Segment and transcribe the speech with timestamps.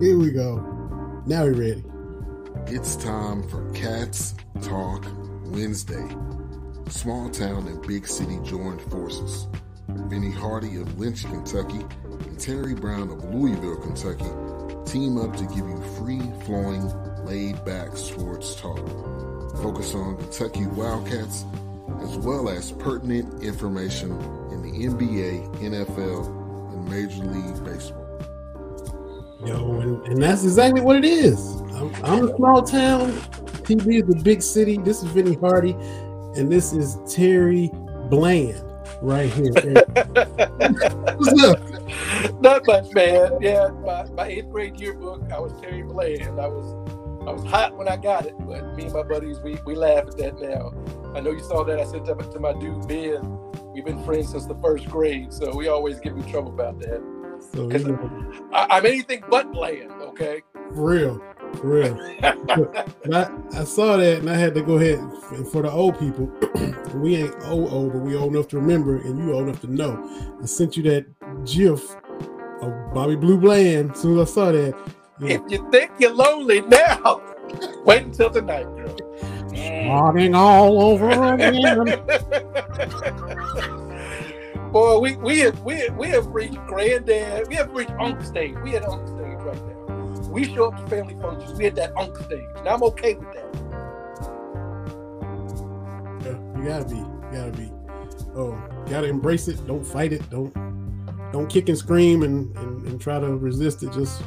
[0.00, 0.22] Here mm.
[0.22, 0.56] we go.
[1.26, 1.84] Now we're ready.
[2.66, 5.04] It's time for Cats Talk
[5.46, 6.08] Wednesday.
[6.88, 9.48] Small town and big city joined forces.
[9.88, 14.30] Vinny Hardy of Lynch, Kentucky, and Terry Brown of Louisville, Kentucky
[14.86, 16.88] team up to give you free flowing,
[17.26, 18.78] laid back sports talk.
[19.60, 21.44] Focus on Kentucky Wildcats
[22.02, 24.12] as well as pertinent information
[24.52, 28.07] in the NBA, NFL, and Major League Baseball.
[29.44, 31.60] Yo, and, and that's exactly what it is.
[31.74, 33.12] I'm, I'm a small town.
[33.62, 34.78] TB is a big city.
[34.78, 35.72] This is Vinny Hardy,
[36.36, 37.70] and this is Terry
[38.10, 38.60] Bland
[39.00, 39.52] right here.
[41.16, 41.60] What's up?
[42.40, 43.40] Not much, man.
[43.40, 46.40] Yeah, my, my eighth grade yearbook, I was Terry Bland.
[46.40, 46.74] I was
[47.28, 50.06] I was hot when I got it, but me and my buddies, we, we laugh
[50.08, 50.72] at that now.
[51.14, 51.78] I know you saw that.
[51.78, 53.38] I sent that to my dude Ben.
[53.72, 57.02] We've been friends since the first grade, so we always give him trouble about that.
[57.54, 60.42] So, Because you know, I, I'm anything but bland, okay?
[60.74, 61.22] for real,
[61.54, 61.94] for real.
[62.22, 64.98] I, I saw that and I had to go ahead
[65.32, 66.26] and for the old people.
[66.94, 69.72] we ain't old old, but we old enough to remember, and you old enough to
[69.72, 70.36] know.
[70.42, 71.06] I sent you that
[71.46, 71.96] GIF
[72.60, 73.92] of Bobby Blue Bland.
[73.92, 74.74] As soon as I saw that,
[75.20, 77.22] yeah, if you think you're lonely now,
[77.84, 78.96] wait until tonight, girl.
[79.54, 82.02] Starting all over again.
[84.72, 87.48] Boy, we we have we we have reached granddad.
[87.48, 88.54] We have reached unk stage.
[88.62, 90.30] We at unk stage right now.
[90.30, 91.58] We show up to family functions.
[91.58, 92.44] We at that unk stage.
[92.56, 93.54] And I'm okay with that.
[96.22, 97.72] Yeah, you gotta be, you gotta be.
[98.36, 99.66] Oh, gotta embrace it.
[99.66, 100.28] Don't fight it.
[100.28, 100.52] Don't
[101.32, 103.92] don't kick and scream and and, and try to resist it.
[103.92, 104.22] Just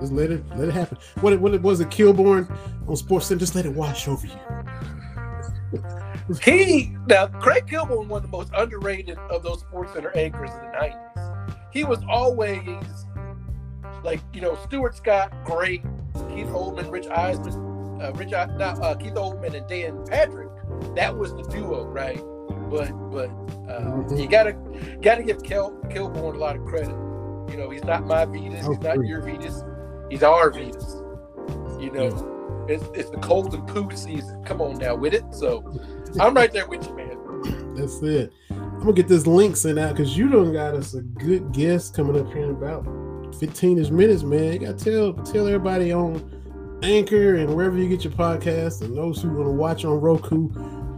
[0.00, 0.98] just let it let it happen.
[1.22, 2.54] What it, what it was it Kilborn
[2.86, 3.40] on Sports Center?
[3.40, 5.82] Just let it wash over you.
[6.42, 10.50] He now Craig Kilborn, was one of the most underrated of those Sports Center anchors
[10.50, 11.56] in the '90s.
[11.72, 13.06] He was always
[14.02, 15.82] like you know Stuart Scott, great.
[16.30, 20.48] Keith Olbermann, Rich Eisman, uh, Rich not, uh, Keith Olbermann and Dan Patrick.
[20.94, 22.20] That was the duo, right?
[22.70, 23.30] But but
[23.70, 24.56] uh, you gotta
[25.00, 26.96] gotta give Kel, Kilborn a lot of credit.
[27.50, 29.62] You know, he's not my Vetus, he's not your Vetus,
[30.10, 30.96] he's our Vetus.
[31.78, 34.42] You know, it's, it's the cold and poo season.
[34.44, 35.24] Come on now with it.
[35.32, 35.62] So
[36.20, 37.74] I'm right there with you, man.
[37.74, 38.32] That's it.
[38.50, 41.94] I'm gonna get this link sent out because you done got us a good guest
[41.94, 44.54] coming up here in about 15ish minutes, man.
[44.54, 49.20] You gotta tell tell everybody on Anchor and wherever you get your podcast and those
[49.20, 50.48] who want to watch on Roku,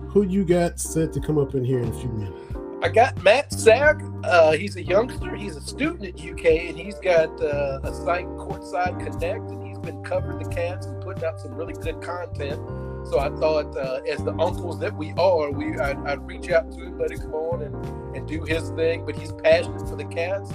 [0.08, 2.54] who you got set to come up in here in a few minutes.
[2.80, 4.00] I got Matt Sak.
[4.22, 5.34] Uh, he's a youngster.
[5.34, 9.78] He's a student at UK, and he's got uh, a site, Courtside Connect, and he's
[9.78, 12.60] been covering the Cats and putting out some really good content.
[13.04, 16.70] So I thought, uh, as the uncles that we are, we I'd, I'd reach out
[16.72, 19.06] to him, let him come on and, and do his thing.
[19.06, 20.52] But he's passionate for the Cats.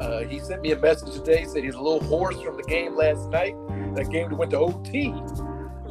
[0.00, 1.44] Uh, he sent me a message today.
[1.44, 3.54] Said he's a little hoarse from the game last night.
[3.94, 5.12] That game that went to OT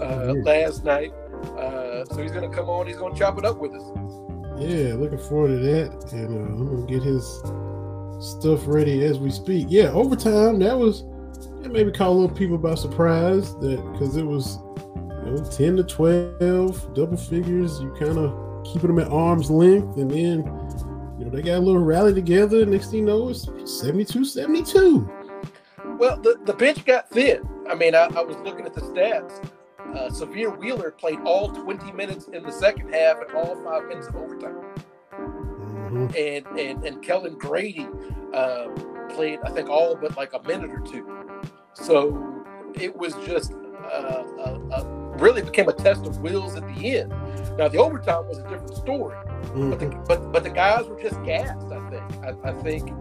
[0.02, 1.14] uh, last night.
[1.58, 2.88] Uh, so he's going to come on.
[2.88, 3.84] He's going to chop it up with us.
[4.62, 6.14] Yeah, looking forward to that.
[6.14, 7.26] And uh, I'm gonna get his
[8.20, 9.68] stuff ready as we speak.
[9.70, 10.60] Yeah, overtime.
[10.60, 11.04] That was
[11.62, 14.60] that maybe caught a little people by surprise that because it was
[15.26, 17.80] you know 10 to 12 double figures.
[17.80, 20.38] You kind of keeping them at arm's length, and then
[21.18, 22.66] you know they got a little rally together.
[22.66, 25.10] Next thing you know, it's 72 72.
[25.98, 27.48] Well, the, the bench got thin.
[27.70, 29.44] I mean, I, I was looking at the stats.
[29.80, 34.08] Uh, Sahvir Wheeler played all 20 minutes in the second half and all five minutes
[34.08, 34.56] of overtime.
[35.14, 36.16] Mhm.
[36.16, 37.88] And and and Kellan Grady
[38.34, 38.70] uh,
[39.10, 41.06] played, I think, all but like a minute or two.
[41.74, 42.46] So
[42.76, 44.91] it was just uh, uh, uh,
[45.22, 47.10] really became a test of wills at the end.
[47.58, 49.16] Now the overtime was a different story.
[49.54, 50.08] But the, Mhm.
[50.08, 51.68] but but the guys were just gassed.
[51.72, 52.26] I think.
[52.26, 52.92] I, I think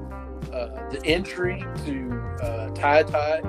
[0.52, 3.40] uh, the entry to uh, Ty Ty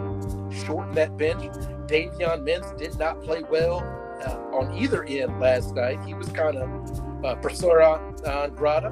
[0.65, 1.43] shortened that bench.
[1.87, 3.79] Davion Mintz did not play well
[4.25, 5.99] uh, on either end last night.
[6.05, 8.91] He was kind of uh, persona non grata,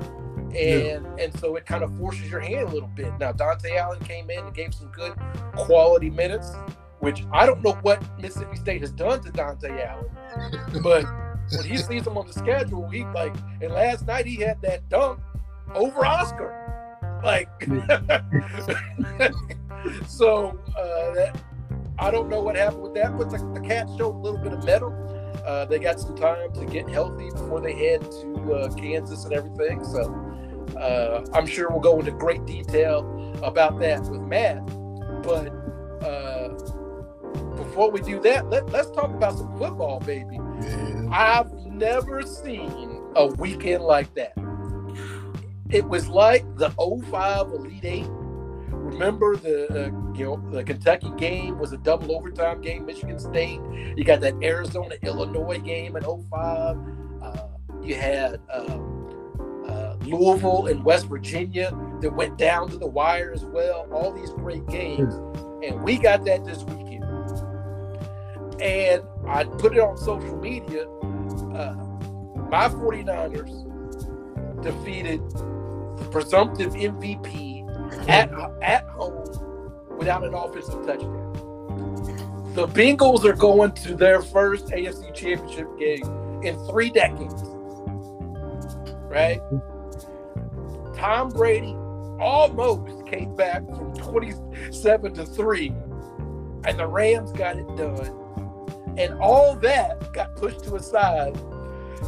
[0.55, 3.11] and and so it kind of forces your hand a little bit.
[3.19, 5.13] Now Dontaie Allen came in and gave some good
[5.55, 6.51] quality minutes,
[6.99, 10.09] which I don't know what Mississippi State has done to Dontaie Allen,
[10.83, 11.05] but
[11.55, 14.87] when he sees him on the schedule, he like, and last night he had that
[14.89, 15.19] dunk
[15.73, 16.55] over Oscar.
[17.23, 17.49] Like,
[20.07, 21.41] so uh, that
[21.97, 24.53] I don't know what happened with that, but the, the Cats showed a little bit
[24.53, 24.95] of mettle.
[25.45, 29.33] Uh, they got some time to get healthy before they head to uh, Kansas and
[29.33, 29.83] everything.
[29.83, 30.13] So
[30.77, 34.65] uh, I'm sure we'll go into great detail about that with Matt.
[35.23, 35.47] But
[36.05, 36.38] uh,
[37.79, 40.35] before we do that, let, let's talk about some football, baby.
[40.35, 41.07] Yeah.
[41.13, 44.33] I've never seen a weekend like that.
[45.69, 48.07] It was like the 05 Elite Eight
[48.71, 52.85] remember the uh, you know the Kentucky game was a double overtime game.
[52.85, 53.61] Michigan State.
[53.95, 56.77] You got that Arizona Illinois game in 05.
[57.21, 57.47] Uh,
[57.81, 61.71] you had um, uh, Louisville and West Virginia
[62.01, 63.87] that went down to the wire as well.
[63.93, 65.13] All these great games,
[65.63, 66.88] and we got that this weekend.
[68.61, 70.87] And I put it on social media.
[70.87, 71.75] Uh,
[72.49, 81.29] my 49ers defeated the presumptive MVP at at home without an offensive touchdown.
[82.55, 87.41] The Bengals are going to their first AFC Championship game in three decades.
[89.07, 89.39] Right?
[90.95, 91.75] Tom Brady
[92.19, 95.67] almost came back from 27 to 3,
[96.65, 98.18] and the Rams got it done.
[98.97, 101.33] And all that got pushed to a side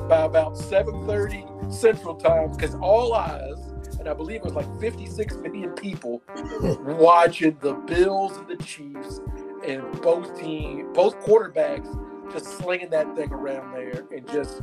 [0.07, 3.57] by about 7:30 Central Time because all eyes
[4.01, 6.23] and I believe it was like 56 million people
[6.81, 9.21] watching the Bills and the Chiefs
[9.63, 11.87] and both team, both quarterbacks
[12.33, 14.61] just slinging that thing around there and just,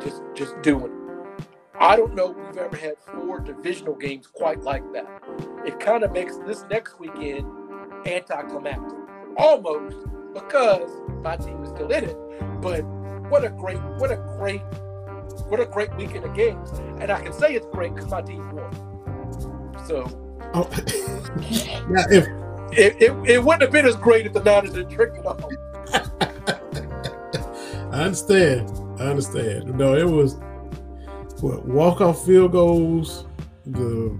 [0.00, 1.46] just, just doing it.
[1.78, 5.06] I don't know if we've ever had four divisional games quite like that.
[5.66, 7.46] It kind of makes this next weekend
[8.06, 8.98] anticlimactic,
[9.36, 10.90] almost because
[11.22, 12.16] my team is still in it.
[12.60, 12.82] But
[13.30, 14.62] what a great, what a great
[15.48, 16.70] what a great weekend of games.
[17.00, 18.72] And I can say it's great because my team won.
[19.86, 20.06] So
[20.54, 20.68] oh.
[21.88, 22.26] now if
[22.72, 25.42] it, it, it, wouldn't have been as great if the Niners had tricked it off.
[27.92, 28.70] I understand.
[29.00, 29.74] I understand.
[29.76, 30.36] No, it was
[31.40, 33.26] what walk off field goals,
[33.66, 34.16] the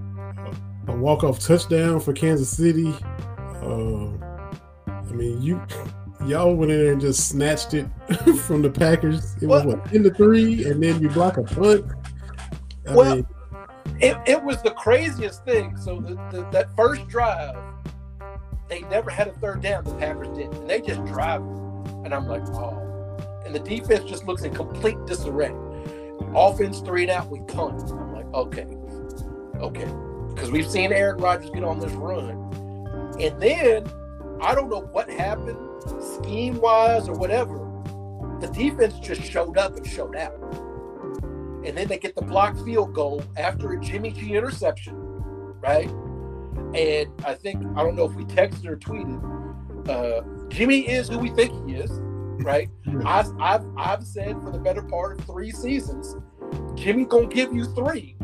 [0.88, 2.92] a walk off touchdown for Kansas City.
[3.62, 4.08] Uh,
[4.88, 5.62] I mean, you
[6.26, 7.86] y'all went in there and just snatched it
[8.46, 9.36] from the Packers.
[9.42, 11.84] It was what in the three, and then you block a punt.
[12.88, 13.26] I well, mean,
[14.00, 15.76] it, it was the craziest thing.
[15.76, 17.56] So the, the, that first drive,
[18.68, 19.84] they never had a third down.
[19.84, 21.42] The Packers did, and they just drive,
[22.04, 22.86] and I'm like, oh.
[23.44, 25.54] And the defense just looks in complete disarray.
[26.34, 27.82] Offense three and out, we punt.
[27.90, 28.66] I'm like, okay,
[29.56, 29.92] okay,
[30.34, 32.30] because we've seen Aaron Rodgers get on this run,
[33.18, 33.90] and then
[34.40, 35.69] I don't know what happened
[36.00, 37.58] scheme wise or whatever,
[38.40, 40.34] the defense just showed up and showed out.
[41.64, 45.90] And then they get the blocked field goal after a Jimmy G interception, right?
[46.74, 51.18] And I think, I don't know if we texted or tweeted, uh, Jimmy is who
[51.18, 51.90] we think he is,
[52.42, 52.68] right?
[53.04, 56.16] I've, I've, I've said for the better part of three seasons,
[56.74, 58.16] Jimmy gonna give you three.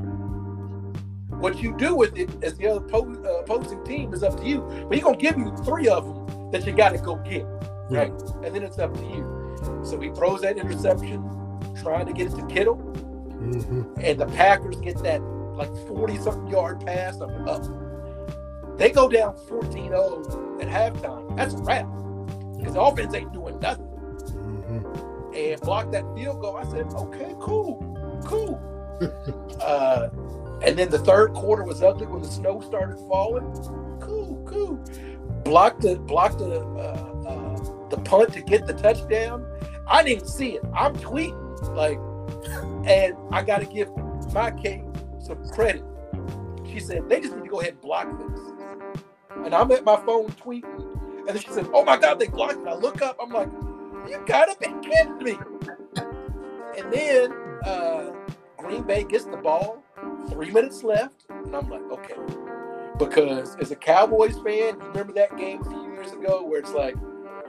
[1.28, 4.62] What you do with it as the other uh, opposing team is up to you.
[4.88, 6.25] But he's gonna give you three of them
[6.56, 7.44] that you got to go get,
[7.90, 8.12] right?
[8.12, 8.46] Yeah.
[8.46, 9.82] And then it's up to you.
[9.84, 11.22] So he throws that interception,
[11.82, 14.00] trying to get it to Kittle, mm-hmm.
[14.00, 17.30] and the Packers get that like 40 something yard pass up.
[17.46, 17.64] up.
[18.78, 21.36] They go down 14 0 at halftime.
[21.36, 21.86] That's a wrap
[22.58, 23.86] because the offense ain't doing nothing.
[23.86, 25.34] Mm-hmm.
[25.34, 26.56] And block that field goal.
[26.56, 28.60] I said, okay, cool, cool.
[29.62, 30.08] uh,
[30.62, 33.44] and then the third quarter was ugly when the snow started falling.
[34.00, 34.82] Cool, cool
[35.46, 39.46] blocked the blocked the uh, uh, the punt to get the touchdown.
[39.86, 40.64] I didn't even see it.
[40.74, 41.36] I'm tweeting
[41.74, 41.98] like,
[42.86, 43.88] and I got to give
[44.32, 44.82] my Kate
[45.20, 45.84] some credit.
[46.66, 48.40] She said they just need to go ahead and block this.
[49.44, 50.64] And I'm at my phone tweeting,
[51.18, 53.48] and then she said, "Oh my God, they blocked it." I look up, I'm like,
[54.08, 55.38] "You gotta be kidding me!"
[56.76, 57.32] And then
[57.64, 58.12] uh,
[58.56, 59.82] Green Bay gets the ball,
[60.28, 62.45] three minutes left, and I'm like, "Okay."
[62.98, 66.72] Because as a Cowboys fan, you remember that game a few years ago where it's
[66.72, 66.94] like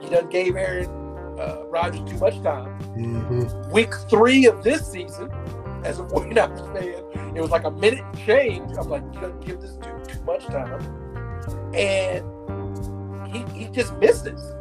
[0.00, 0.88] you done gave Aaron
[1.38, 2.78] uh, Rodgers too much time.
[2.96, 3.70] Mm-hmm.
[3.70, 5.30] Week three of this season,
[5.84, 8.76] as a 49ers fan, it was like a minute change.
[8.76, 10.82] I'm like, you don't give this dude too much time.
[11.74, 12.24] And
[13.32, 14.54] he, he just misses.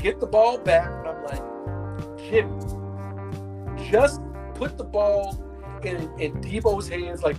[0.00, 4.20] Get the ball back, and I'm like, Jimmy, just
[4.54, 5.38] put the ball
[5.82, 7.22] in, in Deebo's hands.
[7.22, 7.36] Like,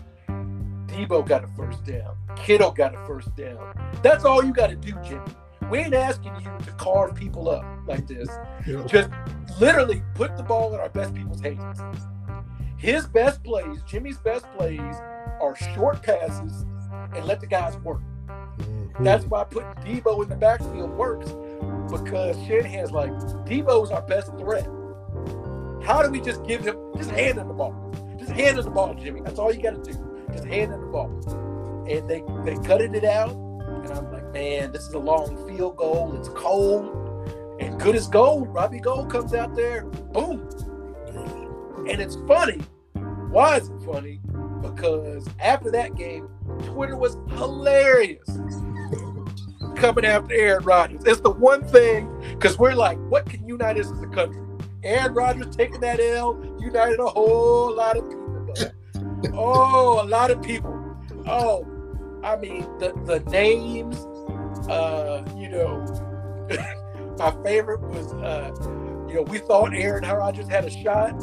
[0.88, 2.16] Deebo got a first down.
[2.36, 3.74] Kittle got a first down.
[4.02, 5.22] That's all you got to do, Jimmy.
[5.70, 8.28] We ain't asking you to carve people up like this.
[8.68, 8.84] Yeah.
[8.88, 9.10] Just
[9.60, 11.80] literally put the ball in our best people's hands.
[12.78, 16.66] His best plays, Jimmy's best plays, are short passes
[17.16, 18.02] and let the guys work.
[18.28, 19.04] Mm-hmm.
[19.04, 21.32] That's why putting Deebo in the backfield works
[21.90, 23.12] because Shanahan's like,
[23.46, 24.68] Deebo's our best threat.
[25.86, 27.94] How do we just give him, just hand him the ball?
[28.20, 29.22] Just hand him the ball, Jimmy.
[29.22, 30.28] That's all you got to do.
[30.34, 31.51] Just hand him the ball
[31.90, 33.32] and they they cutted it out.
[33.32, 36.16] And I'm like, man, this is a long field goal.
[36.18, 38.54] It's cold and good as gold.
[38.54, 40.48] Robbie Gould comes out there, boom.
[41.90, 42.60] And it's funny.
[43.32, 44.20] Why is it funny?
[44.62, 46.28] because after that game,
[46.66, 48.28] Twitter was hilarious
[49.76, 51.04] coming after Aaron Rodgers.
[51.06, 54.42] It's the one thing because we're like, what can unite us as a country?
[54.84, 59.34] Aaron Rodgers taking that L united a whole lot of people.
[59.34, 60.78] oh, a lot of people.
[61.28, 61.66] Oh,
[62.24, 63.98] I mean the the names.
[64.70, 65.80] Uh, you know,
[67.18, 68.52] my favorite was uh,
[69.08, 71.16] you know we thought Aaron Rodgers had a shot.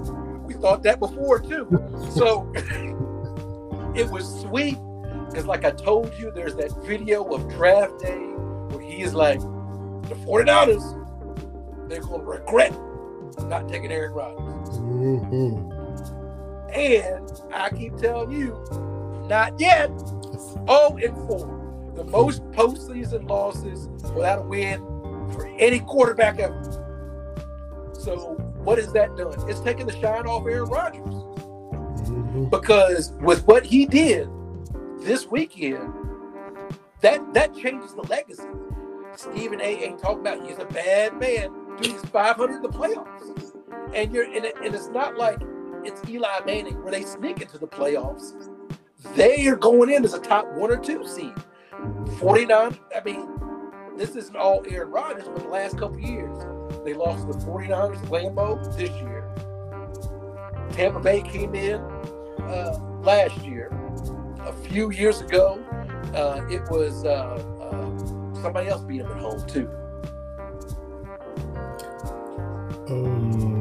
[0.45, 1.69] We thought that before too.
[2.15, 2.51] So
[3.95, 4.79] it was sweet
[5.29, 9.41] because, like I told you, there's that video of draft day where he is like,
[9.41, 12.73] the 49ers, they're going to regret
[13.47, 14.79] not taking Aaron Rodgers.
[14.79, 15.71] Mm-hmm.
[16.71, 18.55] And I keep telling you,
[19.29, 19.89] not yet.
[19.99, 21.93] 0 and 4.
[21.97, 24.81] The most postseason losses without a win
[25.33, 26.63] for any quarterback ever.
[27.93, 29.35] So, what has that done?
[29.49, 31.15] It's taken the shine off Aaron Rodgers.
[32.09, 32.45] Mm-hmm.
[32.47, 34.29] Because with what he did
[35.01, 35.93] this weekend,
[37.01, 38.49] that that changes the legacy.
[39.17, 39.65] Stephen A.
[39.65, 41.51] ain't talking about he's a bad man.
[41.77, 43.55] Dude, he's 500 in the playoffs.
[43.95, 45.41] And you're and, it, and it's not like
[45.85, 48.49] it's Eli Manning where they sneak into the playoffs.
[49.15, 51.35] They are going in as a top one or two seed.
[52.19, 53.29] 49, I mean,
[53.97, 56.37] this isn't all Aaron Rodgers, but the last couple years,
[56.85, 59.25] they lost the 49ers, Lambeau this year.
[60.73, 63.71] Tampa Bay came in uh, last year.
[64.41, 65.63] A few years ago,
[66.15, 69.71] uh, it was uh, uh, somebody else beat them at home too.
[72.89, 73.58] Um,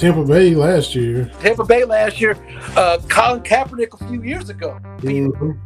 [0.00, 1.30] Tampa Bay last year.
[1.40, 2.36] Tampa Bay last year,
[2.76, 4.78] uh, Colin Kaepernick a few years ago.
[5.00, 5.58] Mhm.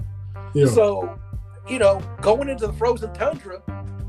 [0.55, 0.67] Yeah.
[0.67, 1.17] So,
[1.69, 3.63] you know, going into the frozen tundra,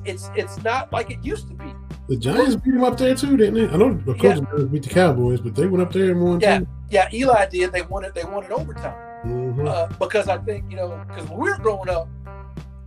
[0.03, 1.65] it's it's not like it used to be.
[2.08, 3.67] the Giants beat them up there too, didn't they?
[3.67, 4.39] I know the coach
[4.72, 6.67] beat the Cowboys, but they went up there and won Yeah, too.
[6.89, 7.08] yeah.
[7.12, 7.72] Eli did.
[7.72, 8.13] They won it.
[8.13, 8.94] they won it overtime.
[9.25, 9.67] Mhm.
[9.67, 12.08] uh, because I think you know because when we were growing up,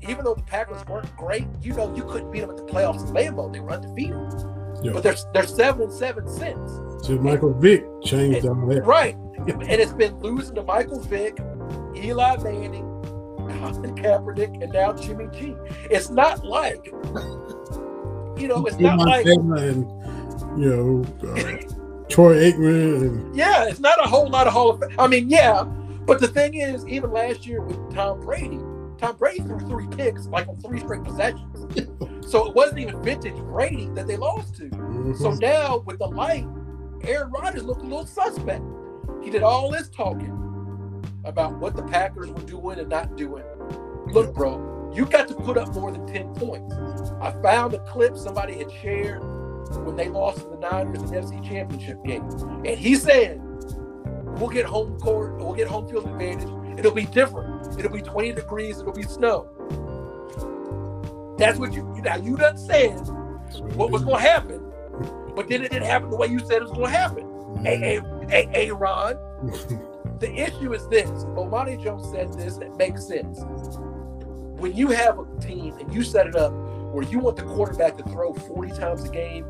[0.02, 3.00] even though the Packers weren't great, you know you couldn't beat them at the playoffs
[3.08, 3.52] in Lambeau.
[3.52, 4.16] They were undefeated,
[4.84, 4.92] Yeah.
[4.92, 6.70] but they're they're seven and seven since.
[7.02, 8.84] So Michael Vick changed all that.
[8.84, 11.38] Right, and it's been losing to Michael Vick,
[11.96, 12.84] Eli Manning,
[13.60, 15.54] Colin Kaepernick, and now Jimmy G.
[15.90, 16.86] It's not like
[18.36, 19.84] you know, it's not like and
[20.60, 24.80] you know uh, Troy Aikman and yeah, it's not a whole lot of Hall of
[24.80, 24.98] Fame.
[24.98, 25.62] I mean, yeah,
[26.06, 28.58] but the thing is, even last year with Tom Brady,
[28.98, 31.88] Tom Brady threw three picks like on three straight possessions.
[32.28, 34.68] So it wasn't even vintage Brady that they lost to.
[35.18, 35.40] So Mhm.
[35.40, 36.46] now with the light,
[37.04, 38.62] Aaron Rodgers looked a little suspect.
[39.22, 40.34] He did all this talking
[41.24, 43.44] about what the Packers were doing and not doing.
[44.06, 46.74] Look, bro, you got to put up more than 10 points.
[47.20, 49.22] I found a clip somebody had shared
[49.84, 52.22] when they lost to the Niners in the FC Championship game.
[52.64, 53.40] And he said,
[54.38, 56.48] We'll get home court, we'll get home field advantage.
[56.78, 57.76] It'll be different.
[57.78, 59.48] It'll be 20 degrees, it'll be snow.
[61.38, 62.98] That's what you now you done said
[63.74, 64.67] what was going to happen,
[65.38, 67.62] but then it didn't happen the way you said it was going to happen.
[67.62, 69.16] Hey, hey, hey, hey, Ron.
[70.18, 71.08] The issue is this.
[71.08, 73.38] Bomani Jones said this that makes sense.
[74.58, 76.52] When you have a team and you set it up
[76.92, 79.46] where you want the quarterback to throw 40 times a game,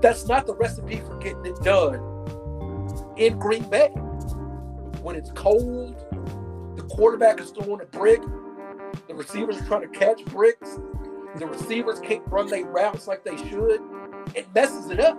[0.00, 1.96] that's not the recipe for getting it done
[3.18, 3.88] in Green Bay.
[5.02, 5.94] When it's cold,
[6.74, 8.22] the quarterback is throwing a brick,
[9.08, 10.78] the receivers are trying to catch bricks,
[11.36, 13.82] the receivers can't run their routes like they should,
[14.34, 15.18] it messes it up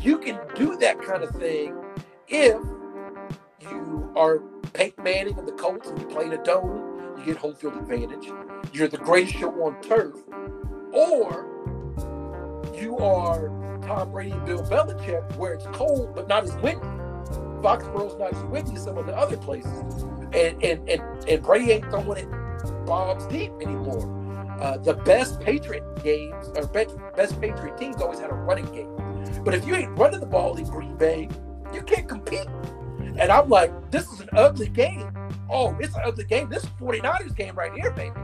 [0.00, 1.74] you can do that kind of thing
[2.28, 2.60] if
[3.60, 4.38] you are
[4.72, 7.76] Peyton Manning and the Colts and you play in a dome, you get home field
[7.76, 8.30] advantage.
[8.72, 10.14] You're the greatest show on turf.
[10.92, 11.46] Or
[12.74, 13.48] you are
[13.82, 16.86] Tom Brady and Bill Belichick where it's cold but not as windy.
[17.62, 19.72] Foxborough's not as windy as some of the other places.
[20.32, 24.27] And and and, and Brady ain't throwing it bombs deep anymore.
[24.60, 28.94] Uh, the best Patriot games or best, best Patriot teams always had a running game.
[29.44, 31.28] But if you ain't running the ball in Green Bay,
[31.72, 32.46] you can't compete.
[33.18, 35.10] And I'm like, this is an ugly game.
[35.50, 36.48] Oh, it's an ugly game.
[36.48, 38.14] This is 49ers game right here, baby.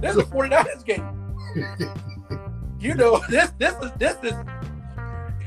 [0.00, 1.06] This is a 49ers game.
[2.80, 4.32] You know, this this is this is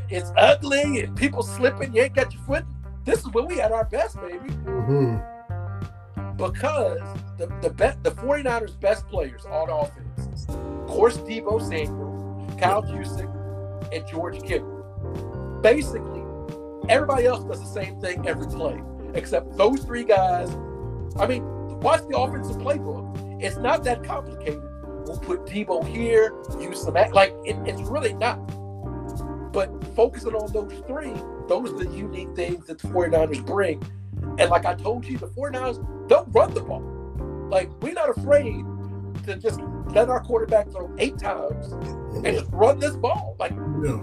[0.10, 2.64] it's ugly and people slipping, you ain't got your foot.
[3.06, 4.50] This is when we at our best, baby.
[4.66, 6.38] Mhm.
[6.38, 7.02] Because
[7.44, 13.94] the the be- the 49ers best players on offense, of course, Deebo Samuel, Kyle Juszczyk,
[13.94, 15.60] and George Kittle.
[15.62, 16.24] Basically,
[16.90, 18.82] everybody else does the same thing every play,
[19.14, 20.50] except those three guys.
[21.18, 21.44] I mean,
[21.80, 23.42] watch the offensive playbook.
[23.44, 24.64] It's not that complicated.
[25.06, 28.38] We'll put Deebo here, use some act like it, it's really not.
[29.52, 31.14] But focusing on those three,
[31.48, 33.84] those are the unique things that the 49ers bring.
[34.40, 36.93] And like I told you, the 49ers don't run the ball.
[37.54, 38.66] Like, we're not afraid
[39.26, 43.36] to just let our quarterback throw eight times and just run this ball.
[43.40, 43.52] Like,
[43.84, 44.02] Yeah.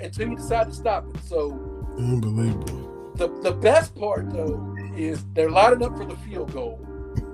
[0.00, 1.20] until you decide to stop it.
[1.24, 1.52] So
[1.98, 3.12] Unbelievable.
[3.16, 6.78] the the best part though is they're lining up for the field goal.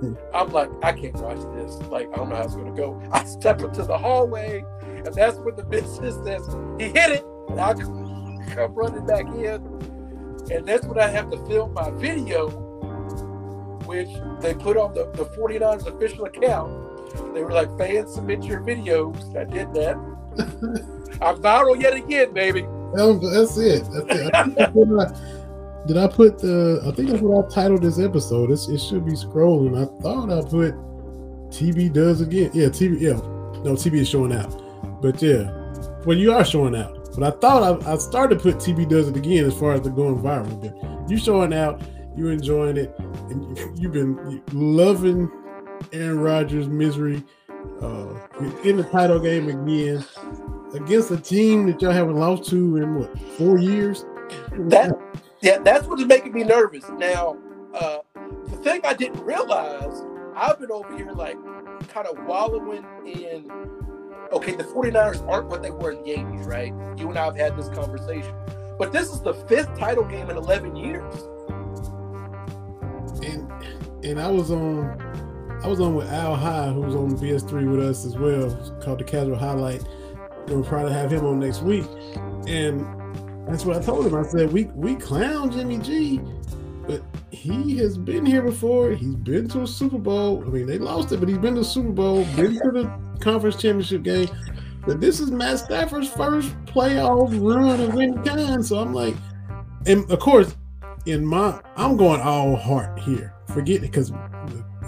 [0.35, 1.75] I'm like, I can't watch this.
[1.91, 3.01] Like, I don't know how it's gonna go.
[3.13, 4.65] I step into the hallway,
[5.05, 6.47] and that's when the business says
[6.79, 9.61] he hit it, and I come come running back in,
[10.51, 12.49] and that's when I have to film my video,
[13.93, 14.09] which
[14.41, 16.73] they put on the, the 49ers official account.
[17.35, 19.37] They were like, fans submit your videos.
[19.37, 19.97] I did that.
[21.21, 22.67] I'm viral yet again, baby.
[22.95, 23.85] That's it.
[23.93, 24.35] That's it.
[24.35, 25.43] I think that's what I-
[25.87, 26.81] did I put the?
[26.87, 28.51] I think that's what I titled this episode.
[28.53, 29.77] It's, it should be scrolling.
[29.77, 30.75] I thought I put
[31.51, 32.51] TB does again.
[32.55, 33.01] Yeah, TB.
[33.01, 33.15] Yeah,
[33.65, 34.63] no, TB is showing out.
[35.03, 35.51] But yeah,
[36.07, 36.99] well, you are showing out.
[37.19, 39.83] But I thought I, I started to put TB does it again as far as
[39.83, 40.61] the going viral.
[40.61, 41.83] But you showing out,
[42.17, 42.95] you enjoying it,
[43.31, 45.31] and you- you've been loving
[45.93, 47.23] Aaron Rodgers' misery.
[47.81, 48.15] Uh,
[48.63, 50.05] in the title game again
[50.75, 54.05] against a team that y'all haven't lost to in what four years.
[54.53, 54.93] That
[55.41, 56.89] yeah, that's what's making me nervous.
[56.97, 57.37] Now,
[57.75, 57.99] uh,
[58.47, 60.05] the thing I didn't realize,
[60.37, 61.37] I've been over here like
[61.89, 63.51] kind of wallowing in
[64.33, 66.73] okay, the 49ers aren't what they were in the 80s, right?
[66.99, 68.35] You and I have had this conversation.
[68.79, 71.29] But this is the fifth title game in 11 years.
[73.25, 73.51] And
[74.05, 74.99] and I was on
[75.63, 78.51] I was on with Al High, who was on BS3 with us as well,
[78.83, 79.83] called the Casual Highlight.
[80.49, 81.87] We'll probably have him on next week.
[82.49, 82.85] And
[83.47, 84.15] that's what I told him.
[84.15, 86.21] I said, we we clown Jimmy G,
[86.87, 88.91] but he has been here before.
[88.93, 90.43] He's been to a Super Bowl.
[90.45, 93.19] I mean, they lost it, but he's been to a Super Bowl, been to the
[93.21, 94.29] conference championship game.
[94.85, 98.65] But this is Matt Stafford's first playoff run of any kind.
[98.65, 99.15] So I'm like,
[99.87, 100.57] and of course,
[101.07, 103.35] in my I'm going all heart here.
[103.47, 104.11] Forget it because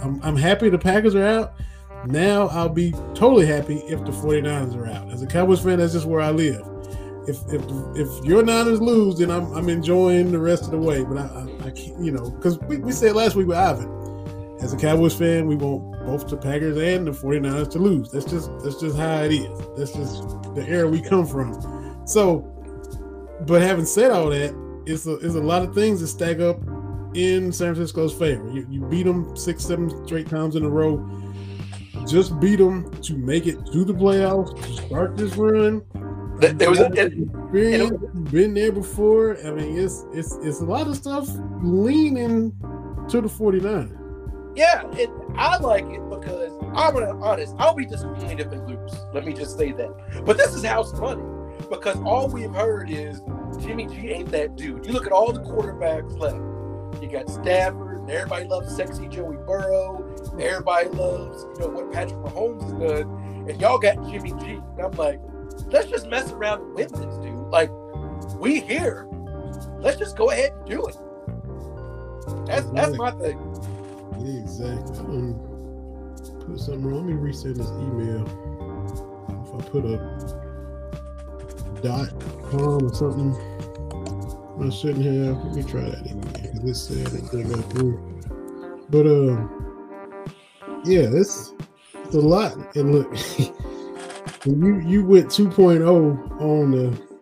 [0.02, 1.54] I'm, I'm happy the Packers are out.
[2.06, 5.10] Now I'll be totally happy if the 49ers are out.
[5.10, 6.62] As a Cowboys fan, that's just where I live.
[7.26, 7.62] If if
[7.96, 11.04] if your Niners lose, then I'm I'm enjoying the rest of the way.
[11.04, 13.88] But I I, I can't, you know, because we, we said last week with Ivan,
[14.60, 18.10] as a Cowboys fan, we want both the Packers and the 49ers to lose.
[18.10, 19.48] That's just that's just how it is.
[19.76, 20.22] That's just
[20.54, 22.02] the era we come from.
[22.06, 22.40] So,
[23.46, 24.54] but having said all that,
[24.86, 26.60] it's a, it's a lot of things that stack up
[27.14, 28.48] in San Francisco's favor.
[28.50, 31.08] You, you beat them six, seven straight times in a row.
[32.06, 35.82] Just beat them to make it to the playoffs, to start this run.
[36.40, 37.92] There- was a- experience,
[38.30, 39.38] been there before.
[39.46, 41.28] I mean, it's it's it's a lot of stuff
[41.62, 42.52] leaning
[43.08, 43.96] to the 49.
[44.56, 47.54] Yeah, and I like it because I'm gonna honest.
[47.58, 48.92] I'll be disappointed if they lose.
[49.12, 50.24] Let me just say that.
[50.26, 51.22] But this is house money
[51.70, 53.20] because all we've heard is
[53.56, 54.86] Jimmy G ain't that dude.
[54.86, 57.02] You look at all the quarterbacks left.
[57.02, 60.14] You got Stafford, and everybody loves sexy Joey Burrow.
[60.40, 64.60] Everybody loves you know what Patrick Mahomes has done, and y'all got Jimmy G.
[64.76, 65.20] And I'm like,
[65.66, 67.48] let's just mess around and win this, dude.
[67.50, 67.70] Like,
[68.38, 69.08] we here.
[69.80, 70.96] Let's just go ahead and do it.
[72.46, 73.38] That's that's my thing.
[74.42, 74.98] Exactly.
[74.98, 77.06] I'm gonna put something wrong.
[77.06, 78.24] Let me resend this email.
[79.42, 79.98] If I put a
[81.82, 82.08] dot
[82.58, 83.34] com or something,
[84.60, 85.44] I shouldn't have.
[85.44, 88.20] Let me try that again because it said it didn't go through.
[88.88, 89.64] But um,
[90.84, 91.54] yeah, it's
[91.94, 92.76] it's a lot.
[92.76, 93.12] And look,
[94.44, 97.14] you you went 2.0 on the.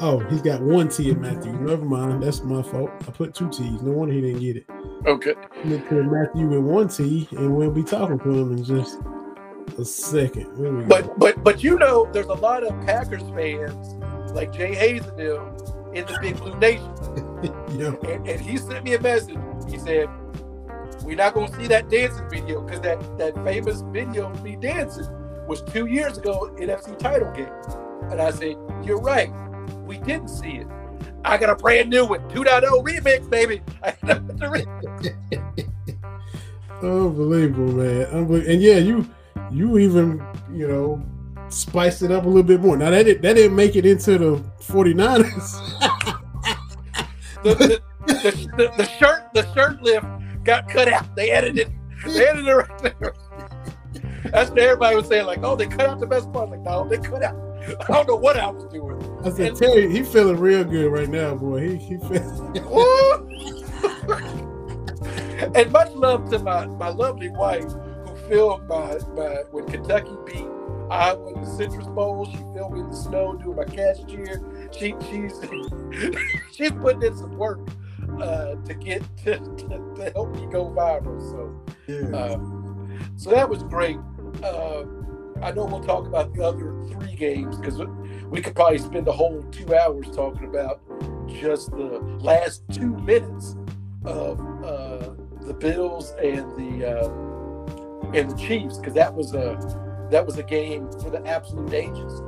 [0.00, 1.52] Oh, he's got one T in Matthew.
[1.52, 2.22] Never mind.
[2.22, 2.90] That's my fault.
[3.06, 3.82] I put two T's.
[3.82, 4.66] No wonder he didn't get it.
[5.06, 5.34] Okay.
[5.64, 8.98] Look Matthew with one T, and we'll be talking to him in just
[9.78, 10.56] a second.
[10.58, 10.88] We go.
[10.88, 13.94] But but but you know, there's a lot of Packers fans
[14.34, 15.56] like Jay Hayes and them
[15.94, 16.94] in the Big Blue Nation,
[17.78, 19.36] yeah, and, and he sent me a message.
[19.68, 20.08] He said,
[21.02, 24.56] "We're not going to see that dancing video because that that famous video of me
[24.56, 25.06] dancing
[25.46, 27.52] was two years ago NFC title game."
[28.10, 29.32] And I said, "You're right.
[29.84, 30.66] We didn't see it.
[31.24, 33.62] I got a brand new one, 2.0 remix, baby.
[33.82, 35.68] I got the remix.
[36.82, 38.06] unbelievable, man.
[38.06, 38.52] Unbelievable.
[38.52, 39.08] And yeah, you
[39.50, 41.02] you even you know
[41.52, 42.76] spiced it up a little bit more.
[42.76, 46.18] Now that did, that didn't make it into the 49ers.
[47.42, 50.06] The, the, the, the, shirt the shirt lift
[50.44, 51.16] got cut out.
[51.16, 51.72] They edited
[52.06, 53.14] they edited it right there.
[54.24, 56.50] That's what everybody was saying, like, oh, they cut out the best part.
[56.50, 57.36] Like, no, they cut out.
[57.80, 59.00] I don't know what I was doing.
[59.24, 61.70] I said, Terry, he feeling real good right now, boy.
[61.70, 63.28] He he feel, Woo!
[65.54, 70.46] and much love to my, my lovely wife who filmed my, my when Kentucky beat
[70.92, 72.26] Iowa went to Citrus Bowl.
[72.26, 74.42] She filmed me in the snow doing my catch cheer.
[74.72, 75.40] She she's
[76.52, 77.60] she's putting in some work.
[78.20, 81.18] uh, to get to, to, to help me go viral.
[81.30, 82.16] So, Yeah.
[82.16, 82.38] uh,
[83.16, 83.96] so that was great.
[84.42, 84.84] Uh,
[85.40, 87.80] I know we'll talk about the other three games because
[88.26, 90.80] we could probably spend the whole two hours talking about
[91.26, 93.56] just the last two minutes
[94.04, 95.14] of uh,
[95.46, 99.56] the Bills and the uh, and the Chiefs because that was a
[100.12, 102.22] that was a game for the absolute ages.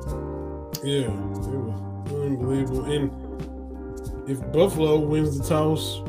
[0.82, 2.84] Yeah, it was unbelievable.
[2.84, 6.00] And if Buffalo wins the toss,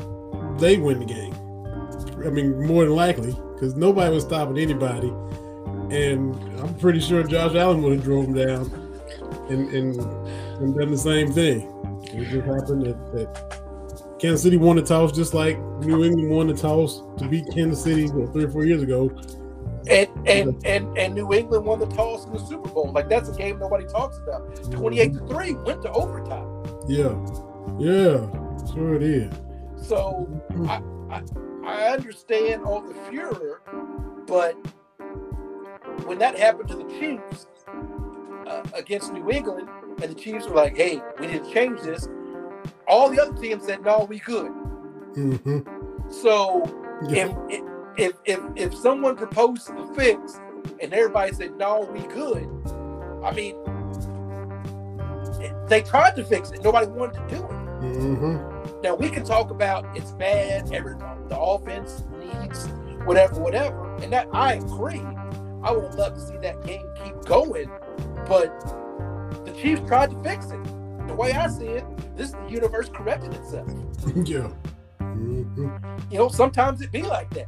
[0.60, 1.34] they win the game.
[2.26, 5.08] I mean, more than likely, because nobody was stopping anybody.
[5.94, 8.86] And I'm pretty sure Josh Allen would have drove them down
[9.50, 11.72] and, and, and done the same thing.
[12.12, 16.46] It just happened that, that Kansas City won the toss just like New England won
[16.46, 19.10] the toss to beat Kansas City three or four years ago.
[19.88, 22.92] And and, and and New England won the toss in the Super Bowl.
[22.92, 24.70] Like that's a game nobody talks about.
[24.70, 26.48] Twenty eight to three went to overtime.
[26.88, 27.14] Yeah,
[27.78, 28.26] yeah,
[28.72, 29.32] sure it is.
[29.76, 30.28] So
[30.68, 31.22] I, I
[31.64, 33.60] I understand all the furor,
[34.26, 34.54] but
[36.06, 37.46] when that happened to the Chiefs
[38.46, 39.68] uh, against New England,
[40.02, 42.08] and the Chiefs were like, "Hey, we need to change this,"
[42.88, 44.50] all the other teams said, "No, we good."
[45.14, 45.58] hmm
[46.08, 46.64] So
[47.08, 47.28] Yeah.
[47.50, 47.62] if if
[47.98, 50.40] if if if someone proposed the fix
[50.80, 52.48] and everybody said no, we good,
[53.24, 53.56] I mean,
[55.68, 56.62] they tried to fix it.
[56.62, 57.96] Nobody wanted to do it.
[57.98, 58.36] hmm
[58.82, 60.72] Now we can talk about it's bad.
[60.72, 60.94] Every
[61.28, 62.68] the offense needs
[63.04, 65.02] whatever, whatever, and that I agree.
[65.62, 67.68] I would loved to see that game keep going,
[68.28, 68.48] but
[69.44, 70.62] the Chiefs tried to fix it.
[71.08, 71.84] The way I see it,
[72.16, 73.68] this the universe corrected itself.
[74.24, 74.48] Yeah.
[75.00, 75.68] hmm
[76.10, 77.46] You know, sometimes it be like that.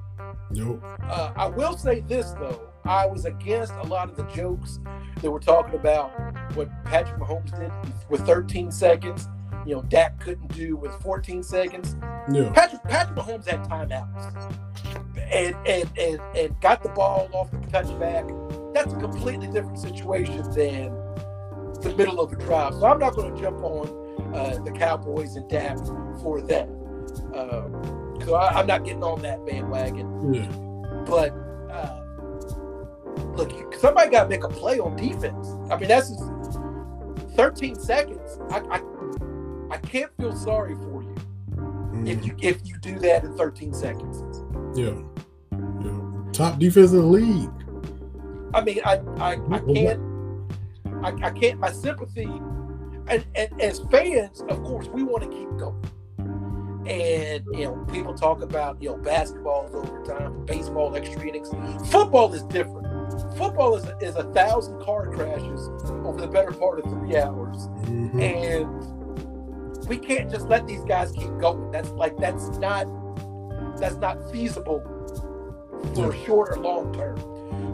[0.50, 0.82] Nope.
[1.02, 4.80] Uh, I will say this though, I was against a lot of the jokes
[5.20, 6.11] that were talking about
[6.54, 7.70] what Patrick Mahomes did
[8.08, 9.28] with 13 seconds.
[9.66, 11.96] You know, Dak couldn't do with 14 seconds.
[12.32, 12.50] Yeah.
[12.52, 14.54] Patrick Patrick Mahomes had timeouts
[15.30, 18.74] and and and, and got the ball off the touchback.
[18.74, 20.94] That's a completely different situation than
[21.82, 22.74] the middle of the drive.
[22.74, 25.76] So I'm not going to jump on uh, the Cowboys and Dak
[26.22, 26.68] for that.
[27.34, 30.35] Uh, so I, I'm not getting on that bandwagon.
[30.35, 30.46] Yeah.
[31.07, 31.31] But
[31.70, 32.00] uh,
[33.35, 35.48] look, somebody got to make a play on defense.
[35.70, 36.24] I mean, that's just
[37.37, 38.38] 13 seconds.
[38.50, 38.81] I, I
[39.70, 41.14] I can't feel sorry for you
[42.07, 42.26] if Mhm.
[42.26, 44.22] you if you do that in 13 seconds.
[44.76, 44.94] Yeah.
[45.83, 46.33] Yeah.
[46.33, 47.50] Top defense in the league.
[48.54, 50.00] I mean, I I, I can't
[51.02, 52.28] I, I can't my sympathy
[53.09, 55.83] and, and as fans, of course, we want to keep going.
[56.88, 61.51] And you know, people talk about you know basketball is overtime, baseball extra innings.
[61.90, 62.87] Football is different.
[63.37, 65.68] Football is is a thousand car crashes
[66.05, 68.22] over the better part of three hours, Mhm.
[68.22, 71.70] and we can't just let these guys keep going.
[71.70, 72.87] That's like that's not
[73.79, 74.83] that's not feasible
[75.94, 77.16] for short or long term.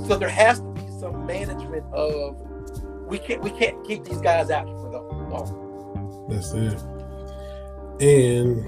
[0.06, 2.36] So there has to be some management of
[3.06, 6.26] we can't we can't keep these guys out for the long.
[6.28, 6.80] That's it.
[8.00, 8.64] And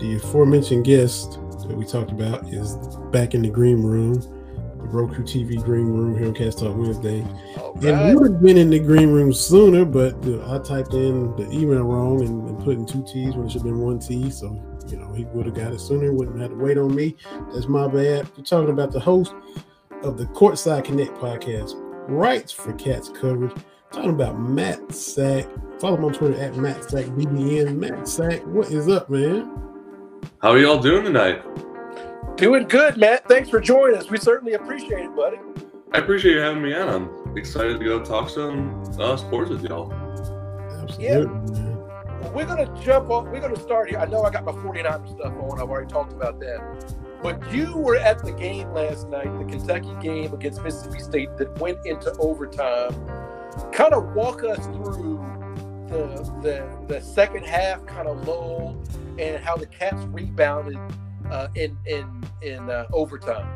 [0.00, 1.32] the aforementioned guest
[1.68, 2.76] that we talked about is
[3.10, 7.24] back in the green room, the Roku TV green room here on Cats Talk Wednesday.
[7.58, 8.14] All And right.
[8.14, 10.14] would have been in the green room sooner, but
[10.48, 13.62] I typed in the email wrong and, and put in two T's when it should
[13.62, 14.30] have been one T.
[14.30, 14.46] So,
[14.88, 17.16] you know, he would have got it sooner, wouldn't have had to wait on me.
[17.52, 18.28] That's my bad.
[18.36, 19.34] We're talking about the host
[20.02, 21.72] of the Courtside Connect podcast,
[22.08, 23.52] Writes for Cats coverage.
[23.90, 25.46] Talking about Matt Sak.
[25.80, 27.76] Follow him on Twitter at Matt Sak BBN.
[27.78, 29.50] Matt Sak, what is up, man?
[30.44, 31.42] How are y'all doing tonight?
[32.36, 33.26] Doing good, Matt.
[33.26, 34.10] Thanks for joining us.
[34.10, 35.38] We certainly appreciate it, buddy.
[35.94, 36.86] I appreciate you having me on.
[36.90, 39.90] I'm excited to go talk some uh, sports with y'all.
[40.82, 41.62] Absolutely.
[41.62, 43.24] Well, we're gonna jump off.
[43.28, 43.98] We're gonna start here.
[43.98, 45.62] I know I got my 49er stuff on.
[45.62, 46.94] I've already talked about that.
[47.22, 51.58] But you were at the game last night, the Kentucky game against Mississippi State that
[51.58, 52.92] went into overtime.
[53.72, 55.24] Kind of walk us through
[55.94, 58.82] the the the second half kind of lull
[59.18, 60.78] and how the Cats rebounded
[61.30, 63.48] uh, in in in uh, overtime.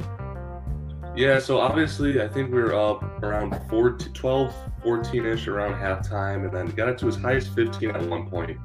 [1.16, 6.44] Yeah, so obviously, I think we were up around 14, 12, 14 ish around halftime,
[6.44, 8.57] and then got it to as high as 15 at one point.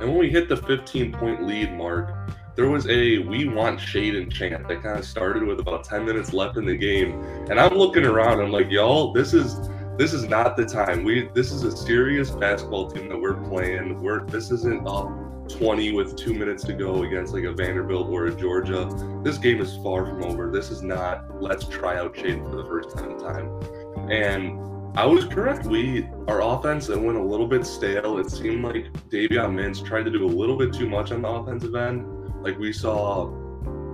[0.00, 4.32] And when we hit the 15 point lead mark, there was a we want Shaedon
[4.32, 7.22] chant that kind of started with about 10 minutes left in the game.
[7.48, 9.56] And I'm looking around, I'm like, y'all, this is
[9.98, 11.04] this is not the time.
[11.04, 14.02] We this is a serious basketball team that we're playing.
[14.02, 15.08] We're this isn't up
[15.48, 18.90] 20 with two minutes to go against like a Vanderbilt or a Georgia.
[19.22, 20.50] This game is far from over.
[20.50, 24.10] This is not let's try out Shaedon for the first time in time.
[24.10, 25.66] And I was correct.
[25.66, 28.18] We our offense that went a little bit stale.
[28.18, 31.28] It seemed like Davion Mintz tried to do a little bit too much on the
[31.28, 32.06] offensive end.
[32.42, 33.28] Like we saw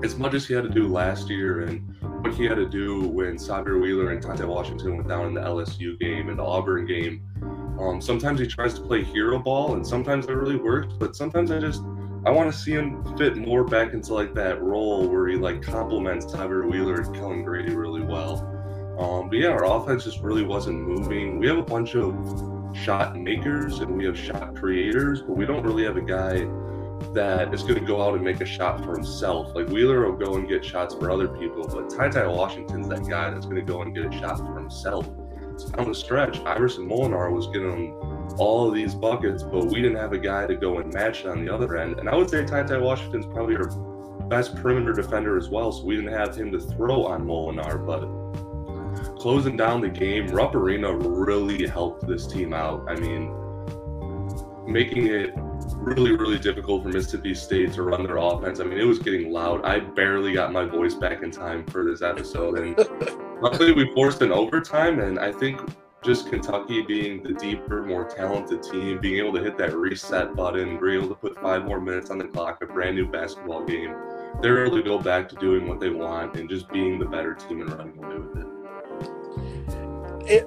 [0.03, 3.03] as much as he had to do last year and what he had to do
[3.09, 6.87] when Sahvir Wheeler and Ty Washington went down in the LSU game and the Auburn
[6.87, 7.23] game.
[7.81, 11.51] Um, sometimes he tries to play hero ball and sometimes it really works, but sometimes
[11.51, 11.83] I just
[12.25, 15.63] I want to see him fit more back into like that role where he like
[15.63, 18.49] complements Sahvir Wheeler and Kellan Grady really well.
[18.99, 21.39] Um, but yeah, our offense just really wasn't moving.
[21.39, 22.15] We have a bunch of
[22.77, 26.47] shot makers and we have shot creators, but we don't really have a guy
[27.15, 29.55] that is going to go out and make a shot for himself.
[29.55, 33.09] Like Wheeler will go and get shots for other people, but Ty Ty Washington's that
[33.09, 35.07] guy that's going to go and get a shot for himself.
[35.77, 37.93] Down the stretch, Iverson Molinar was getting
[38.39, 41.27] all of these buckets, but we didn't have a guy to go and match it
[41.27, 41.99] on the other end.
[41.99, 43.69] And I would say Ty Ty Washington's probably our
[44.29, 49.19] best perimeter defender as well, so we didn't have him to throw on Molinar, but
[49.19, 52.85] closing down the game, Rupp Arena really helped this team out.
[52.89, 53.31] I mean,
[54.67, 55.33] making it
[55.77, 58.61] really, really difficult for Mississippi State to run their offense.
[58.61, 59.65] I mean, it was getting loud.
[59.65, 62.59] I barely got my voice back in time for this episode.
[62.59, 62.77] And
[63.43, 65.01] luckily, we forced an overtime.
[65.01, 65.61] And I think
[66.03, 70.79] just Kentucky being the deeper, more talented team, being able to hit that reset button,
[70.81, 73.95] being able to put five more minutes on the clock, a brand new basketball game,
[74.41, 77.35] they're able to go back to doing what they want and just being the better
[77.35, 78.47] team and running away with it.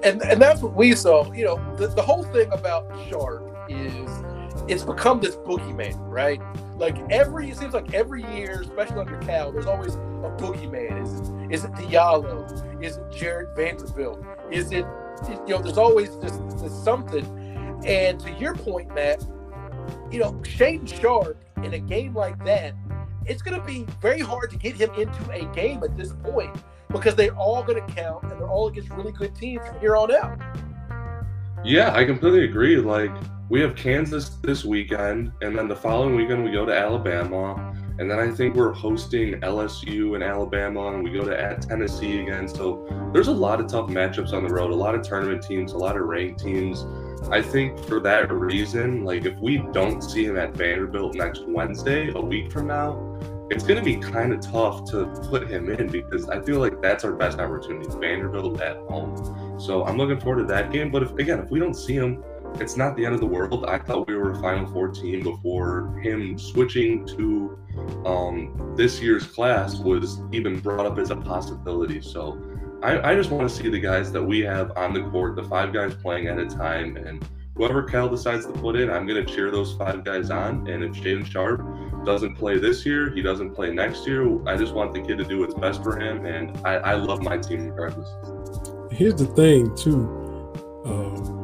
[0.02, 1.30] And, and that's what we saw.
[1.32, 4.24] You know, the, the whole thing about Sharpe is
[4.68, 6.40] it's become this boogeyman, right?
[6.76, 11.02] Like every, it seems like every year, especially under Cal, there's always a boogeyman.
[11.02, 12.82] Is it, is it Diallo?
[12.82, 14.24] Is it Jared Vanderbilt?
[14.50, 14.84] Is it,
[15.46, 17.24] you know, there's always just something.
[17.86, 19.24] And to your point, Matt,
[20.10, 22.74] you know, Shane Sharpe in a game like that,
[23.26, 26.56] it's going to be very hard to get him into a game at this point
[26.90, 29.96] because they're all going to count and they're all against really good teams from here
[29.96, 30.40] on out.
[31.64, 32.76] Yeah, I completely agree.
[32.76, 33.10] Like,
[33.48, 38.10] we have Kansas this weekend, and then the following weekend we go to Alabama, and
[38.10, 42.48] then I think we're hosting LSU and Alabama, and we go to at Tennessee again.
[42.48, 45.72] So there's a lot of tough matchups on the road, a lot of tournament teams,
[45.72, 46.86] a lot of ranked teams.
[47.30, 52.12] I think for that reason, like if we don't see him at Vanderbilt next Wednesday,
[52.14, 53.16] a week from now,
[53.48, 56.82] it's going to be kind of tough to put him in because I feel like
[56.82, 57.88] that's our best opportunity.
[57.96, 59.60] Vanderbilt at home.
[59.60, 60.90] So I'm looking forward to that game.
[60.90, 62.24] But if again, if we don't see him,
[62.60, 63.64] it's not the end of the world.
[63.66, 67.58] I thought we were a Final Four team before him switching to
[68.04, 72.00] um, this year's class was even brought up as a possibility.
[72.00, 72.40] So
[72.82, 75.44] I, I just want to see the guys that we have on the court, the
[75.44, 79.24] five guys playing at a time, and whoever Cal decides to put in, I'm going
[79.24, 80.68] to cheer those five guys on.
[80.68, 81.62] And if Shaedon Sharpe
[82.04, 84.46] doesn't play this year, he doesn't play next year.
[84.46, 87.22] I just want the kid to do what's best for him, and I, I love
[87.22, 88.08] my team regardless.
[88.92, 90.24] Here's the thing, too.
[90.84, 91.35] Um,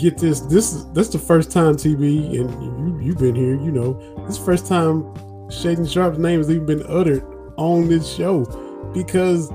[0.00, 0.40] get this.
[0.40, 3.54] This is that's the first time TB and you you've been here.
[3.54, 5.02] You know, this first time
[5.48, 7.22] Shaedon Sharpe's name has even been uttered
[7.56, 8.44] on this show
[8.94, 9.50] because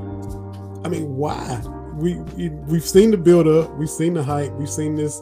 [0.86, 1.62] I mean, why?
[1.96, 5.22] We, we we've seen the build up, we've seen the hype, we've seen this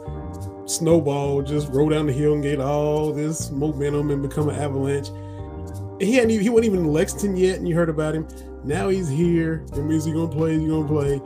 [0.65, 5.07] snowball just roll down the hill and get all this momentum and become an avalanche.
[5.99, 8.27] He hadn't even, he wasn't even in Lexington yet, and you heard about him.
[8.63, 9.65] Now he's here.
[9.73, 10.53] And is gonna play?
[10.53, 11.21] Is he gonna play?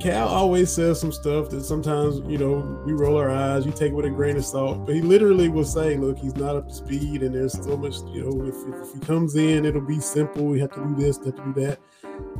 [0.00, 3.92] Cal always says some stuff that sometimes, you know, we roll our eyes, you take
[3.92, 4.86] it with a grain of salt.
[4.86, 7.96] But he literally will say, look, he's not up to speed, and there's so much,
[8.12, 10.46] you know, if, if he comes in, it'll be simple.
[10.46, 11.78] We have to do this, have to do that.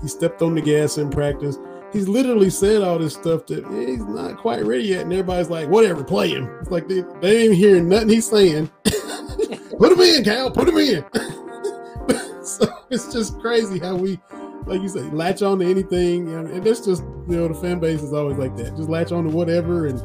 [0.01, 1.59] He stepped on the gas in practice.
[1.93, 5.51] He's literally said all this stuff that eh, he's not quite ready yet, and everybody's
[5.51, 6.49] like, whatever, play him.
[6.61, 8.71] It's like they, they ain't hearing nothing he's saying.
[8.85, 11.03] Put him in, Cal, put him in.
[12.45, 14.21] so it's just crazy how we
[14.67, 18.03] like you say, latch on to anything, and that's just you know the fan base
[18.03, 18.77] is always like that.
[18.77, 20.03] Just latch on to whatever and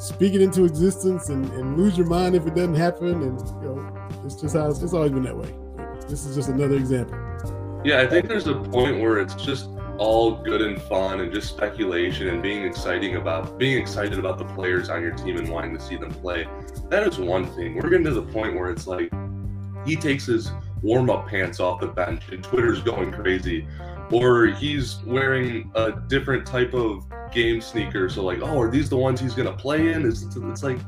[0.00, 3.22] speak it into existence, and, and lose your mind if it doesn't happen.
[3.22, 5.54] And you know, it's just how it's, it's always been that way.
[6.08, 7.18] This is just another example.
[7.84, 9.68] Yeah, I think there's a point where it's just
[9.98, 14.44] all good and fun and just speculation and being exciting about being excited about the
[14.44, 16.48] players on your team and wanting to see them play.
[16.88, 17.74] That is one thing.
[17.74, 19.12] We're getting to the point where it's like
[19.84, 20.50] he takes his
[20.82, 23.66] warm up pants off the bench and Twitter's going crazy
[24.10, 28.08] or he's wearing a different type of game sneaker.
[28.08, 30.06] So like, oh, are these the ones he's gonna play in?
[30.06, 30.78] It's, it's like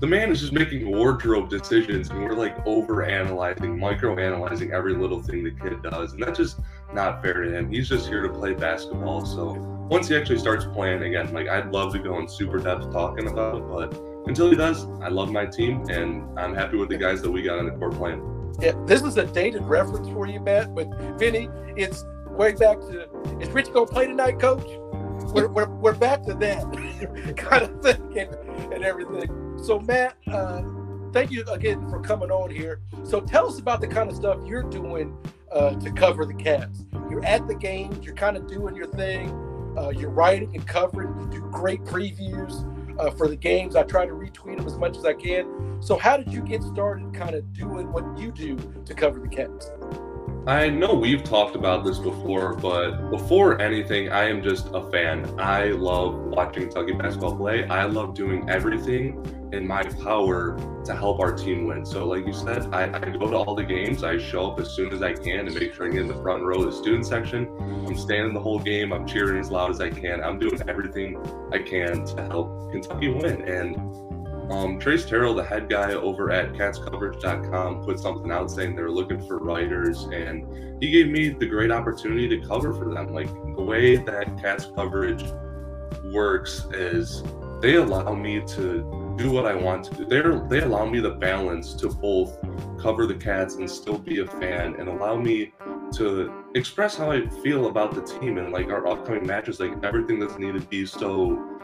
[0.00, 4.94] the man is just making wardrobe decisions, and we're like over analyzing, micro analyzing every
[4.94, 6.60] little thing the kid does, and that's just
[6.92, 7.70] not fair to him.
[7.70, 9.24] He's just here to play basketball.
[9.24, 9.52] So
[9.88, 13.28] once he actually starts playing again, like I'd love to go in super depth talking
[13.28, 16.98] about it, but until he does, I love my team, and I'm happy with the
[16.98, 18.20] guys that we got on the court playing.
[18.60, 20.74] Yeah, this is a dated reference for you, Matt.
[20.74, 20.88] But
[21.18, 22.04] Vinny, it's
[22.36, 23.08] way back to
[23.40, 24.66] is Rich gonna play tonight, Coach?
[25.32, 27.36] We're, we're, we're back to that.
[27.36, 29.58] kind of thing and, and everything.
[29.62, 30.62] So Matt, uh,
[31.12, 32.80] thank you again for coming on here.
[33.04, 35.16] So tell us about the kind of stuff you're doing
[35.52, 36.84] uh, to cover the Cats.
[37.10, 39.30] You're at the games, you're kind of doing your thing,
[39.78, 43.76] uh, you're writing and covering, you do great previews uh, for the games.
[43.76, 45.78] I try to retweet them as much as I can.
[45.80, 49.28] So, how did you get started kind of doing what you do to cover the
[49.28, 49.70] Cats?
[50.46, 55.40] I know we've talked about this before, but before anything, I am just a fan.
[55.40, 57.66] I love watching Kentucky basketball play.
[57.66, 61.84] I love doing everything in my power to help our team win.
[61.84, 64.04] So, like you said, I, I, go to all the games.
[64.04, 66.22] I show up as soon as I can to make sure I get in the
[66.22, 67.48] front row of the student section.
[67.84, 68.92] I'm standing the whole game.
[68.92, 70.22] I'm cheering as loud as I can.
[70.22, 71.18] I'm doing everything
[71.52, 73.42] I can to help Kentucky win.
[73.48, 74.05] And
[74.50, 79.20] um, Trace Terrell, the head guy over at catscoverage.com, put something out saying they're looking
[79.26, 83.12] for writers, and he gave me the great opportunity to cover for them.
[83.12, 85.24] Like the way that Cats coverage
[86.12, 87.24] works is
[87.60, 90.04] they allow me to do what I want to do.
[90.04, 92.38] They they allow me the balance to both
[92.78, 95.54] cover the Cats and still be a fan, and allow me
[95.94, 99.58] to express how I feel about the team and like our upcoming matches.
[99.58, 101.58] Like everything that's needed to be so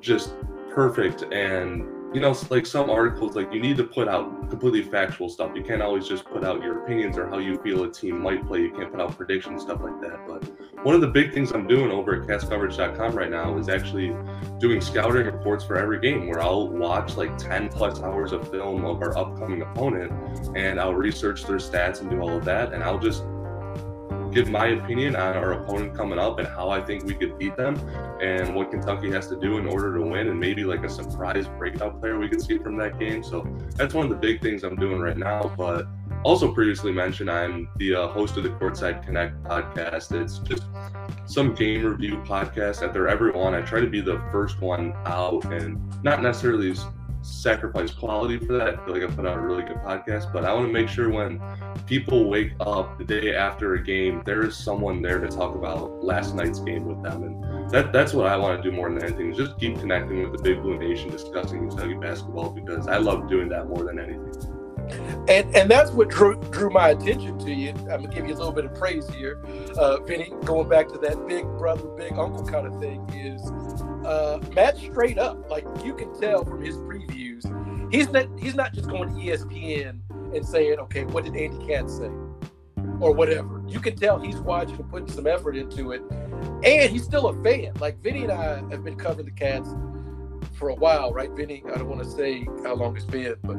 [0.00, 0.34] just
[0.72, 5.28] perfect and you know, like some articles, like you need to put out completely factual
[5.28, 5.52] stuff.
[5.54, 8.46] You can't always just put out your opinions or how you feel a team might
[8.48, 8.62] play.
[8.62, 10.26] You can't put out predictions, stuff like that.
[10.26, 10.44] But
[10.84, 14.16] one of the big things I'm doing over at catscoverage.com right now is actually
[14.58, 18.84] doing scouting reports for every game where I'll watch like 10 plus hours of film
[18.84, 20.12] of our upcoming opponent
[20.56, 22.72] and I'll research their stats and do all of that.
[22.72, 23.22] And I'll just
[24.32, 27.56] give my opinion on our opponent coming up and how I think we could beat
[27.56, 27.76] them
[28.20, 31.46] and what Kentucky has to do in order to win and maybe like a surprise
[31.58, 33.22] breakout player we could see from that game.
[33.22, 35.52] So that's one of the big things I'm doing right now.
[35.56, 35.86] But
[36.24, 40.12] also previously mentioned, I'm the uh, host of the Courtside Connect podcast.
[40.20, 40.64] It's just
[41.26, 42.82] some game review podcast.
[42.82, 46.74] At their every one, I try to be the first one out and not necessarily
[47.22, 48.68] sacrifice quality for that.
[48.68, 50.88] I feel like I put out a really good podcast, but I want to make
[50.88, 51.40] sure when
[51.86, 56.02] people wake up the day after a game, there is someone there to talk about
[56.02, 57.22] last night's game with them.
[57.22, 60.32] And that that's what I want to do more than anything just keep connecting with
[60.32, 64.32] the Big Blue Nation, discussing Kentucky basketball because I love doing that more than anything.
[65.28, 67.70] And and that's what drew drew my attention to you.
[67.70, 69.42] I'm gonna give you a little bit of praise here,
[69.78, 70.32] uh, Vinny.
[70.44, 73.40] Going back to that big brother, big uncle kind of thing is
[74.04, 75.48] uh, Matt straight up.
[75.50, 77.44] Like you can tell from his previews,
[77.92, 80.00] he's not he's not just going to ESPN
[80.34, 82.10] and saying, okay, what did Andy Katz say,
[83.00, 83.62] or whatever.
[83.66, 86.02] You can tell he's watching and putting some effort into it,
[86.64, 87.72] and he's still a fan.
[87.80, 89.70] Like Vinny and I have been covering the Cats
[90.54, 91.62] for a while, right, Vinny?
[91.72, 93.56] I don't want to say how long it's been, but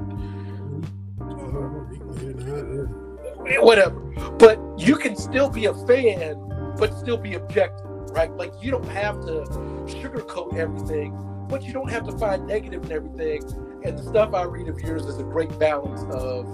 [3.63, 3.99] whatever.
[4.37, 8.31] But you can still be a fan, but still be objective, right?
[8.35, 9.43] Like you don't have to
[9.85, 13.43] sugarcoat everything, but you don't have to find negative in everything.
[13.83, 16.47] And the stuff I read of yours is a great balance of,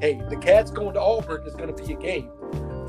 [0.00, 2.30] hey, the Cats going to Auburn is going to be a game.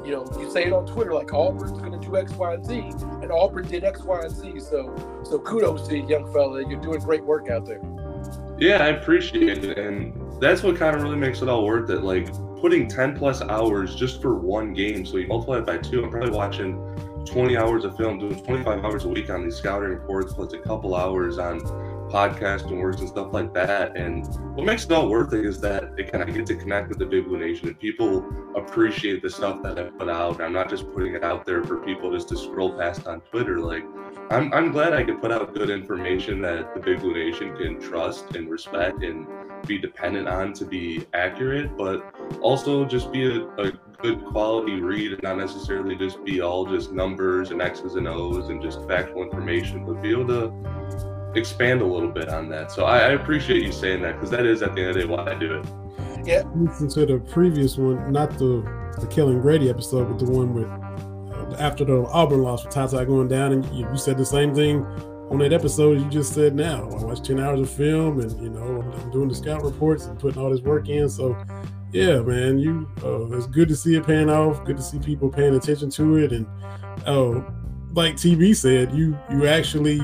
[0.06, 2.64] You know, you say it on Twitter like Auburn's going to do X, Y, and
[2.64, 2.78] Z,
[3.24, 4.60] and Auburn did X, Y, and Z.
[4.60, 6.68] So, so kudos to you, young fella.
[6.68, 7.82] You're doing great work out there.
[8.60, 12.04] Yeah, I appreciate it, and that's what kind of really makes it all worth it.
[12.04, 12.28] Like
[12.62, 15.06] putting 10 plus hours just for one game.
[15.06, 16.04] So you multiply it by two.
[16.04, 16.95] I'm probably watching
[17.26, 20.60] 20 hours of film, doing 25 hours a week on these scouting reports, plus a
[20.60, 21.60] couple hours on
[22.10, 23.98] podcasting works and stuff like that.
[23.98, 26.90] And what makes it all worth it is that it kind of get to connect
[26.90, 30.42] with the Big Blue Nation and people appreciate the stuff that I put out.
[30.42, 33.60] I'm not just putting it out there for people just to scroll past on Twitter.
[33.60, 33.84] Like,
[34.30, 37.80] I'm, I'm glad I could put out good information that the Big Blue Nation can
[37.82, 39.28] trust and respect and
[39.68, 45.14] be dependent on to be accurate, but also just be a, a good quality read
[45.14, 49.24] and not necessarily just be all just numbers and X's and O's and just factual
[49.24, 52.72] information, but be able to expand a little bit on that.
[52.72, 55.02] So I, I appreciate you saying that because that is at the end of the
[55.02, 55.66] day why I do it.
[56.26, 56.44] Yeah.
[56.56, 58.64] Listen to the previous one, not the
[59.00, 63.06] the Kellan Grady episode, but the one with uh, after the Auburn loss with Tata
[63.06, 64.86] going down, and you, you said the same thing
[65.30, 66.90] on that episode you just said now.
[66.90, 70.06] I watched 10 hours of film and, you know, I'm, I'm doing the scout reports
[70.06, 71.10] and putting all this work in.
[71.10, 71.36] So,
[71.96, 74.66] yeah, man, you, uh, it's good to see it paying off.
[74.66, 76.34] Good to see people paying attention to it.
[76.34, 76.46] And,
[77.06, 77.42] uh,
[77.94, 80.02] like TB said, you, you actually,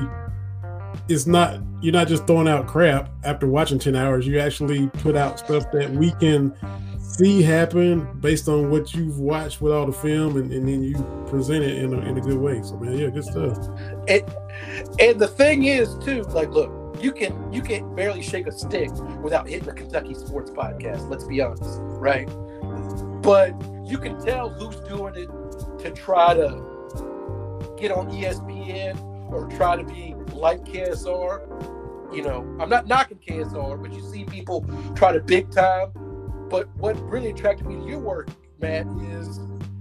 [1.08, 4.26] it's not, you're not just throwing out crap after watching 10 hours.
[4.26, 6.56] You actually put out stuff that we can
[6.98, 10.94] see happen based on what you've watched with all the film and, and then you
[11.28, 12.62] present it in a, in a good way.
[12.62, 13.68] So, man, yeah, good stuff.
[14.08, 14.26] It,
[14.98, 16.72] and the thing is, too, like, look,
[17.02, 18.90] you can you can barely shake a stick
[19.22, 21.08] without hitting a Kentucky sports podcast.
[21.10, 22.26] Let's be honest, right?
[23.22, 25.28] But you can tell who's doing it
[25.80, 26.48] to try to
[27.76, 29.00] get on ESPN
[29.32, 32.14] or try to be like KSR.
[32.14, 35.90] You know, I'm not knocking KSR, but you see people try to big time.
[36.48, 38.28] But what really attracted me to your work,
[38.60, 39.38] Matt, is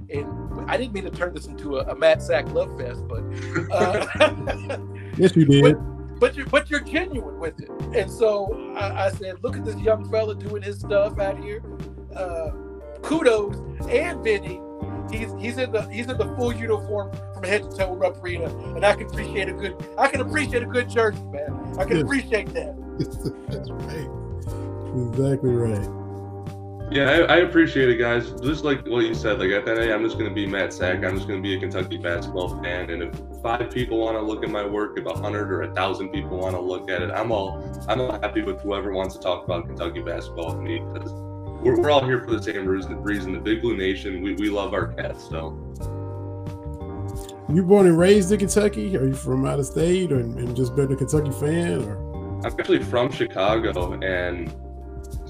[0.09, 3.23] and I didn't mean to turn this into a, a Matt Sak love fest, but
[3.71, 4.77] uh,
[5.17, 5.77] yes, you did.
[5.85, 9.65] But, but you're but you're genuine with it, and so I, I, said, look at
[9.65, 11.63] this young fella doing his stuff out here.
[12.15, 12.51] Uh,
[13.01, 13.57] kudos
[13.89, 14.61] and Vinny.
[15.11, 18.45] He's he's in the he's in the full uniform from head to toe Rupp Arena,
[18.75, 21.75] and I can appreciate a good I can appreciate a good jersey, man.
[21.79, 22.03] I can yes.
[22.03, 22.75] appreciate that.
[23.49, 25.09] That's right.
[25.09, 26.00] Exactly right.
[26.91, 28.31] Yeah, I, I, appreciate it, guys.
[28.41, 31.05] Just like what you said, like at that day, I'm just gonna be Matt Sak.
[31.05, 34.43] I'm just gonna be a Kentucky basketball fan, and if five people want to look
[34.43, 37.09] at my work, if a hundred or a thousand people want to look at it,
[37.09, 40.79] I'm all I'm all happy with whoever wants to talk about Kentucky basketball with me
[40.79, 41.13] because
[41.63, 43.01] we're, we're all here for the same reason.
[43.01, 45.29] Reason the Big Blue Nation, we, we love our cats.
[45.29, 45.57] So,
[47.47, 48.97] you born and raised in Kentucky?
[48.97, 51.83] Are you from out of state, or and just been a Kentucky fan?
[51.85, 54.53] Or I'm actually from Chicago, and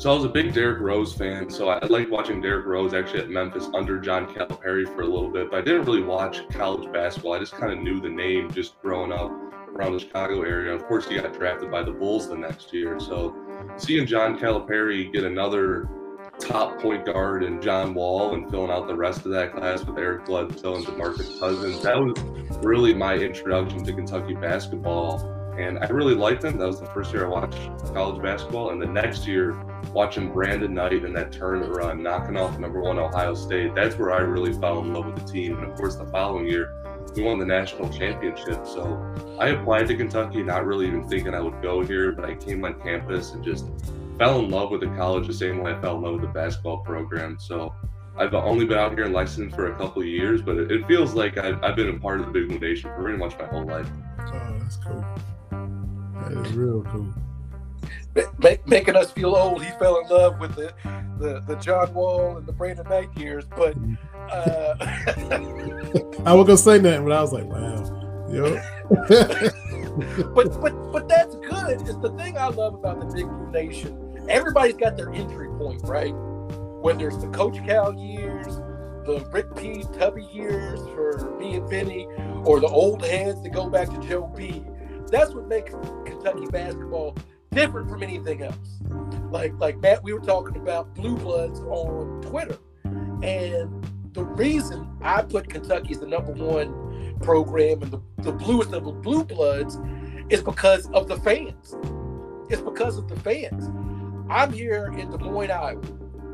[0.01, 1.47] so I was a big Derrick Rose fan.
[1.47, 5.29] So I liked watching Derrick Rose actually at Memphis under John Calipari for a little
[5.29, 5.51] bit.
[5.51, 7.33] But I didn't really watch college basketball.
[7.33, 9.29] I just kind of knew the name just growing up
[9.75, 10.73] around the Chicago area.
[10.73, 12.99] Of course, he got drafted by the Bulls the next year.
[12.99, 13.35] So
[13.77, 15.87] seeing John Calipari get another
[16.39, 19.99] top point guard and John Wall and filling out the rest of that class with
[19.99, 22.17] Eric Bledsoe and DeMarcus Cousins, that was
[22.63, 26.57] really my introduction to Kentucky basketball and I really liked him.
[26.57, 27.57] That was the first year I watched
[27.93, 29.61] college basketball, and the next year,
[29.93, 34.11] watching Brandon Knight in that tournament run, knocking off number one Ohio State, that's where
[34.11, 35.57] I really fell in love with the team.
[35.57, 36.73] And of course, the following year,
[37.15, 38.65] we won the national championship.
[38.65, 38.97] So
[39.39, 42.63] I applied to Kentucky, not really even thinking I would go here, but I came
[42.63, 43.65] on campus and just
[44.17, 46.27] fell in love with the college the same way I fell in love with the
[46.27, 47.37] basketball program.
[47.39, 47.73] So
[48.17, 51.13] I've only been out here in Lexington for a couple of years, but it, feels
[51.13, 53.65] like I've, I've, been a part of the Big Nation for pretty much my whole
[53.65, 53.87] life.
[54.19, 55.03] Oh, that's cool.
[56.21, 57.13] That is real cool.
[58.39, 59.63] Make, making us feel old.
[59.63, 60.73] He fell in love with the,
[61.17, 63.75] the, the John Wall and the Brandon Knight years, but
[64.29, 64.75] uh...
[66.25, 68.61] I was gonna say that, but I was like, wow, yo.
[70.33, 71.81] but but but that's good.
[71.81, 74.25] It's the thing I love about the Big Blue Nation.
[74.29, 76.13] Everybody's got their entry point, right?
[76.81, 78.47] Whether it's the Coach Cal years,
[79.05, 79.83] the Rick P.
[79.97, 82.07] Tubby years for me and Vinny,
[82.43, 84.63] or the old heads that go back to Joe B.
[85.11, 85.71] That's what makes
[86.05, 87.15] Kentucky basketball
[87.51, 88.79] different from anything else.
[89.29, 92.57] Like like Matt, we were talking about blue bloods on Twitter,
[93.21, 98.73] and the reason I put Kentucky as the number one program and the, the bluest
[98.73, 99.77] of the blue bloods
[100.29, 101.75] is because of the fans.
[102.49, 103.69] It's because of the fans.
[104.29, 105.81] I'm here in Des Moines, Iowa.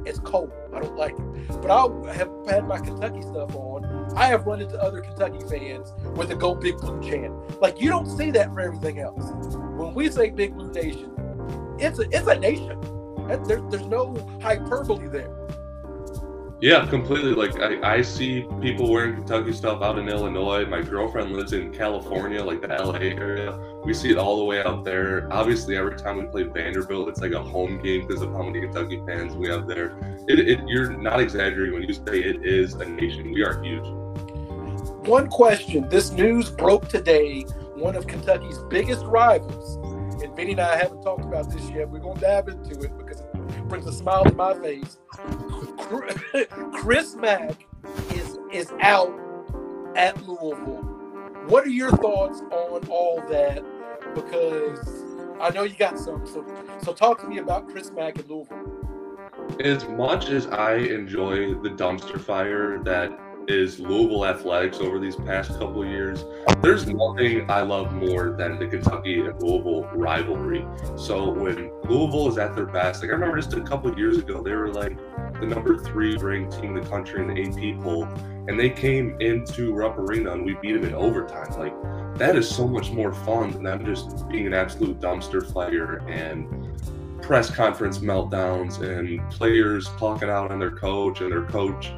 [0.06, 0.52] It's cold.
[0.74, 1.62] I don't like it.
[1.62, 3.84] But I have had my Kentucky stuff on.
[4.18, 7.62] I have run into other Kentucky fans with a Go Big Blue chant.
[7.62, 9.32] Like you don't see that for everything else.
[9.78, 11.12] When we say Big Blue Nation,
[11.80, 12.82] it's a it's a nation.
[13.28, 15.30] There, there's no hyperbole there.
[16.60, 17.34] Yeah, completely.
[17.34, 20.66] Like I, I see people wearing Kentucky stuff out in Illinois.
[20.66, 23.56] My girlfriend lives in California, like the LA area.
[23.84, 25.32] We see it all the way out there.
[25.32, 28.62] Obviously, every time we play Vanderbilt, it's like a home game because of how many
[28.62, 29.96] Kentucky fans we have there.
[30.28, 33.32] It, it, you're not exaggerating when you say it is a nation.
[33.32, 33.86] We are huge.
[35.08, 37.44] One question: This news broke today.
[37.76, 39.78] One of Kentucky's biggest rivals,
[40.22, 41.90] and Vinny and I haven't talked about this yet.
[41.90, 44.98] We're gonna dive into it because it brings a smile to my face.
[46.74, 47.66] Chris Mack
[48.12, 49.18] is is out
[49.96, 50.84] at Louisville.
[51.48, 53.64] What are your thoughts on all that?
[54.14, 55.06] Because
[55.40, 56.28] I know you got some.
[56.28, 56.46] So
[56.84, 58.58] so talk to me about Chris Mack at Louisville.
[59.64, 63.18] As much as I enjoy the dumpster fire that
[63.48, 66.26] is Louisville athletics over these past couple years.
[66.62, 70.66] There's nothing I love more than the Kentucky and Louisville rivalry.
[70.98, 74.44] So when Louisville is at their best, like I remember just a couple years ago,
[74.44, 74.98] they were like
[75.40, 78.04] the number three ranked team in the country in the AP poll,
[78.48, 81.52] and they came into Rupp Arena and we beat them in overtime.
[81.58, 86.00] Like that is so much more fun than them just being an absolute dumpster fire
[86.10, 86.68] and
[87.22, 91.92] press conference meltdowns and players talking out on their coach and their coach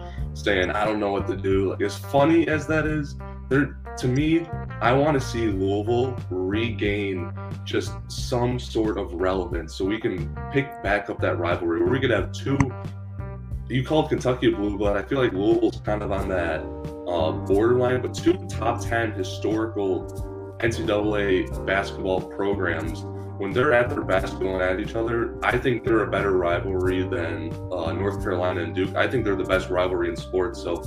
[0.44, 1.72] saying, I don't know what to do.
[1.72, 3.16] Like, as funny as that is,
[3.50, 4.46] there to me,
[4.82, 7.34] I want to see Louisville regain
[7.66, 12.00] just some sort of relevance so we can pick back up that rivalry where we
[12.00, 12.58] could have two.
[13.68, 14.98] You called Kentucky a blue blood.
[14.98, 16.62] I feel like Louisville's kind of on that
[17.08, 20.06] uh, borderline, but two top 10 historical
[20.60, 23.04] NCAA basketball programs
[23.40, 27.04] when they're at their best going at each other, I think they're a better rivalry
[27.04, 28.96] than uh, North Carolina and Duke.
[28.96, 30.62] I think they're the best rivalry in sports.
[30.62, 30.84] So,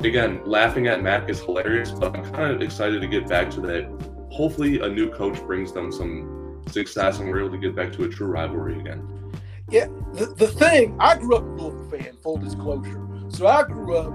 [0.00, 3.60] again, laughing at Mack is hilarious, but I'm kind of excited to get back to
[3.62, 3.90] that
[4.30, 8.04] hopefully a new coach brings them some success and we're able to get back to
[8.04, 9.32] a true rivalry again.
[9.70, 13.04] Yeah, the, the thing, I grew up a Louisville fan, full disclosure.
[13.30, 14.12] So I grew up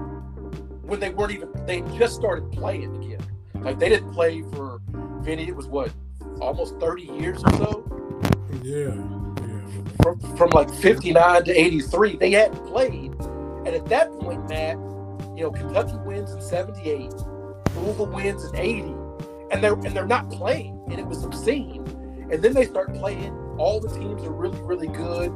[0.82, 3.24] when they weren't even, they just started playing together.
[3.54, 4.80] Like they didn't play for
[5.20, 5.92] Vinny, it was what,
[6.40, 8.44] almost 30 years or so?
[8.62, 8.92] Yeah.
[10.02, 13.14] From, from like 59 to 83, they hadn't played.
[13.64, 14.76] And at that point, Matt,
[15.36, 17.10] you know, Kentucky wins in 78,
[17.76, 18.82] Louisville wins in 80,
[19.50, 21.82] and they're and they're not playing, and it was obscene.
[22.30, 23.32] And then they start playing.
[23.58, 25.32] All the teams are really, really good.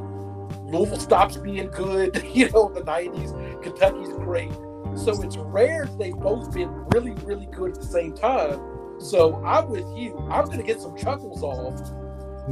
[0.64, 3.62] Louisville stops being good, you know, in the 90s.
[3.62, 4.52] Kentucky's great.
[4.96, 8.60] So it's rare they've both been really, really good at the same time.
[8.98, 10.18] So I'm with you.
[10.30, 11.92] I'm going to get some chuckles off,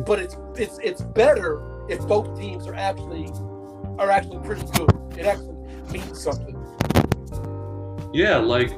[0.07, 3.31] but it's it's it's better if both teams are actually
[3.99, 4.91] are actually pretty good.
[5.19, 5.57] It actually
[5.91, 6.55] means something.
[8.13, 8.73] Yeah, like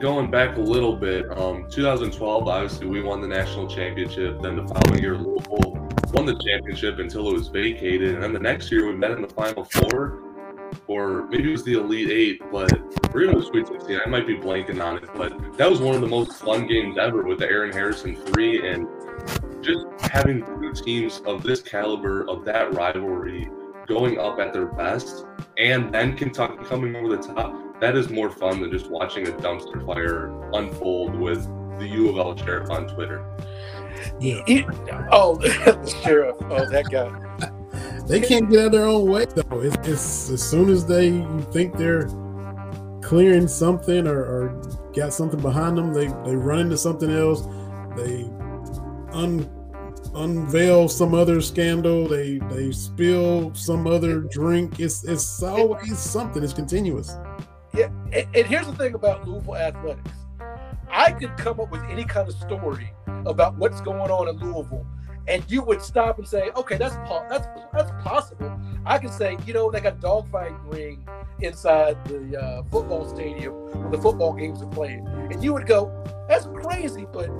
[0.00, 4.40] going back a little bit, um, 2012, obviously we won the national championship.
[4.40, 8.40] Then the following year, Louisville won the championship until it was vacated, and then the
[8.40, 10.22] next year we met in the Final Four,
[10.86, 12.72] or maybe it was the Elite Eight, but
[13.12, 14.00] we're in the Sweet 16.
[14.04, 16.98] I might be blanking on it, but that was one of the most fun games
[16.98, 18.86] ever with the Aaron Harrison three, and
[19.62, 23.50] just having two teams of this caliber of that rivalry
[23.86, 25.26] going up at their best,
[25.58, 29.30] and then Kentucky coming over the top that is more fun than just watching a
[29.32, 31.44] dumpster fire unfold with
[31.78, 33.24] the U of L sheriff on Twitter.
[34.20, 34.42] Yeah.
[34.46, 34.66] It,
[35.10, 36.36] oh, the sheriff.
[36.42, 37.10] Oh, that guy.
[38.10, 39.60] They can't get out of their own way though.
[39.60, 42.08] It's, it's as soon as they you think they're
[43.02, 44.62] clearing something or, or
[44.94, 47.42] got something behind them, they they run into something else.
[47.96, 48.24] They
[49.12, 49.48] un
[50.14, 52.08] unveil some other scandal.
[52.08, 54.80] They they spill some other drink.
[54.80, 56.42] It's it's always something.
[56.42, 57.16] It's continuous.
[57.72, 60.10] Yeah, and, and here's the thing about Louisville athletics.
[60.90, 62.92] I could come up with any kind of story
[63.24, 64.84] about what's going on in Louisville,
[65.30, 68.52] and you would stop and say, "Okay, that's po- that's that's possible."
[68.84, 71.06] I could say, you know, they got dogfight ring
[71.40, 75.80] inside the uh, football stadium when the football games are playing, and you would go,
[76.28, 77.30] "That's crazy," but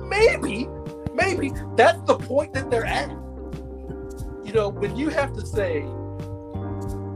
[0.00, 0.68] maybe,
[1.12, 3.10] maybe that's the point that they're at.
[4.42, 5.82] You know, when you have to say,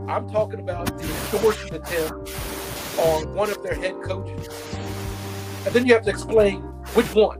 [0.07, 2.31] "I'm talking about the extortion attempt."
[2.99, 4.49] on one of their head coaches.
[5.65, 6.61] And then you have to explain
[6.93, 7.39] which one.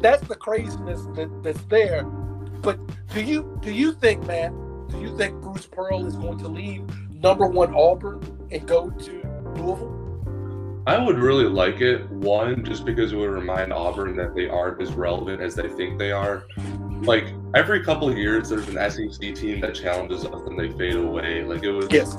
[0.00, 2.04] That's the craziness that, that's there.
[2.04, 2.78] But
[3.12, 4.52] do you do you think, Matt,
[4.88, 6.84] do you think Bruce Pearl is going to leave
[7.14, 9.96] number one Auburn and go to Louisville?
[10.86, 12.10] I would really like it.
[12.10, 15.98] One, just because it would remind Auburn that they aren't as relevant as they think
[15.98, 16.46] they are.
[17.02, 20.96] Like every couple of years, there's an SEC team that challenges us and they fade
[20.96, 21.44] away.
[21.44, 22.16] Like it was yes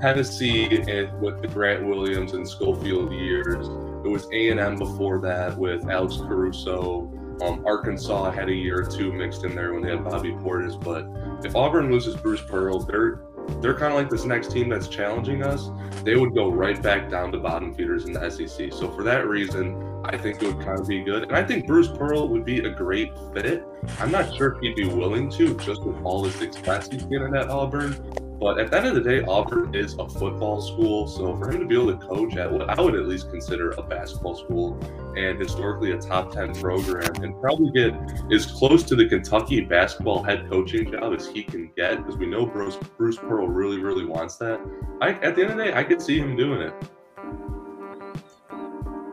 [0.00, 3.66] Tennessee and with the Grant Williams and Schofield years.
[4.06, 7.10] It was A and M before that with Alex Caruso.
[7.42, 10.80] Um, Arkansas had a year or two mixed in there when they had Bobby Portis.
[10.80, 11.08] But
[11.44, 13.22] if Auburn loses Bruce Pearl, they're
[13.60, 15.70] they're kind of like this next team that's challenging us.
[16.04, 18.72] They would go right back down to bottom feeders in the SEC.
[18.72, 19.74] So for that reason,
[20.08, 21.24] I think it would kind of be good.
[21.24, 23.64] And I think Bruce Pearl would be a great fit.
[23.98, 27.34] I'm not sure if he'd be willing to, just with all the success he's getting
[27.34, 27.96] at Auburn.
[28.38, 31.06] But at the end of the day, Auburn is a football school.
[31.06, 33.70] So for him to be able to coach at what I would at least consider
[33.70, 34.78] a basketball school
[35.16, 37.94] and historically a top 10 program and probably get
[38.30, 42.26] as close to the Kentucky basketball head coaching job as he can get, because we
[42.26, 44.60] know Bruce, Bruce Pearl really, really wants that.
[45.00, 46.74] I, at the end of the day, I could see him doing it.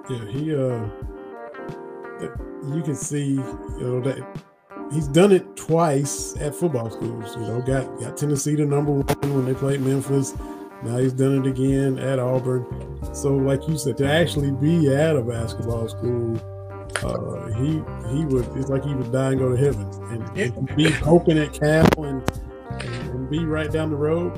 [0.09, 0.89] Yeah, he, uh,
[2.75, 4.17] you can see, you know, that
[4.91, 7.35] he's done it twice at football schools.
[7.37, 10.35] You know, got got Tennessee to number one when they played Memphis.
[10.83, 12.65] Now he's done it again at Auburn.
[13.13, 16.37] So, like you said, to actually be at a basketball school,
[17.01, 17.81] uh, he
[18.13, 21.37] he would it's like he would die and go to heaven, and, and be hoping
[21.37, 22.29] at Cal and,
[22.81, 24.35] and be right down the road.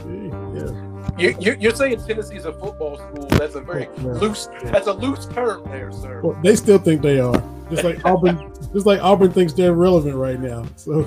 [0.55, 0.95] Yeah.
[1.18, 3.28] You, you're saying Tennessee's a football school.
[3.28, 4.03] That's a very yeah.
[4.03, 4.49] loose.
[4.66, 6.22] That's a loose term there, sir.
[6.22, 7.41] Well, they still think they are.
[7.70, 10.66] Just like Auburn, just like Auburn thinks they're relevant right now.
[10.76, 10.99] So,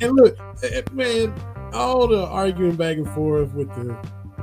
[0.00, 1.34] and look, eh, man,
[1.72, 3.96] all the arguing back and forth with the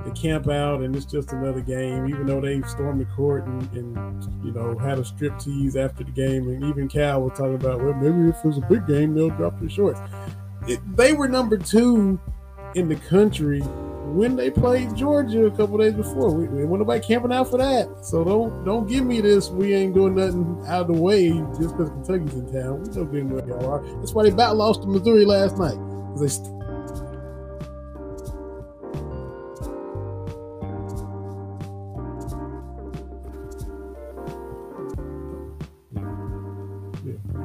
[0.06, 2.08] the camp out, and it's just another game.
[2.08, 6.04] Even though they stormed the court and, and you know had a strip tease after
[6.04, 8.88] the game, and even Cal was talking about, well, maybe if it was a big
[8.88, 10.00] game, they'll drop their shorts.
[10.68, 12.20] It, they were number two
[12.76, 16.32] in the country when they played Georgia a couple days before.
[16.32, 18.06] We, we went nobody camping out for that.
[18.06, 19.50] So don't don't give me this.
[19.50, 22.84] We ain't doing nothing out of the way just because Kentucky's in town.
[22.84, 24.00] We know damn where y'all are.
[24.00, 25.78] That's why they about lost to Missouri last night.
[26.20, 26.52] They st-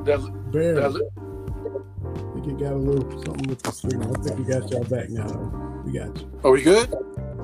[0.05, 1.20] does, it, does it
[2.43, 4.17] Think you got a little something with the signal.
[4.17, 5.83] I think we got y'all back now.
[5.85, 6.41] We got you.
[6.43, 6.89] Are we good?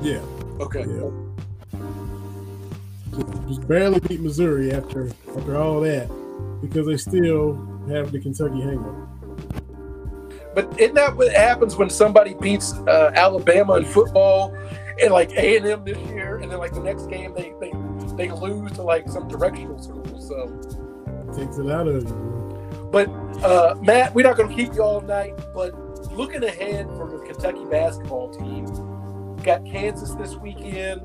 [0.00, 0.20] Yeah,
[0.60, 0.86] Okay.
[0.88, 1.10] yeah.
[3.14, 6.08] Just, just barely beat Missouri after after all that
[6.62, 7.56] because they still
[7.90, 9.06] have the Kentucky hangover.
[10.54, 14.54] But isn't that what happens when somebody beats uh, Alabama in football
[15.02, 17.72] and like A and M this year, and then like the next game they they,
[18.16, 20.20] they lose to like some directional school?
[20.20, 20.46] So,
[21.36, 22.35] Takes it out of you.
[22.90, 23.08] But
[23.42, 25.34] uh, Matt, we're not going to keep you all night.
[25.52, 25.74] But
[26.12, 28.66] looking ahead for the Kentucky basketball team,
[29.42, 31.02] got Kansas this weekend.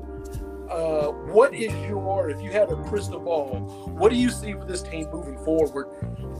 [0.70, 3.60] Uh, what is your, if you had a crystal ball,
[3.98, 5.86] what do you see for this team moving forward,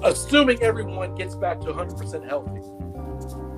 [0.03, 2.61] assuming everyone gets back to 100% healthy?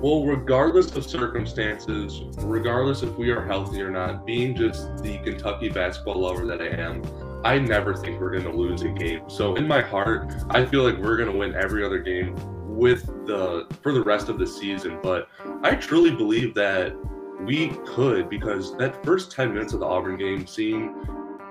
[0.01, 5.69] Well, regardless of circumstances, regardless if we are healthy or not, being just the Kentucky
[5.69, 7.01] basketball lover that I am,
[7.45, 9.29] I never think we're going to lose a game.
[9.29, 12.35] So in my heart, I feel like we're going to win every other game
[12.75, 14.97] with the for the rest of the season.
[15.03, 15.29] But
[15.61, 16.95] I truly believe that
[17.41, 20.87] we could because that first 10 minutes of the Auburn game, seeing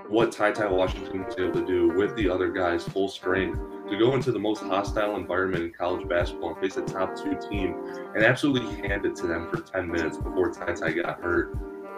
[0.09, 3.57] what Ty Ty Washington was able to do with the other guys full strength
[3.89, 7.39] to go into the most hostile environment in college basketball and face a top two
[7.49, 7.73] team
[8.13, 11.55] and absolutely hand it to them for 10 minutes before Ty Ty got hurt.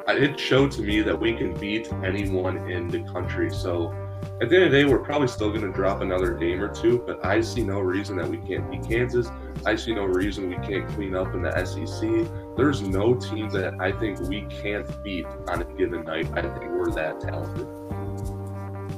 [0.08, 3.50] It showed to me that we can beat anyone in the country.
[3.50, 3.94] So
[4.42, 6.74] at the end of the day, we're probably still going to drop another game or
[6.74, 9.30] two, but I see no reason that we can't beat Kansas.
[9.66, 12.56] I see no reason we can't clean up in the SEC.
[12.56, 16.30] There's no team that I think we can't beat on a given night.
[16.34, 17.68] I think we're that talented.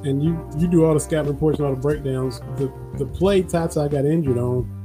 [0.05, 2.39] And you you do all the scouting reports and all the breakdowns.
[2.57, 4.78] The the play Tata got injured on.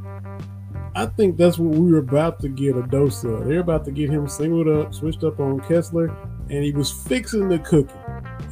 [0.96, 3.46] I think that's what we were about to get a dose of.
[3.46, 6.14] They're about to get him singled up, switched up on Kessler,
[6.50, 7.92] and he was fixing the cookie.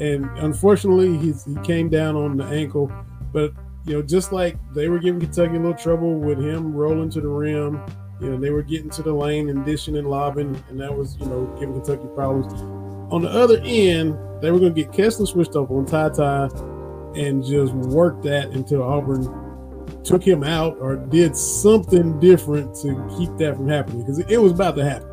[0.00, 2.90] And unfortunately, he's, he came down on the ankle.
[3.32, 3.52] But
[3.86, 7.20] you know, just like they were giving Kentucky a little trouble with him rolling to
[7.20, 7.80] the rim,
[8.20, 11.16] you know, they were getting to the lane and dishing and lobbing, and that was
[11.18, 12.52] you know giving Kentucky problems.
[13.12, 16.48] On the other end, they were going to get Kessler switched up on Ty Ty
[17.14, 19.22] and just work that until Auburn
[20.04, 24.52] took him out or did something different to keep that from happening because it was
[24.52, 25.08] about to happen.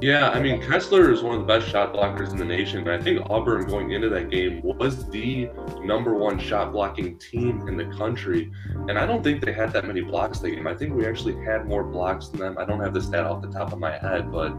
[0.00, 2.88] Yeah, I mean, Kessler is one of the best shot blockers in the nation.
[2.88, 5.48] I think Auburn going into that game was the
[5.80, 8.50] number one shot blocking team in the country.
[8.88, 10.66] And I don't think they had that many blocks that game.
[10.66, 12.58] I think we actually had more blocks than them.
[12.58, 14.50] I don't have the stat off the top of my head, but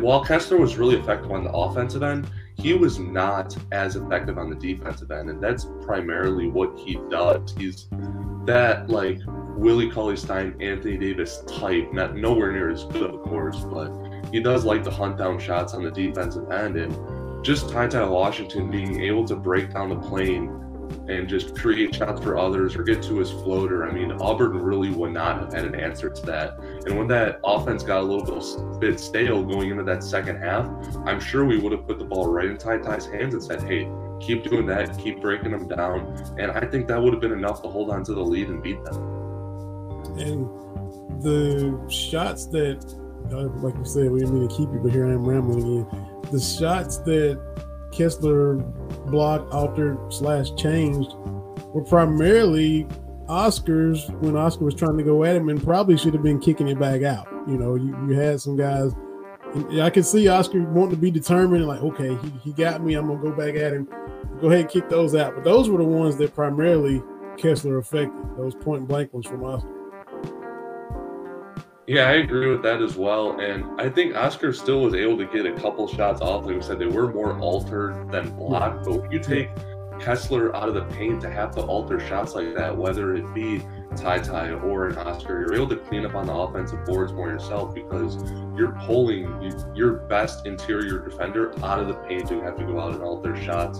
[0.00, 2.28] while Kessler was really effective on the offensive end,
[2.58, 5.30] he was not as effective on the defensive end.
[5.30, 7.54] And that's primarily what he does.
[7.56, 7.88] He's
[8.46, 9.20] that like
[9.56, 13.92] Willie Cauley Stein, Anthony Davis type, not nowhere near as good, of course, but
[14.32, 16.76] he does like to hunt down shots on the defensive end.
[16.76, 20.48] And just Ty Ty Washington being able to break down the plane
[21.08, 23.88] and just create shots for others or get to his floater.
[23.88, 26.58] I mean, Auburn really would not have had an answer to that.
[26.86, 30.68] And when that offense got a little bit, stale going into that second half,
[31.06, 33.62] I'm sure we would have put the ball right in Ty Ty's hands and said,
[33.62, 33.90] hey,
[34.20, 36.34] keep doing that, keep breaking them down.
[36.38, 38.62] And I think that would have been enough to hold on to the lead and
[38.62, 38.96] beat them.
[40.18, 40.46] And
[41.22, 42.84] the shots that,
[43.32, 45.80] uh, like you said, we didn't mean to keep you, but here I am rambling
[45.88, 46.20] again.
[46.30, 47.40] The shots that
[47.92, 48.56] Kessler
[49.06, 51.12] blocked, altered, slash changed
[51.74, 52.86] were primarily
[53.28, 56.68] Oscars when Oscar was trying to go at him and probably should have been kicking
[56.68, 57.28] it back out.
[57.46, 58.92] You know, you, you had some guys.
[59.54, 62.94] And I can see Oscar wanting to be determined, like, okay, he, he got me.
[62.94, 63.88] I'm gonna go back at him.
[64.40, 65.34] Go ahead and kick those out.
[65.34, 67.02] But those were the ones that primarily
[67.38, 68.36] Kessler affected.
[68.36, 69.77] Those point blank ones from Oscar.
[71.88, 73.40] Yeah, I agree with that as well.
[73.40, 76.44] And I think Oscar still was able to get a couple shots off.
[76.44, 78.84] Like we said, they were more altered than blocked.
[78.84, 79.48] But when you take
[79.98, 83.62] Kessler out of the paint to have to alter shots like that, whether it be
[83.96, 87.30] Ty Ty or an Oscar, you're able to clean up on the offensive boards more
[87.30, 88.16] yourself because
[88.54, 92.92] you're pulling your best interior defender out of the paint to have to go out
[92.92, 93.78] and alter shots.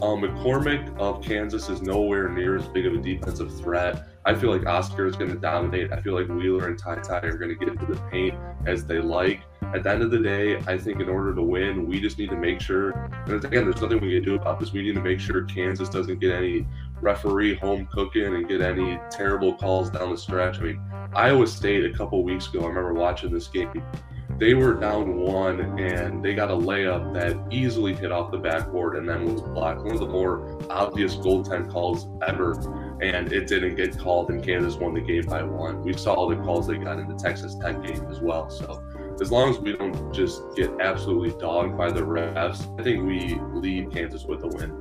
[0.00, 4.06] Um, McCormack of Kansas is nowhere near as big of a defensive threat.
[4.28, 5.90] I feel like Oscar is going to dominate.
[5.90, 8.34] I feel like Wheeler and Ty Ty are going to get into the paint
[8.66, 9.40] as they like.
[9.74, 12.28] At the end of the day, I think in order to win, we just need
[12.28, 12.90] to make sure.
[13.26, 14.70] And again, there's nothing we can do about this.
[14.70, 16.66] We need to make sure Kansas doesn't get any
[17.00, 20.58] referee home cooking and get any terrible calls down the stretch.
[20.58, 20.82] I mean,
[21.14, 23.82] Iowa State a couple weeks ago, I remember watching this game.
[24.38, 28.96] They were down one and they got a layup that easily hit off the backboard
[28.96, 29.82] and then was blocked.
[29.82, 32.52] One of the more obvious goaltend calls ever.
[33.00, 35.82] And it didn't get called, and Kansas won the game by one.
[35.82, 38.50] We saw all the calls they got in the Texas Tech game as well.
[38.50, 38.82] So
[39.20, 43.38] as long as we don't just get absolutely dogged by the refs, I think we
[43.52, 44.72] lead Kansas with a win.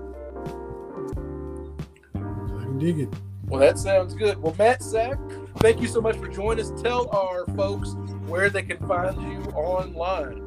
[2.15, 3.09] I can dig it.
[3.45, 4.41] Well, that sounds good.
[4.41, 5.19] Well, Matt Sak,
[5.59, 6.81] thank you so much for joining us.
[6.81, 7.95] Tell our folks
[8.27, 10.43] where they can find you online.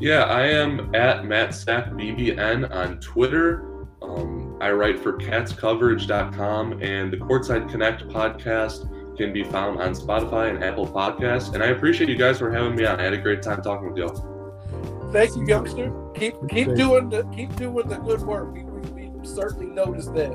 [0.00, 3.86] Yeah, I am at Matt Sak BBN on Twitter.
[4.00, 10.50] Um, I write for catscoverage.com, and the Courtside Connect podcast can be found on Spotify
[10.54, 11.52] and Apple Podcasts.
[11.52, 13.00] And I appreciate you guys for having me on.
[13.00, 15.10] I had a great time talking with y'all.
[15.12, 15.92] Thank you, youngster.
[16.14, 18.54] Keep keep doing the keep doing the good work.
[18.54, 20.32] We, we, we certainly noticed that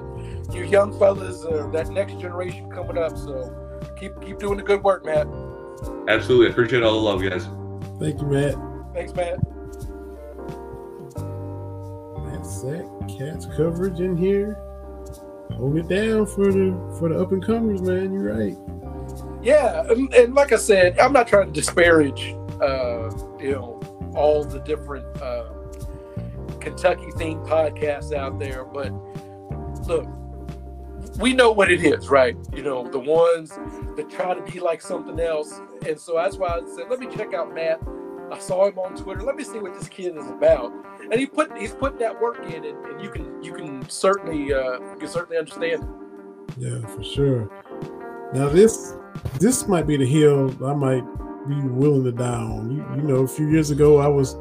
[0.51, 3.17] you young fellas, uh, that next generation coming up.
[3.17, 5.27] So keep keep doing the good work, Matt.
[6.07, 7.47] Absolutely, I appreciate all the love, guys.
[7.99, 8.55] Thank you, Matt.
[8.93, 9.39] Thanks, Matt.
[12.25, 12.85] That's Sak,
[13.17, 14.57] Cats coverage in here.
[15.53, 18.13] Hold it down for the for the up and comers, man.
[18.13, 18.57] You're right.
[19.41, 23.81] Yeah, and, and, like I said, I'm not trying to disparage, uh, you know,
[24.15, 25.49] all the different uh,
[26.61, 28.93] Kentucky themed podcasts out there, but
[29.85, 30.07] look,
[31.20, 32.36] we know what it is, right?
[32.55, 33.49] You know, the ones
[33.95, 35.61] that try to be like something else.
[35.88, 37.82] And so that's why I said, let me check out Matt.
[38.32, 39.22] I saw him on Twitter.
[39.22, 40.74] Let me see what this kid is about.
[41.01, 44.51] And he put he's putting that work in, and, and you can you can certainly
[44.53, 45.89] uh, you can certainly understand it.
[46.57, 47.51] Yeah, for sure.
[48.34, 48.95] Now this
[49.39, 51.03] this might be the hill I might
[51.47, 52.72] be willing to die on.
[52.72, 54.34] You, you know, a few years ago I was,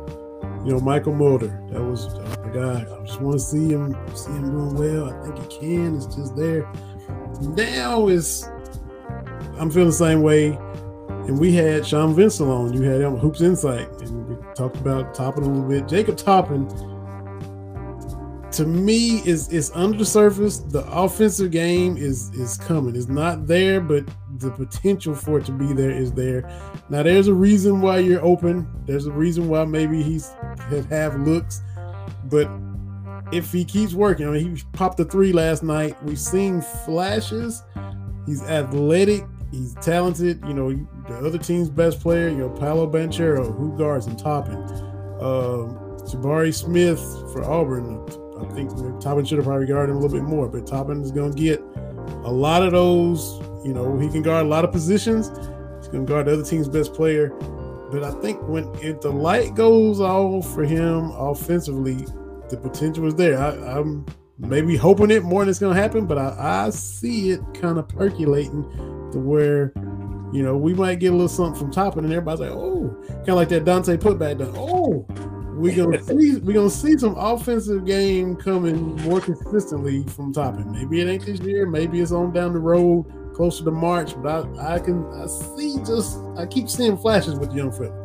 [0.64, 1.48] you know, Mychal Mulder.
[1.72, 2.80] That was the guy.
[2.82, 5.12] I just want to see him see him doing well.
[5.12, 5.96] I think he can.
[5.96, 6.70] It's just there.
[7.40, 8.48] Now is
[9.58, 10.58] I'm feeling the same way.
[11.26, 12.72] And we had Sean Vincent on.
[12.72, 15.86] You had him Hoops Insight, and we talked about Toppin a little bit.
[15.86, 16.66] Jacob Toppin,
[18.50, 20.58] to me, is is under the surface.
[20.58, 22.96] The offensive game is is coming.
[22.96, 24.04] It's not there, but
[24.38, 26.42] the potential for it to be there is there.
[26.88, 28.68] Now, there's a reason why you're open.
[28.86, 30.28] There's a reason why maybe he's
[30.90, 31.62] have looks,
[32.24, 32.48] but
[33.32, 36.00] if he keeps working, I mean, he popped a three last night.
[36.04, 37.62] We've seen flashes.
[38.26, 39.24] He's athletic.
[39.50, 40.42] He's talented.
[40.46, 40.70] You know,
[41.08, 44.56] the other team's best player, you know, Paolo Banchero, who guards and Toppin.
[45.20, 47.00] Um, Jabari Smith
[47.32, 48.02] for Auburn.
[48.40, 48.70] I think
[49.00, 51.40] Toppin should have probably guarded him a little bit more, but Toppin is going to
[51.40, 51.60] get
[52.24, 53.40] a lot of those.
[53.64, 55.28] You know, he can guard a lot of positions.
[55.78, 57.32] He's going to guard the other team's best player.
[57.92, 62.06] But I think when if the light goes off for him offensively,
[62.48, 63.38] the potential is there.
[63.38, 64.06] I, am
[64.38, 67.78] maybe hoping it more than it's going to happen, but I, I see it kind
[67.78, 68.62] of percolating
[69.12, 69.74] to where
[70.32, 73.28] you know we might get a little something from Toppin, and everybody's like, oh, kind
[73.28, 74.54] of like that Dontaie putback done.
[74.56, 75.06] Oh,
[75.58, 80.72] we gonna see we gonna see some offensive game coming more consistently from Toppin.
[80.72, 83.04] Maybe it ain't this year, maybe it's on down the road
[83.34, 87.52] closer to March, but I, I can I see just I keep seeing flashes with
[87.54, 87.98] young fella.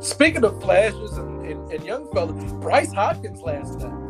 [0.00, 4.02] Speaking of flashes and, and, and young fella, Bryce Hopkins last night.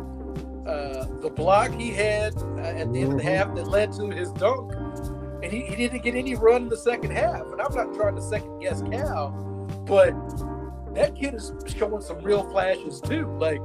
[0.67, 3.27] Uh, the block he had uh, at the end of the mm-hmm.
[3.27, 4.73] half that led to his dunk,
[5.41, 7.41] and he, he didn't get any run in the second half.
[7.53, 9.29] And I'm not trying to second guess Cal,
[9.85, 10.13] but
[10.93, 13.27] that kid is showing some real flashes too.
[13.37, 13.61] Like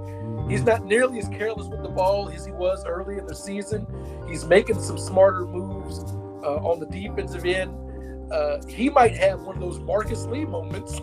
[0.48, 3.84] he's not nearly as careless with the ball as he was early in the season.
[4.28, 6.04] He's making some smarter moves
[6.42, 7.76] uh, on the defensive end.
[8.32, 11.00] Uh, he might have one of those Marcus Lee moments,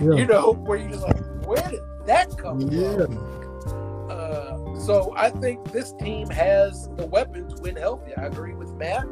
[0.00, 0.12] yeah.
[0.12, 2.96] you know, where you're just like, where did that come yeah.
[2.96, 4.08] from?
[4.10, 8.14] Uh, so I think this team has the weapons when healthy.
[8.16, 9.06] I agree with Matt.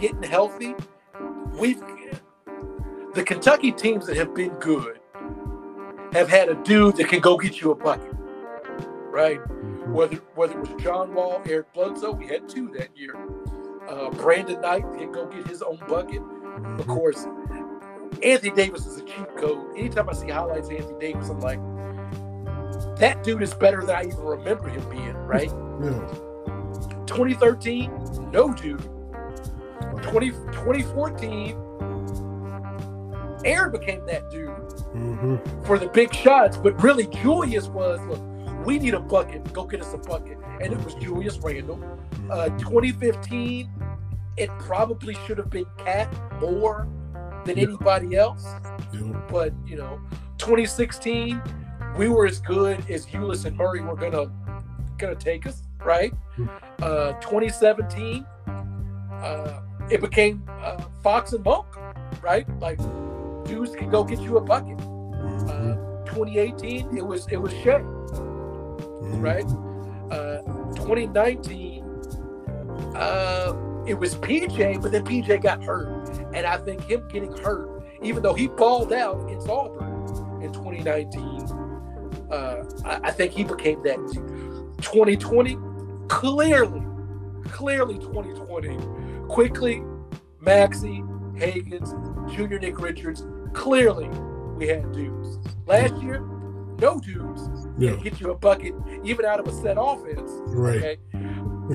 [0.00, 0.74] Getting healthy,
[1.58, 1.82] we've
[3.14, 5.00] the Kentucky teams that have been good
[6.12, 8.12] have had a dude that can go get you a bucket,
[9.10, 9.40] right?
[9.40, 9.92] Mm-hmm.
[9.92, 13.14] Whether whether it was John Wall, Eric Bledsoe, we had two that year.
[13.90, 16.18] Uh, Brandon Knight can go get his own bucket.
[16.18, 16.82] Of mm-hmm.
[16.82, 17.26] course,
[18.22, 19.76] Anthony Davis is a cheat code.
[19.76, 21.58] Anytime I see highlights of Anthony Davis, I'm like,
[22.98, 25.50] that dude is better than I even remember him being, right?
[25.80, 25.96] Yeah.
[27.06, 28.82] 2013, no dude.
[30.02, 31.56] 20, 2014,
[33.46, 35.64] Aaron became that dude mm-hmm.
[35.64, 38.20] for the big shots, but really Julius was look,
[38.66, 40.36] we need a bucket, go get us a bucket.
[40.60, 41.80] And it was Julius Randle.
[42.30, 43.68] Uh, 2015,
[44.36, 46.88] it probably should have been Cat more
[47.44, 47.64] than yeah.
[47.64, 48.46] anybody else.
[48.92, 49.20] Yeah.
[49.28, 50.00] But you know,
[50.38, 51.42] 2016,
[51.96, 54.30] we were as good as Ulis and Murray were gonna
[54.98, 56.12] gonna take us, right?
[56.36, 56.46] Hmm.
[56.80, 59.60] Uh, 2017, uh,
[59.90, 61.66] it became uh, Fox and Monk,
[62.22, 62.46] right?
[62.60, 62.78] Like
[63.44, 64.78] dudes can go get you a bucket.
[64.78, 65.76] Uh,
[66.06, 67.80] 2018, it was it was Shai,
[69.18, 69.44] right?
[70.10, 70.42] Uh,
[70.74, 71.89] 2019,
[72.94, 73.54] uh,
[73.86, 78.22] it was PJ, but then PJ got hurt, and I think him getting hurt, even
[78.22, 81.22] though he balled out against Auburn in 2019,
[82.30, 83.96] uh, I, I think he became that.
[84.82, 85.56] 2020,
[86.08, 86.82] clearly,
[87.48, 88.78] clearly 2020.
[89.28, 89.82] Quickley,
[90.40, 91.02] Maxey,
[91.34, 93.26] Hagans, Junior Nick Richards.
[93.52, 94.08] Clearly,
[94.56, 95.38] we had dudes.
[95.66, 96.20] Last year,
[96.80, 97.42] no dudes
[97.78, 97.94] Yeah.
[97.96, 98.74] get you a bucket
[99.04, 100.30] even out of a set offense.
[100.46, 100.76] Right.
[100.78, 100.98] Okay.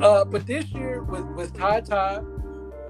[0.02, 2.22] Uh, but this year with with Ty Ty,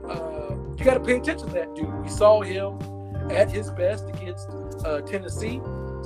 [0.07, 1.93] uh, you got to pay attention to that dude.
[2.01, 2.79] We saw him
[3.31, 4.49] at his best against
[4.85, 5.59] uh, Tennessee.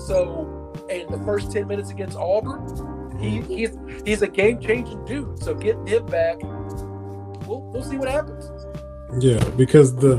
[0.08, 5.42] So in the first ten minutes against Auburn, he, he's he's a game changing dude.
[5.42, 8.52] So getting him back, we'll we'll see what happens.
[9.20, 10.18] Yeah, because the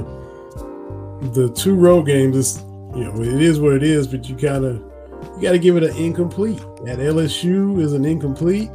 [1.32, 2.62] the two road games is
[2.94, 4.82] you know it is what it is, but you gotta
[5.36, 6.60] you gotta give it an incomplete.
[6.86, 8.70] At LSU is an incomplete.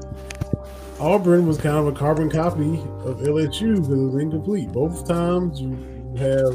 [0.99, 4.71] Auburn was kind of a carbon copy of LSU because it was incomplete.
[4.71, 5.73] Both times you
[6.17, 6.53] have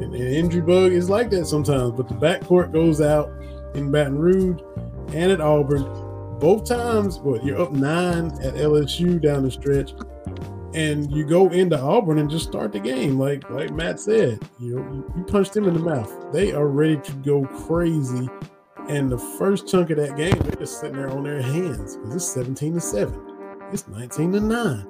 [0.00, 3.30] an, injury bug is like that sometimes, but the backcourt goes out
[3.74, 4.60] in Baton Rouge
[5.14, 5.84] and at Auburn.
[6.38, 9.92] Both times, what you're up nine at LSU down the stretch,
[10.74, 14.46] and you go into Auburn and just start the game, like like Matt said.
[14.58, 14.76] You,
[15.16, 16.12] you punch them in the mouth.
[16.30, 18.28] They are ready to go crazy.
[18.90, 22.14] And the first chunk of that game, they're just sitting there on their hands because
[22.14, 23.25] it's 17 to 7.
[23.72, 24.86] It's 19 to 9.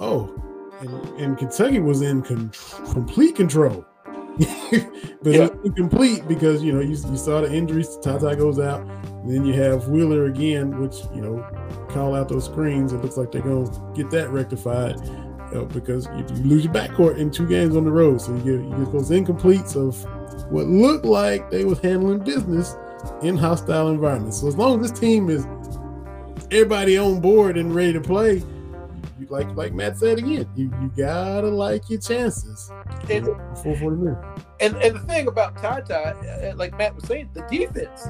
[0.00, 0.34] Oh,
[0.80, 2.52] and, and Kentucky was in con-
[2.92, 3.84] complete control.
[4.38, 5.44] but Yeah.
[5.46, 7.98] it was incomplete because you know you, you saw the injuries.
[8.00, 11.44] Tata goes out, and then you have Wheeler again, which you know
[11.90, 12.92] call out those screens.
[12.92, 14.96] It looks like they're gonna get that rectified
[15.52, 18.38] uh, because you, you lose your backcourt in two games on the road, so you
[18.38, 20.00] get, you get those incompletes of
[20.52, 22.76] what looked like they was handling business
[23.22, 24.40] in hostile environments.
[24.40, 25.44] So as long as this team is
[26.50, 28.36] everybody on board and ready to play,
[29.18, 32.70] you, like like Matt said again, you, you gotta like your chances
[33.10, 34.26] And before 40 minutes.
[34.60, 38.06] and, and the thing about Ty Ty, uh, like Matt was saying, the defense.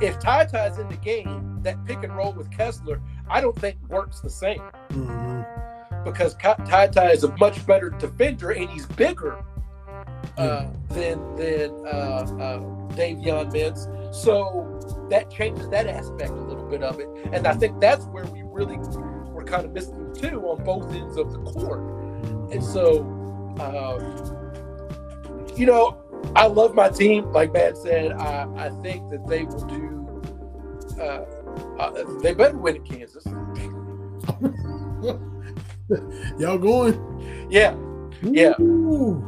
[0.00, 3.76] If Ty Ty's in the game, that pick and roll with Kessler, I don't think
[3.88, 6.04] works the same Mhm.
[6.04, 9.36] because Ty Ty is a much better defender and he's bigger
[10.36, 11.88] uh, than than uh,
[12.38, 12.58] uh,
[12.94, 14.14] Davion Mintz.
[14.14, 14.78] So
[15.10, 18.42] that changes that aspect a little bit of it, and I think that's where we
[18.44, 18.76] really
[19.32, 21.80] were kind of missing too on both ends of the court.
[22.52, 23.02] And so,
[23.60, 24.00] um,
[25.56, 26.02] you know,
[26.34, 27.30] I love my team.
[27.32, 29.94] Like Matt said, I, I think that they will do.
[30.98, 31.24] Uh,
[31.78, 33.24] uh, they better win at Kansas.
[36.38, 37.48] Y'all going?
[37.50, 37.74] Yeah,
[38.22, 38.54] Yeah.
[38.60, 39.24] Ooh.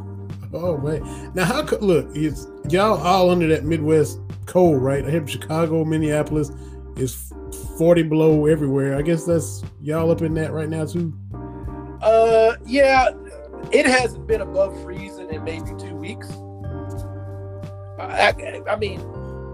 [0.53, 1.31] Oh man.
[1.33, 2.09] Now how could look?
[2.13, 5.05] It's y'all all under that Midwest cold, right?
[5.05, 6.51] I hear Chicago, Minneapolis
[6.97, 7.31] is
[7.77, 8.97] 40 below everywhere.
[8.97, 11.13] I guess that's y'all up in that right now too.
[12.01, 13.09] uh, yeah.
[13.71, 16.29] It hasn't been above freezing in maybe two weeks.
[17.99, 18.99] I, I, I mean,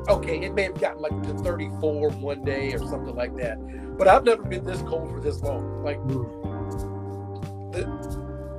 [0.07, 3.57] okay, it may have gotten like to 34 one day or something like that,
[3.97, 5.83] but I've never been this cold for this long.
[5.83, 6.23] Like the,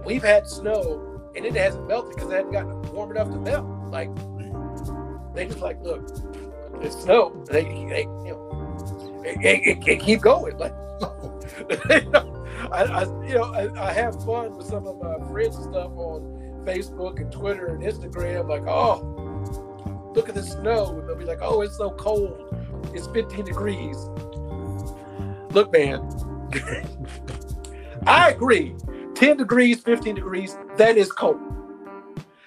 [0.04, 3.66] we've had snow and it hasn't melted because it hadn't gotten warm enough to melt.
[3.90, 4.10] Like
[5.38, 6.02] they just like, look,
[6.82, 7.44] it's snow.
[7.48, 10.58] They, they you know, it, it, it keep going.
[10.58, 10.72] Like
[12.72, 15.92] I, I, you know, I, I have fun with some of my friends and stuff
[15.92, 18.48] on Facebook and Twitter and Instagram.
[18.48, 22.52] Like, oh, look at the snow, and they'll be like, oh, it's so cold.
[22.92, 23.96] It's 15 degrees.
[25.52, 26.00] Look, man,
[28.08, 28.74] I agree.
[29.14, 31.40] 10 degrees, 15 degrees, that is cold.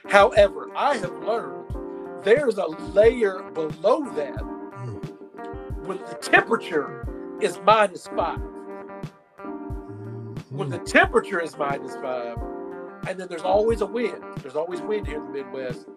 [0.09, 1.60] However, I have learned
[2.23, 4.41] there's a layer below that
[5.85, 7.07] when the temperature
[7.41, 8.39] is minus five.
[10.49, 12.37] When the temperature is minus five,
[13.07, 14.23] and then there's always a wind.
[14.37, 15.87] There's always wind here in the Midwest.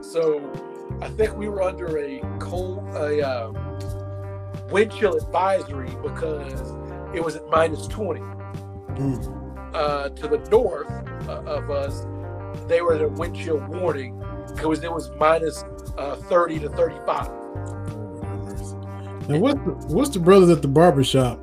[0.00, 0.52] So
[1.00, 3.52] I think we were under a cold, a uh,
[4.70, 6.60] wind chill advisory because
[7.14, 8.20] it was at minus 20
[8.92, 9.70] Mm.
[9.74, 10.86] uh, to the north
[11.26, 12.04] uh, of us,
[12.68, 14.22] they were at a wind chill warning
[14.54, 15.64] because it was minus
[15.98, 17.28] uh, 30 to 35.
[19.28, 21.38] Now what's the, what's the brothers at the barber shop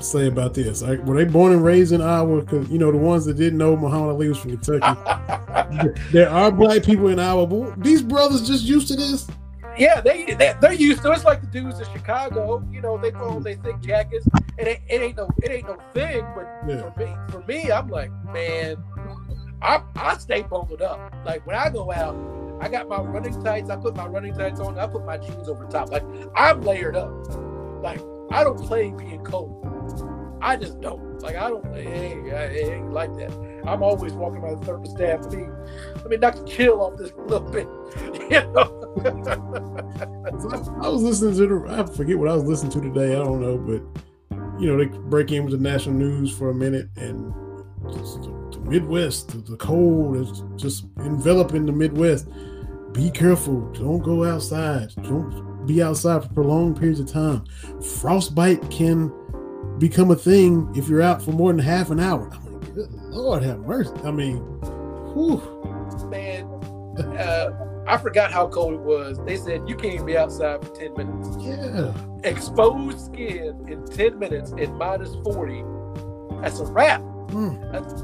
[0.00, 0.82] say about this?
[0.82, 2.40] Like, were they born and raised in Iowa?
[2.40, 5.90] Because you know the ones that didn't know Muhammad Ali was from Kentucky.
[6.12, 9.28] there are black people in Iowa, but these brothers just used to this.
[9.78, 11.14] yeah, they, they they're used to it.
[11.16, 12.66] It's like the dudes in Chicago.
[12.72, 14.26] You know, they put on their thick jackets.
[14.58, 16.24] It ain't, it ain't no it ain't no thing.
[16.34, 16.90] But Yeah.
[16.90, 18.76] for me, for me, I'm like, man,
[19.62, 21.14] I I stay bundled up.
[21.24, 22.14] Like when I go out,
[22.60, 23.70] I got my running tights.
[23.70, 24.78] I put my running tights on.
[24.78, 25.90] I put my jeans over top.
[25.90, 26.04] Like
[26.34, 27.10] I'm layered up.
[27.82, 28.00] Like
[28.30, 29.66] I don't play being cold.
[30.42, 31.22] I just don't.
[31.22, 31.64] Like I don't.
[31.74, 33.32] Ain't, like that.
[33.66, 35.22] I'm always walking by the thermostat.
[35.24, 35.46] Let me
[35.96, 37.66] let me knock the chill off this a little bit.
[38.30, 38.76] You know.
[40.82, 43.12] I was listening to the I forget what I was listening to today.
[43.12, 43.82] I don't know, but
[44.60, 47.32] you know, they break in with the national news for a minute and
[47.82, 52.28] the Midwest, the cold is just enveloping the Midwest.
[52.92, 53.60] Be careful.
[53.72, 54.94] Don't go outside.
[55.02, 57.44] Don't be outside for prolonged periods of time.
[58.00, 59.12] Frostbite can
[59.78, 62.28] become a thing if you're out for more than half an hour.
[62.28, 63.92] Like, good Lord have mercy.
[64.04, 64.36] I mean,
[65.12, 65.40] whew.
[66.08, 66.44] Man,
[67.18, 69.18] uh, I forgot how cold it was.
[69.24, 71.28] They said you can't be outside for 10 minutes.
[71.40, 71.92] Yeah.
[72.24, 75.64] Exposed skin in 10 minutes in minus 40.
[76.42, 77.00] That's a wrap.
[77.28, 77.72] Mm.
[77.72, 78.02] That's,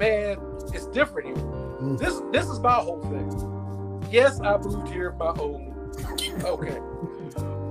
[0.00, 0.38] man,
[0.74, 1.36] it's different here.
[1.36, 1.98] Mm.
[1.98, 3.59] This this is my whole thing.
[4.10, 5.92] Yes, I moved here my own.
[6.44, 6.80] Okay.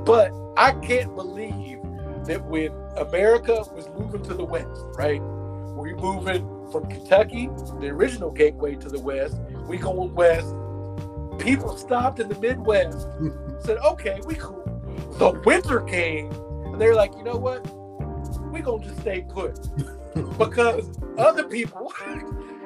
[0.05, 1.79] But I can't believe
[2.25, 5.21] that when America was moving to the west, right?
[5.21, 9.35] We moving from Kentucky, the original gateway to the west.
[9.67, 10.55] We going west.
[11.43, 13.07] People stopped in the Midwest,
[13.65, 14.63] said, "Okay, we cool."
[15.17, 16.31] The winter came,
[16.65, 17.65] and they're like, "You know what?
[18.51, 19.59] We're gonna just stay put."
[20.37, 21.91] because other people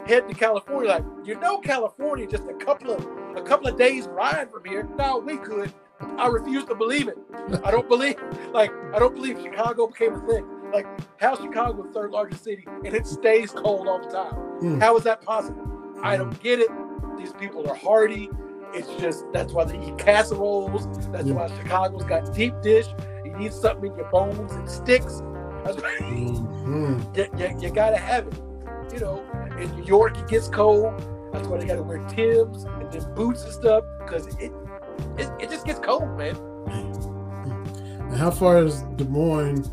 [0.05, 0.89] head to California.
[0.89, 4.87] Like, you know, California just a couple of a couple of days ride from here.
[4.97, 5.73] No, we could.
[6.17, 7.17] I refuse to believe it.
[7.63, 8.15] I don't believe
[8.51, 10.45] like I don't believe Chicago became a thing.
[10.73, 10.87] Like
[11.19, 14.33] how Chicago the third largest city and it stays cold all the time.
[14.61, 14.81] Mm.
[14.81, 15.65] How is that possible?
[16.03, 16.69] I don't get it.
[17.17, 18.29] These people are hardy.
[18.73, 20.87] It's just that's why they eat casseroles.
[21.11, 21.35] That's Yeah.
[21.35, 22.87] why Chicago's got deep dish.
[23.23, 25.21] You need something in your bones and sticks.
[25.63, 27.15] That's why Mhm.
[27.15, 28.33] you, you, you gotta have it.
[28.93, 29.23] You know,
[29.59, 30.93] in New York it gets cold.
[31.31, 34.51] That's why they gotta wear Tims and then boots and stuff because it,
[35.17, 36.35] it it just gets cold, man.
[36.67, 39.71] And how far is Des Moines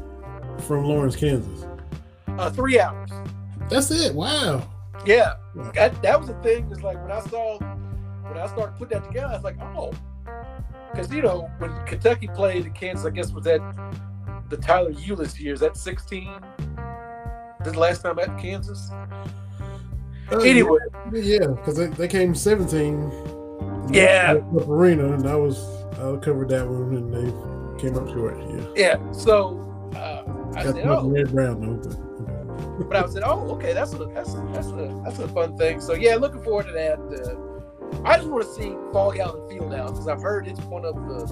[0.67, 1.67] from Lawrence, Kansas?
[2.27, 3.11] Uh, three hours.
[3.69, 4.15] That's it.
[4.15, 4.67] Wow.
[5.05, 5.35] Yeah,
[5.75, 6.71] that, that was the thing.
[6.71, 9.93] Is like when I saw when I started putting that together, I was like, oh,
[10.91, 13.61] because you know when Kentucky played in Kansas, I guess was that
[14.49, 15.61] the Tyler Ulis years.
[15.61, 16.31] That sixteen.
[17.63, 18.91] This the last time at Kansas.
[20.33, 20.79] Anyway,
[21.13, 23.11] Yeah, because they, they came 17.
[23.93, 24.35] Yeah.
[24.55, 25.59] Arena, and I was
[25.95, 28.37] I covered that one, and they came up short.
[28.49, 28.67] Yeah.
[28.77, 29.13] yeah.
[29.13, 29.59] So
[29.95, 30.23] uh,
[30.57, 31.91] I Got said, oh, red brown though,
[32.79, 35.57] but but I said, "Oh, okay, that's a that's a, that's a that's a fun
[35.57, 36.99] thing." So yeah, looking forward to that.
[36.99, 40.85] Uh, I just want to see Phog Allen Field now because I've heard it's one
[40.85, 41.27] of the,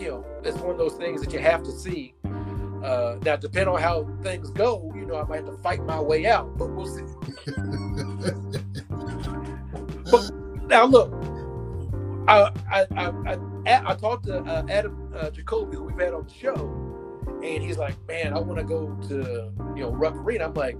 [0.00, 2.14] you know, it's one of those things that you have to see.
[2.82, 6.00] Uh, now, depending on how things go, you know, I might have to fight my
[6.00, 7.04] way out, but we'll see.
[10.10, 10.32] But
[10.66, 11.12] now, look,
[12.26, 16.24] I I I, I, I talked to uh, Adam uh, Jacoby, who we've had on
[16.24, 16.54] the show,
[17.44, 20.76] and he's like, "Man, I want to go to you know Rupp Arena." I'm like,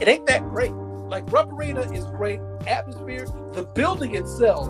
[0.00, 0.72] "It ain't that great.
[0.72, 3.26] Like Rupp Arena is great atmosphere.
[3.52, 4.68] The building itself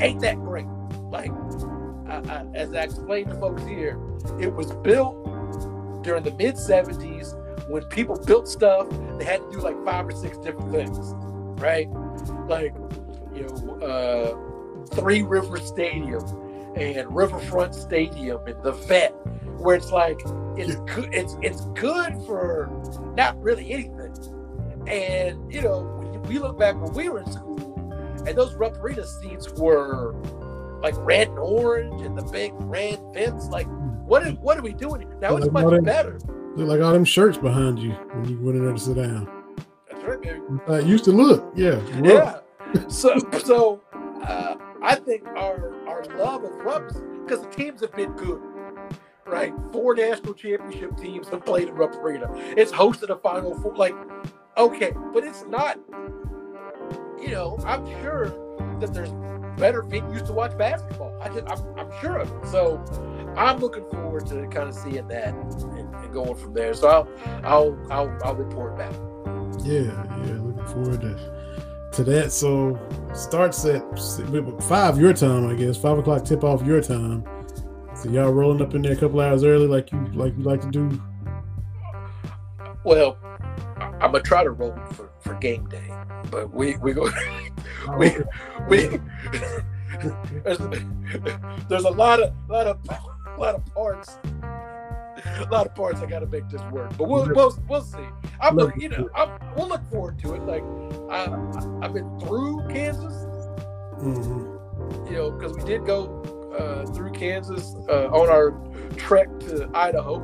[0.00, 0.66] ain't that great.
[1.10, 1.32] Like,
[2.12, 3.98] I, I, as I explained to folks here,
[4.38, 5.16] it was built
[6.02, 7.38] during the mid '70s
[7.68, 8.88] when people built stuff.
[9.18, 10.98] They had to do like five or six different things,
[11.60, 11.88] right?
[12.48, 12.74] Like,
[13.34, 16.22] you know, uh, Three River Stadium
[16.76, 19.12] and Riverfront Stadium and the Vet,
[19.58, 20.20] where it's like
[20.56, 21.08] it's good.
[21.14, 22.70] It's it's good for
[23.16, 24.14] not really anything.
[24.86, 28.76] And you know, when we look back when we were in school, and those Rupp
[28.82, 30.14] Arena seats were
[30.82, 33.48] like red and orange, and the big red fence.
[33.48, 33.66] Like,
[34.06, 35.16] what are, what are we doing here?
[35.20, 36.18] Now it's Like much better.
[36.56, 39.28] look like all them shirts behind you when you went in there to sit down.
[39.90, 40.40] That's right, baby.
[40.68, 41.80] Uh, it used to look, yeah.
[42.02, 42.38] Yeah.
[42.88, 43.82] So so
[44.22, 48.40] uh, I think our our love of Rups because the teams have been good.
[49.26, 52.28] Right, four national championship teams have played in Rupp Arena.
[52.56, 53.76] It's hosted a Final Four.
[53.76, 53.94] Like,
[54.56, 55.78] okay, but it's not.
[57.20, 58.26] You know, I'm sure
[58.80, 59.12] that there's
[59.56, 61.16] better venues to watch basketball.
[61.22, 62.48] I just, I'm, I'm sure of it.
[62.48, 62.82] So,
[63.36, 66.74] I'm looking forward to kind of seeing that and, and going from there.
[66.74, 67.08] So I'll,
[67.44, 68.92] I'll, I'll, I'll report back.
[69.64, 69.90] Yeah,
[70.24, 71.42] yeah, looking forward to
[71.92, 72.32] to that.
[72.32, 72.78] So
[73.14, 73.82] starts at
[74.62, 75.76] five your time, I guess.
[75.76, 77.24] Five o'clock tip off your time.
[77.96, 80.60] So y'all rolling up in there a couple hours early, like you like you like
[80.62, 81.02] to do.
[82.84, 83.16] Well,
[83.76, 85.90] I'm gonna try to roll for, for game day,
[86.30, 87.08] but we we go
[87.98, 88.16] we
[88.68, 89.00] we
[90.44, 90.58] there's,
[91.68, 92.78] there's a lot of lot of
[93.38, 94.18] lot of parts
[95.38, 97.98] a lot of parts I gotta make this work, but we'll we'll, we'll see.
[98.40, 100.42] I'm look, you know I'm, we'll look forward to it.
[100.42, 100.64] Like
[101.10, 101.24] I
[101.84, 103.12] I've been through Kansas,
[104.00, 105.08] Mhm.
[105.10, 106.22] you know, because we did go
[106.58, 108.52] uh, through Kansas uh, on our
[108.96, 110.20] trek to Idaho.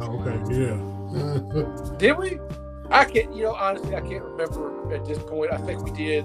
[0.00, 0.76] Oh, okay, yeah.
[1.98, 2.38] Did we?
[2.90, 3.34] I can't.
[3.34, 5.52] You know, honestly, I can't remember at this point.
[5.52, 6.24] I think we did.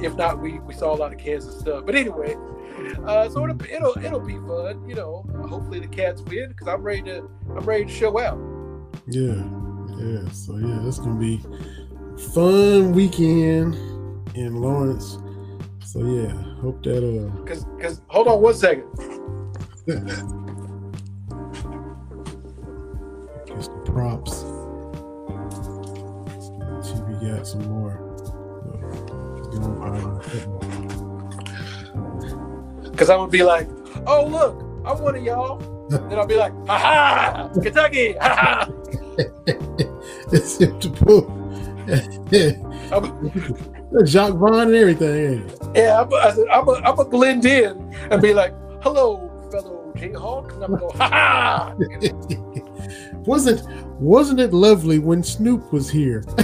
[0.00, 1.84] If not, we we saw a lot of Kansas stuff.
[1.84, 2.36] But anyway,
[3.04, 4.88] uh, so it'll it'll it'll be fun.
[4.88, 8.38] You know, hopefully the Cats win because I'm ready to I'm ready to show out.
[9.08, 9.42] Yeah,
[9.98, 10.28] yeah.
[10.30, 11.40] So yeah, it's gonna be
[12.32, 13.74] fun weekend
[14.36, 15.18] in Lawrence.
[15.84, 17.44] So yeah, hope that uh.
[17.44, 18.84] Cause, cause, hold on one second.
[23.60, 24.44] Some props.
[27.20, 28.00] Got some more.
[28.16, 30.18] Let's get on viral.
[32.96, 33.68] Cause I'm gonna be like,
[34.06, 35.58] oh look, I'm one of y'all.
[35.88, 38.68] then I'll be like, ha ha, Kentucky, ha ha.
[40.32, 41.38] it's him to pull.
[44.04, 45.50] Jacque Vaughn and everything.
[45.74, 48.52] Yeah, I'm, I said, I'm a, I'm gonna blend in and be like,
[48.82, 51.74] hello, fellow Jayhawks, and I'm gonna go, ha ha.
[53.26, 53.62] wasn't
[53.98, 56.22] wasn't it lovely when Snoop was here?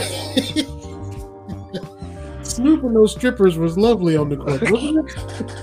[2.43, 5.17] Snoop and those strippers was lovely on the court, wasn't it?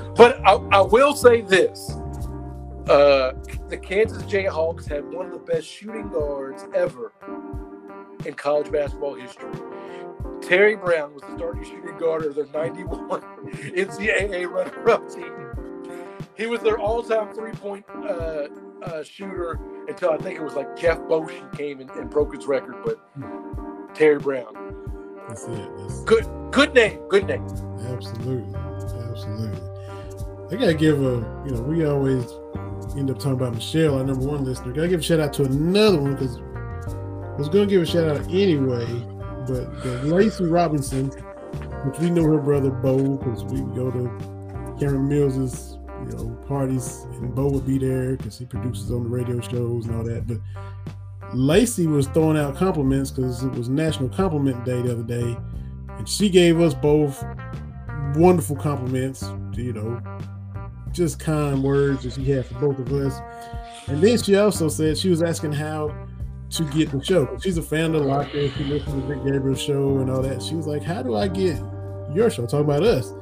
[0.16, 1.92] But I, I will say this:
[2.88, 3.34] uh,
[3.70, 7.14] the Kansas Jayhawks had one of the best shooting guards ever
[8.26, 9.50] in college basketball history.
[10.42, 13.22] Terry Brown was the starting shooting guard of their 91
[13.52, 15.32] NCAA runner-up team.
[16.36, 18.48] He was their all-time three-point uh,
[18.84, 22.46] uh, shooter until I think it was like Jeff Boschee came and, and broke his
[22.46, 22.76] record.
[22.84, 23.00] But
[23.96, 24.54] Terry Brown,
[25.28, 25.70] That's it.
[25.78, 27.46] That's good, good name, good name.
[27.88, 28.54] absolutely,
[29.10, 29.60] absolutely.
[30.52, 32.26] I gotta give a you know we always
[32.98, 34.74] end up talking about Michelle, our number one listener.
[34.74, 38.08] Gotta give a shout out to another one because I was gonna give a shout
[38.10, 38.86] out anyway,
[39.48, 41.08] but the Lacey Robinson,
[41.86, 44.10] which we know her brother Bo because we go to
[44.80, 49.10] Cameron Mills's you know parties and Bo would be there because he produces on the
[49.10, 50.28] radio shows and all that.
[50.28, 50.38] But
[51.34, 55.38] Lacey was throwing out compliments because it was National Compliment Day the other day,
[55.98, 57.24] and she gave us both
[58.16, 59.24] wonderful compliments.
[59.54, 60.02] You know,
[60.92, 63.20] just kind words that she had for both of us.
[63.88, 65.96] And then she also said she was asking how
[66.52, 67.38] to get the show.
[67.42, 68.50] She's a fan of the Locker.
[68.50, 70.42] She listens to Rick Gabriel show and all that.
[70.42, 71.58] She was like, "How do I get
[72.14, 73.14] your show?" Talking about us.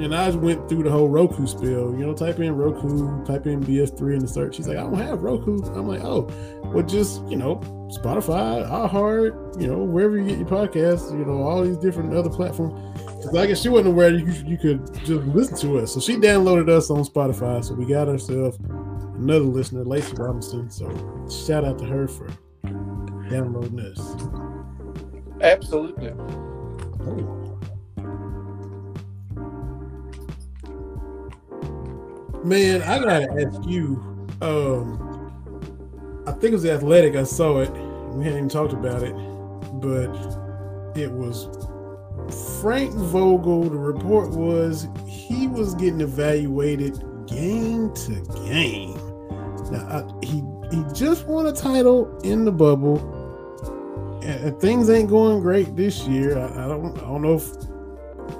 [0.00, 1.92] And I went through the whole Roku spill.
[1.92, 4.56] You know, type in Roku, type in BS3 in the search.
[4.56, 6.26] She's like, "I don't have Roku." I'm like, "Oh,
[6.64, 7.56] well, just you know,
[8.02, 11.10] Spotify, iHeart, you know, wherever you get your podcasts.
[11.12, 12.72] You know, all these different other platforms."
[13.16, 15.92] Because I guess she wasn't aware you, you could just listen to us.
[15.92, 17.62] So she downloaded us on Spotify.
[17.62, 18.58] So we got ourselves
[19.16, 20.70] another listener, Lacey Robinson.
[20.70, 20.88] So
[21.28, 22.28] shout out to her for
[23.28, 24.16] downloading us.
[25.42, 26.12] Absolutely.
[27.06, 27.49] Oh.
[32.44, 34.26] Man, I gotta ask you.
[34.40, 35.06] Um,
[36.26, 37.14] I think it was the Athletic.
[37.16, 37.70] I saw it.
[37.70, 39.14] We hadn't even talked about it,
[39.80, 40.10] but
[40.96, 41.48] it was
[42.60, 43.64] Frank Vogel.
[43.64, 48.94] The report was he was getting evaluated game to game.
[49.70, 52.98] Now I, he he just won a title in the bubble,
[54.22, 56.38] and, things ain't going great this year.
[56.38, 57.52] I, I don't I don't know if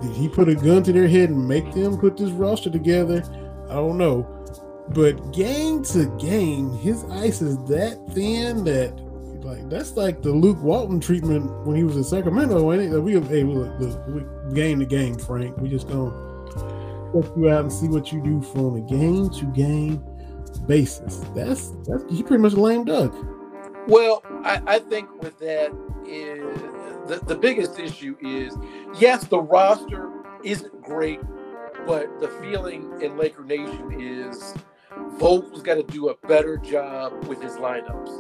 [0.01, 3.23] did he put a gun to their head and make them put this roster together.
[3.71, 4.27] I don't know.
[4.91, 8.93] But game to game, his ice is that thin that
[9.45, 12.73] like that's like the Luke Walton treatment when he was in Sacramento.
[12.73, 12.99] Ain't it?
[12.99, 15.57] We hey look, look, we game to game, Frank.
[15.59, 16.11] We just gonna
[17.15, 20.05] check you out and see what you do from a game to game
[20.67, 21.19] basis.
[21.35, 23.15] That's that's he pretty much lame duck.
[23.87, 25.73] Well, I, I think with that
[26.07, 26.61] is
[27.09, 28.57] the, the biggest issue is
[28.99, 30.11] yes, the roster
[30.45, 31.21] isn't great,
[31.91, 34.55] but the feeling in Laker Nation is
[35.19, 38.11] Vogel's got to do a better job with his lineups.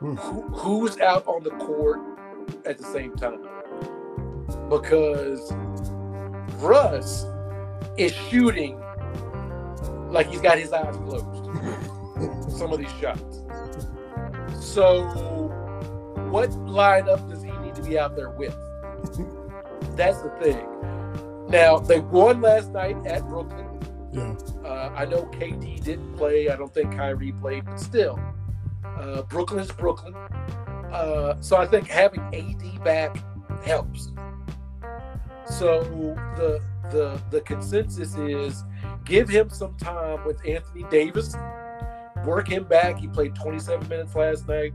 [0.00, 0.16] Hmm.
[0.16, 1.98] Who, who's out on the court
[2.66, 3.40] at the same time?
[4.68, 5.50] Because
[6.58, 7.24] Russ
[7.96, 8.78] is shooting
[10.10, 11.24] like he's got his eyes closed.
[12.58, 13.40] some of these shots.
[14.60, 15.04] So,
[16.30, 18.54] what lineup does he need to be out there with?
[19.96, 20.95] That's the thing.
[21.48, 23.66] Now, they won last night at Brooklyn.
[24.12, 24.34] Yeah.
[24.64, 26.48] Uh, I know KD didn't play.
[26.48, 28.18] I don't think Kyrie played, but still,
[28.84, 30.14] uh, Brooklyn's Brooklyn.
[30.14, 33.16] Uh, so I think having AD back
[33.64, 34.12] helps.
[35.46, 35.82] So
[36.36, 36.60] the
[36.90, 38.64] the the consensus is
[39.04, 41.36] give him some time with Anthony Davis,
[42.24, 42.98] work him back.
[42.98, 44.72] He played 27 minutes last night.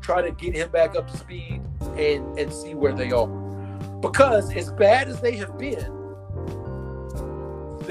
[0.00, 1.62] Try to get him back up to speed
[1.96, 3.28] and and see where they are.
[4.00, 6.01] Because as bad as they have been,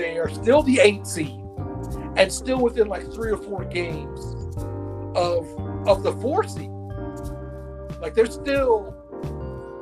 [0.01, 1.39] they are still the eight seed
[2.15, 4.19] and still within like three or four games
[5.15, 5.47] of
[5.87, 6.71] of the four seed.
[8.01, 8.95] Like they're still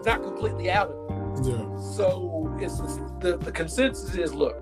[0.06, 1.52] not completely out of it.
[1.52, 1.80] Yeah.
[1.80, 2.78] So it's
[3.20, 4.58] the, the consensus is look,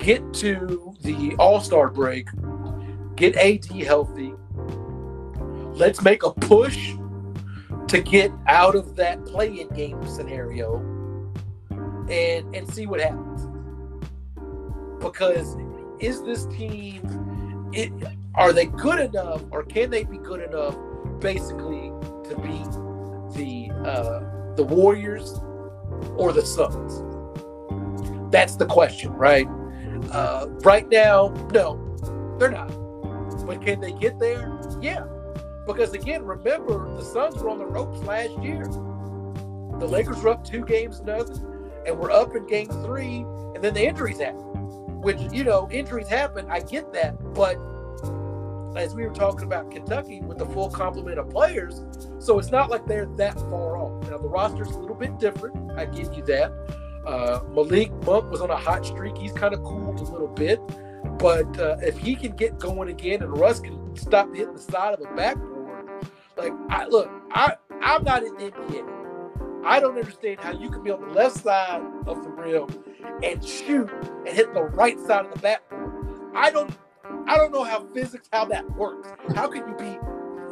[0.00, 2.28] get to the All Star break,
[3.16, 4.32] get AD healthy.
[5.74, 6.94] Let's make a push
[7.88, 10.78] to get out of that play-in game scenario
[12.08, 13.49] and and see what happens.
[15.00, 15.56] Because
[15.98, 17.92] is this team it,
[18.34, 20.76] are they good enough or can they be good enough
[21.20, 21.92] basically
[22.28, 25.40] to beat the uh, the Warriors
[26.16, 27.02] or the Suns?
[28.32, 29.48] That's the question, right?
[30.12, 32.68] Uh, right now, no, they're not.
[33.46, 34.58] But can they get there?
[34.80, 35.04] Yeah.
[35.66, 38.64] Because again, remember the Suns were on the ropes last year.
[38.64, 41.44] The Lakers were up two games nothing,
[41.86, 43.24] and we're up in game three,
[43.54, 44.49] and then the injuries happen.
[45.00, 46.46] Which, you know, injuries happen.
[46.50, 47.16] I get that.
[47.34, 47.56] But
[48.76, 51.82] as we were talking about Kentucky with the full complement of players,
[52.18, 54.08] so it's not like they're that far off.
[54.10, 55.72] Now the roster's a little bit different.
[55.72, 56.52] I give you that.
[57.06, 59.16] Uh, Malik Monk was on a hot streak.
[59.16, 60.60] He's kind of cooled a little bit.
[61.18, 64.94] But uh, if he can get going again and Russ can stop hitting the side
[64.94, 65.88] of the backboard,
[66.36, 69.64] like I look, I I'm not in the NBA.
[69.64, 72.66] I don't understand how you can be on the left side of the rim
[73.22, 73.90] and shoot
[74.26, 76.32] and hit the right side of the backboard.
[76.34, 76.76] I don't
[77.26, 79.08] I don't know how physics how that works.
[79.34, 79.98] How can you be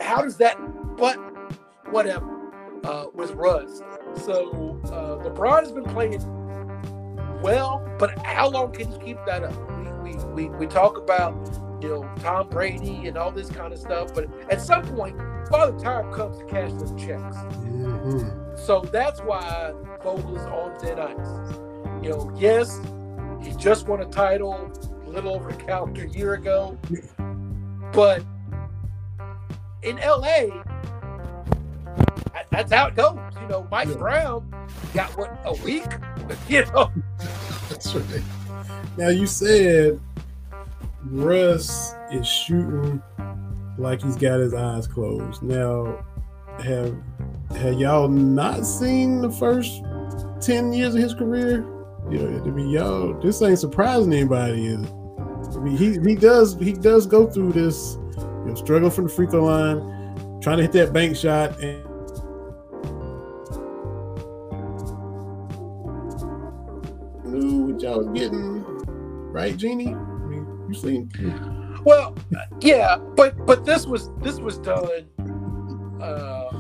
[0.05, 0.57] how does that
[0.97, 1.17] but
[1.91, 2.39] whatever
[2.85, 3.83] uh, with Russ.
[4.25, 6.23] So uh, LeBron has been playing
[7.43, 9.55] well, but how long can you keep that up?
[10.03, 11.35] We, we, we, we talk about,
[11.81, 15.17] you know, Tom Brady and all this kind of stuff, but at some point,
[15.49, 17.37] Father Time comes to cash those checks.
[17.37, 18.57] Mm-hmm.
[18.57, 19.73] So that's why
[20.03, 21.59] Vogel is on thin ice.
[22.03, 22.81] You know, yes,
[23.43, 24.73] he just won a title
[25.07, 26.79] a little over a calendar year ago,
[27.93, 28.23] but
[29.83, 30.63] in LA,
[32.51, 33.19] that's how it goes.
[33.41, 33.95] You know, Mike yeah.
[33.95, 35.87] Brown got what a week.
[36.47, 36.93] You know,
[37.71, 38.23] that's right.
[38.99, 39.99] Now you said
[41.05, 43.03] Russ is shooting
[43.79, 45.43] like he's got his eyes closed.
[45.43, 46.05] Now,
[46.63, 46.95] have
[47.57, 49.83] have y'all not seen the first
[50.43, 51.65] ten years of his career?
[52.11, 54.67] You know, I mean, y'all, this ain't surprising anybody.
[54.67, 54.87] Is
[55.57, 59.11] I mean, he he does he does go through this, you know, struggling from the
[59.11, 61.85] free throw line, trying to hit that bank shot, and
[67.25, 68.65] knew what y'all was getting,
[69.31, 69.95] right, Jeannie?
[69.95, 71.11] I mean, you seen?
[71.85, 72.15] Well,
[72.61, 75.07] yeah, but but this was this was done
[76.01, 76.51] uh,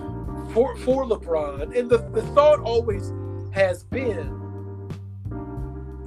[0.52, 3.12] for for LeBron, and the the thought always
[3.52, 4.47] has been,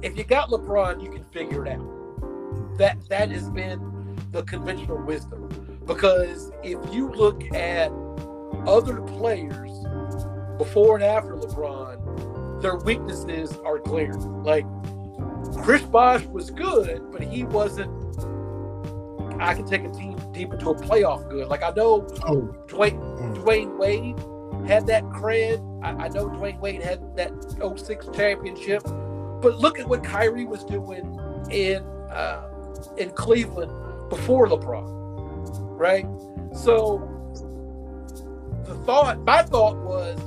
[0.02, 2.78] if you got LeBron, you can figure it out.
[2.78, 5.48] That that has been the conventional wisdom,
[5.86, 7.92] because if you look at
[8.66, 9.70] other players
[10.58, 14.14] before and after LeBron, their weaknesses are clear.
[14.14, 14.66] Like
[15.62, 17.90] Chris Bosh was good, but he wasn't.
[19.40, 21.48] I can take a team deep into a playoff good.
[21.48, 22.54] Like I know oh.
[22.66, 23.36] Dwyane, mm.
[23.36, 25.60] Dwyane Wade had that cred.
[25.82, 27.32] I, I, know Dwyane Wade had that
[27.76, 28.82] 06 championship.
[29.42, 31.18] But look at what Kyrie was doing
[31.50, 32.48] in uh,
[32.96, 33.72] in Cleveland
[34.08, 34.86] before LeBron,
[35.78, 36.06] right?
[36.54, 37.08] So
[38.64, 40.18] the thought, my thought was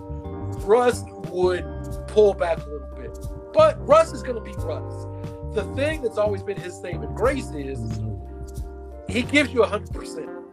[0.65, 1.63] Russ would
[2.07, 3.17] pull back a little bit,
[3.53, 5.05] but Russ is going to be Russ
[5.55, 7.79] the thing that's always been his saving grace is
[9.07, 10.43] he gives you 100%.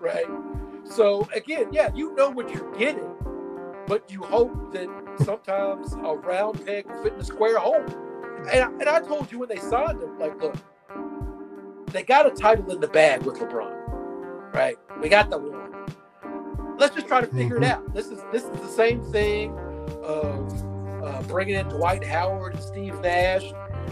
[0.00, 0.24] Right?
[0.84, 3.14] So, again, yeah, you know what you're getting,
[3.86, 4.88] but you hope that
[5.24, 7.84] sometimes a round peg will fit in a square hole.
[8.50, 10.56] And I, and I told you when they signed him, like, look,
[11.92, 14.76] they got a title in the bag with LeBron, right?
[15.00, 16.76] We got the one.
[16.78, 17.64] Let's just try to figure mm-hmm.
[17.64, 17.94] it out.
[17.94, 19.56] This is this is the same thing
[20.02, 23.44] of uh, bringing in Dwight Howard and Steve Nash.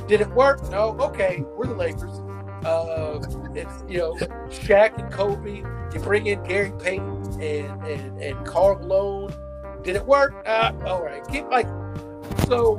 [0.09, 0.63] Did it work?
[0.71, 0.97] No.
[0.99, 2.21] Okay, we're the Lakers.
[2.65, 3.21] Uh,
[3.55, 4.15] it's you know
[4.49, 5.63] Shaq and Kobe.
[5.95, 9.33] You bring in Gary Payton and and and Karl Malone.
[9.83, 10.35] Did it work?
[10.47, 11.27] Uh, all right.
[11.29, 11.67] Keep like
[12.47, 12.77] so.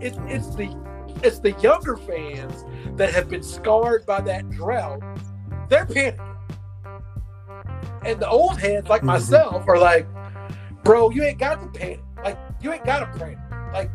[0.00, 0.74] It's it's the
[1.22, 2.64] it's the younger fans
[2.96, 5.00] that have been scarred by that drought.
[5.68, 6.36] They're panicking,
[8.04, 9.08] and the old heads like mm-hmm.
[9.08, 10.06] myself are like,
[10.82, 12.00] "Bro, you ain't got to panic.
[12.22, 13.38] Like you ain't got to panic.
[13.72, 13.90] Like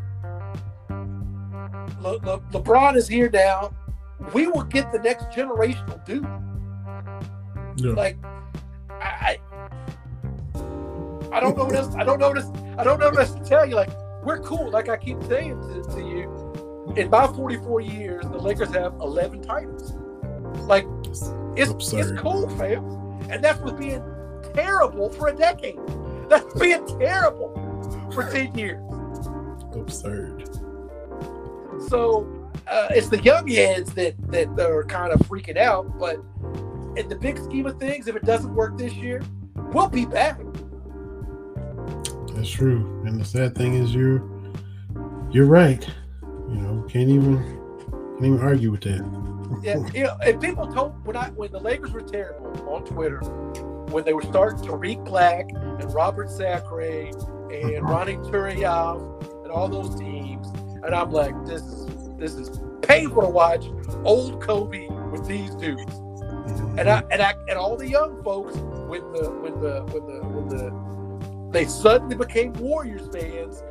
[2.02, 3.72] Le, Le, LeBron is here now.
[4.34, 6.28] We will get the next generational dude.
[7.78, 7.94] Yeah.
[7.94, 8.18] Like
[11.31, 11.95] I don't know what else.
[11.95, 12.51] I don't know what else.
[12.77, 13.76] I don't know what else to tell you.
[13.76, 13.89] Like
[14.23, 14.69] we're cool.
[14.69, 19.41] Like I keep saying to, to you, in my 44 years, the Lakers have 11
[19.41, 19.93] titles.
[20.68, 21.27] Like it's
[21.72, 22.11] Absurd.
[22.11, 22.84] it's cool, fam,
[23.30, 24.03] and that's with being
[24.53, 25.80] terrible for a decade.
[26.30, 27.53] That's being terrible
[28.14, 28.81] for 10 years
[29.73, 30.49] absurd.
[31.88, 35.97] So uh, it's the young heads that that are kind of freaking out.
[35.97, 36.18] But
[36.97, 39.22] in the big scheme of things, if it doesn't work this year,
[39.56, 40.39] we'll be back.
[42.40, 43.03] That's true.
[43.06, 44.24] And the sad thing is, you're
[45.30, 45.86] you're right.
[46.22, 47.36] You know, can't even
[48.14, 49.60] can't even argue with that.
[49.61, 53.20] Yeah, you know, and people told when I when the Lakers were terrible on Twitter,
[53.90, 57.82] when they were starting Tarik Black and Robert Sacre and uh-huh.
[57.82, 60.48] Ronny Turiaf and all those teams,
[60.86, 61.88] and I'm like, this is
[62.18, 63.66] this is painful to watch
[64.06, 65.84] old Kobe with these dudes.
[65.84, 66.88] And mm-hmm.
[66.88, 70.48] I and I and all the young folks when the when the when the when
[70.48, 70.89] the
[71.52, 73.64] they suddenly became Warriors fans,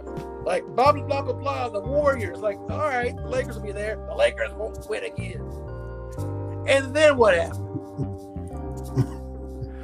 [0.45, 1.69] like blah blah blah blah blah.
[1.69, 3.97] The Warriors, like, all right, the Lakers will be there.
[4.09, 5.41] The Lakers won't win again.
[6.67, 7.65] And then what happened?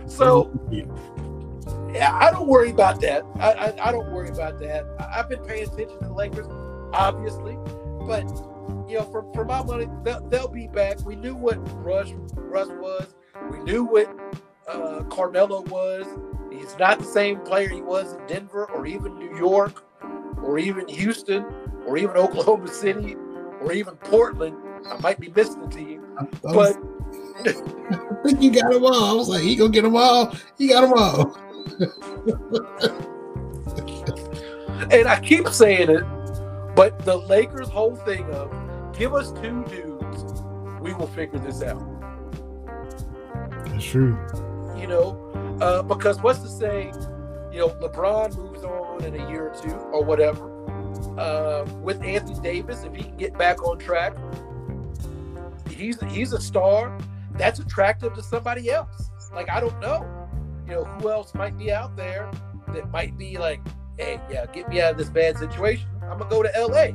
[0.06, 3.24] So yeah, I don't worry about that.
[3.36, 4.84] I, I, I don't worry about that.
[4.98, 6.46] I, have been paying attention to the Lakers,
[6.92, 7.56] obviously,
[8.06, 8.22] but
[8.88, 11.04] you know, for, for my money, they'll, they'll be back.
[11.04, 13.14] We knew what Russ Russ was.
[13.50, 14.08] We knew what
[14.68, 16.06] uh, Carmelo was.
[16.58, 19.84] He's not the same player he was in Denver or even New York
[20.42, 21.44] or even Houston
[21.86, 23.16] or even Oklahoma City
[23.60, 24.56] or even Portland.
[24.86, 26.02] I might be missing a team,
[26.42, 26.76] but
[27.46, 27.52] I
[28.22, 29.04] think you got them all.
[29.04, 30.36] I was like, he gonna get them all.
[30.58, 31.36] He got them all.
[34.90, 36.04] and I keep saying it,
[36.76, 38.50] but the Lakers' whole thing of
[38.96, 40.42] give us two dudes,
[40.80, 41.82] we will figure this out.
[43.66, 44.18] That's true.
[44.76, 46.92] You know, uh, because what's to say,
[47.52, 50.50] you know, LeBron moves on in a year or two or whatever.
[51.18, 54.14] Uh, with Anthony Davis, if he can get back on track,
[55.70, 56.96] he's he's a star
[57.32, 59.10] that's attractive to somebody else.
[59.32, 60.28] Like I don't know,
[60.66, 62.30] you know, who else might be out there
[62.68, 63.60] that might be like,
[63.98, 65.86] hey, yeah, get me out of this bad situation.
[66.02, 66.94] I'm gonna go to L.A.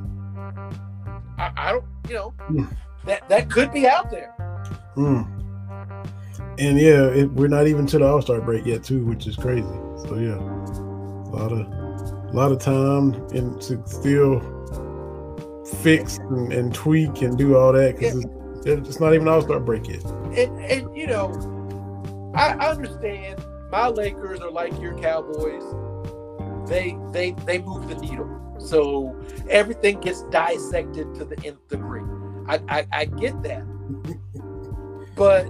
[1.38, 2.76] I, I don't, you know, mm.
[3.06, 4.36] that that could be out there.
[4.96, 5.39] Mm.
[6.60, 9.38] And yeah, it, we're not even to the All Star break yet, too, which is
[9.38, 9.64] crazy.
[10.08, 14.40] So yeah, a lot of a lot of time and to still
[15.82, 18.24] fix and, and tweak and do all that because
[18.66, 18.74] yeah.
[18.74, 20.04] it's, it's, not even All Star break yet.
[20.04, 23.42] And and you know, I, I understand
[23.72, 25.64] my Lakers are like your Cowboys.
[26.68, 28.58] They they they move the needle.
[28.60, 29.18] So
[29.50, 32.04] everything gets dissected to the nth degree.
[32.48, 33.64] I, I, I get that.
[35.16, 35.48] but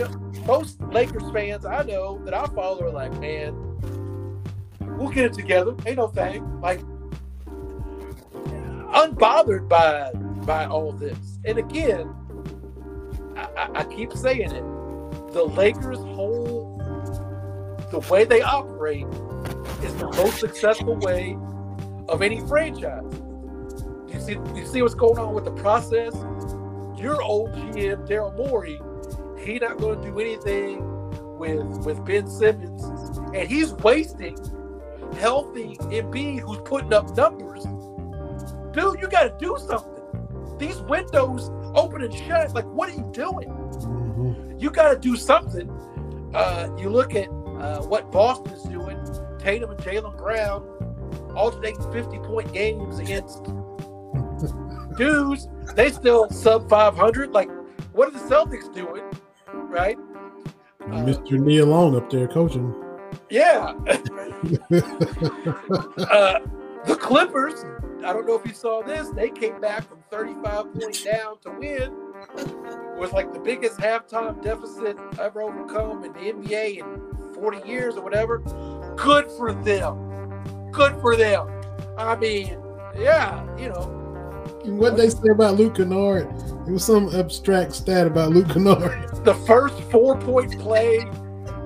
[0.00, 3.54] you know, most Lakers fans I know that I follow are like, man,
[4.80, 5.74] we'll get it together.
[5.86, 6.60] Ain't no thing.
[6.60, 6.80] Like
[8.92, 10.10] unbothered by
[10.44, 11.38] by all this.
[11.44, 12.14] And again,
[13.36, 15.32] I, I, keep saying it.
[15.32, 16.78] The Lakers' whole
[17.90, 19.06] the way they operate
[19.82, 21.36] is the most successful way
[22.08, 23.04] of any franchise.
[24.08, 26.14] You see, you see what's going on with the process.
[26.98, 28.80] Your old GM Daryl Morey,
[29.40, 32.82] he not going to do anything with with Ben Simmons,
[33.34, 34.36] and he's wasting
[35.18, 37.64] healthy Embiid who's putting up numbers.
[38.72, 40.58] Dude, you got to do something.
[40.58, 42.54] These windows open and shut.
[42.54, 43.48] Like, what are you doing?
[43.48, 44.58] Mm-hmm.
[44.58, 45.68] You got to do something.
[46.34, 48.96] Uh, you look at uh, what Boston is doing
[49.40, 50.62] Tatum and Jaylen Brown
[51.34, 53.42] alternating 50 point games against
[54.96, 55.48] dudes.
[55.74, 57.30] They still sub 500.
[57.30, 57.50] Like,
[57.92, 59.02] what are the Celtics doing?
[59.70, 59.96] Right?
[60.80, 61.38] Mr.
[61.38, 62.74] Uh, Nia Long up there coaching.
[63.28, 63.74] Yeah.
[66.10, 66.40] uh,
[66.84, 67.64] the Clippers,
[68.04, 71.50] I don't know if you saw this, they came back from 35 points down to
[71.50, 71.94] win.
[72.36, 77.96] It was like the biggest halftime deficit ever overcome in the NBA in 40 years
[77.96, 78.38] or whatever.
[78.96, 80.70] Good for them.
[80.72, 81.48] Good for them.
[81.96, 82.58] I mean,
[82.96, 83.99] yeah, you know.
[84.64, 86.28] What they say about Luke Kennard?
[86.66, 89.06] It was some abstract stat about Luke Kennard.
[89.24, 91.04] The first four point play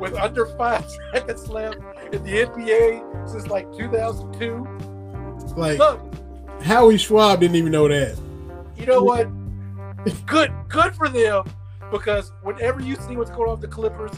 [0.01, 1.77] with under five seconds left
[2.13, 5.55] in the NBA since like 2002.
[5.57, 6.01] Like, Look,
[6.63, 8.19] Howie Schwab didn't even know that.
[8.77, 9.29] You know what?
[10.05, 11.45] It's good, good for them
[11.91, 14.13] because whenever you see what's going on with the Clippers,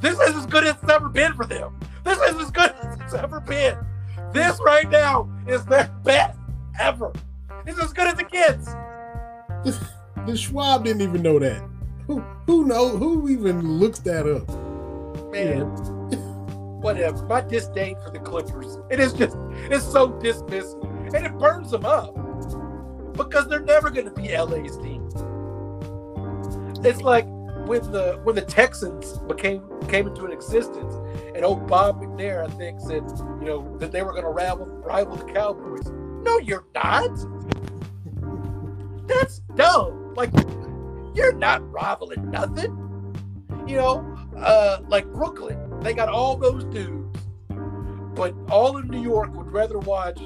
[0.00, 1.78] this is as good as it's ever been for them.
[2.04, 3.76] This is as good as it's ever been.
[4.32, 6.38] This right now is their best
[6.80, 7.12] ever.
[7.66, 8.66] It's as good as it gets.
[10.26, 11.62] The Schwab didn't even know that.
[12.06, 14.48] Who who know who even looks that up?
[15.32, 15.66] Man,
[16.80, 17.22] whatever.
[17.26, 18.78] My disdain for the Clippers.
[18.90, 19.36] It is just
[19.70, 21.14] it's so dismissive.
[21.14, 22.14] And it burns them up.
[23.16, 25.08] Because they're never gonna be LA's team.
[26.84, 27.26] It's like
[27.66, 30.94] when the when the Texans became came into an existence,
[31.34, 33.02] and old Bob McNair, I think, said,
[33.40, 35.86] you know, that they were going to rival rival the Cowboys.
[36.22, 37.10] No, you're not.
[39.06, 40.14] That's dumb.
[40.14, 40.30] Like,
[41.14, 42.82] you're not rivaling nothing.
[43.66, 47.18] You know, uh, like Brooklyn, they got all those dudes.
[48.14, 50.18] but all of New York would rather watch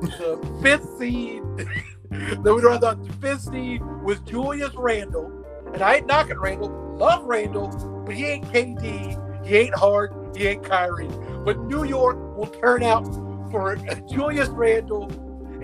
[0.00, 1.42] the fifth seed.
[2.10, 7.24] they would rather the fifth seed with Julius Randle, and I ain't knocking Randle, love
[7.24, 7.68] Randle,
[8.06, 10.12] but he ain't KD, he ain't hard.
[10.36, 11.08] he ain't Kyrie.
[11.44, 13.04] But New York will turn out
[13.50, 13.76] for
[14.10, 15.04] Julius Randle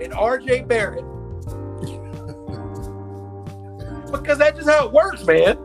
[0.01, 1.05] and RJ Barrett
[4.11, 5.57] because that's just how it works, man.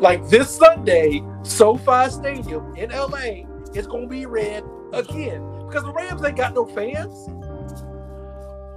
[0.00, 5.92] Like this Sunday, SoFi Stadium in LA is going to be red again because the
[5.92, 7.28] Rams ain't got no fans.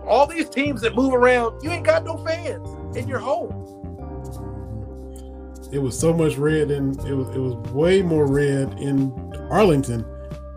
[0.08, 3.66] All these teams that move around, you ain't got no fans in your home.
[5.72, 9.12] It was so much red, and it was it was way more red in
[9.52, 10.04] Arlington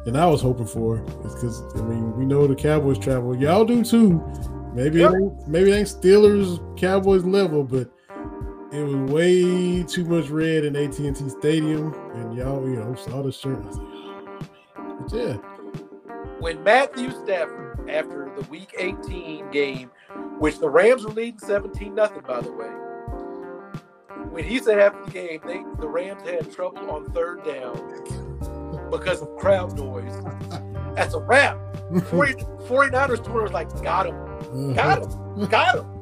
[0.04, 0.98] than I was hoping for.
[1.22, 3.36] Because I mean, we know the Cowboys travel.
[3.36, 4.22] Y'all do too.
[4.74, 5.12] Maybe Yep.
[5.12, 7.90] it ain't, maybe it ain't Steelers Cowboys level, but
[8.72, 12.94] it was way too much red in AT and T Stadium, and y'all you know
[12.94, 13.58] saw the shirt.
[13.58, 13.86] I was like,
[14.76, 14.96] oh.
[15.00, 15.34] But yeah,
[16.40, 19.90] when Matthew Stafford, after the Week 18 game,
[20.38, 22.70] which the Rams were leading 17 nothing, by the way,
[24.30, 27.76] when he said after the game, they the Rams had trouble on third down
[28.90, 30.14] because of crowd noise.
[30.94, 31.58] That's a wrap.
[32.10, 34.14] 40, 49ers Twitter was like, got him,
[34.74, 35.86] got him, got him.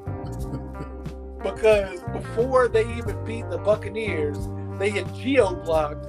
[1.43, 4.37] Because before they even beat the Buccaneers,
[4.79, 6.07] they had geo blocked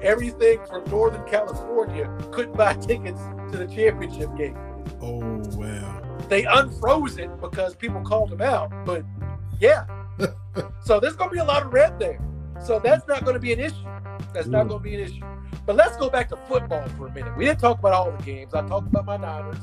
[0.00, 3.20] everything from Northern California, couldn't buy tickets
[3.50, 4.56] to the championship game.
[5.02, 6.18] Oh wow.
[6.28, 8.70] They unfroze it because people called them out.
[8.84, 9.04] But
[9.60, 9.86] yeah.
[10.84, 12.20] so there's going to be a lot of red there.
[12.64, 13.74] So that's not going to be an issue.
[14.32, 14.68] That's not Mm.
[14.68, 15.24] going to be an issue.
[15.66, 17.36] But let's go back to football for a minute.
[17.36, 18.54] We didn't talk about all the games.
[18.54, 19.58] I talked about my Niners.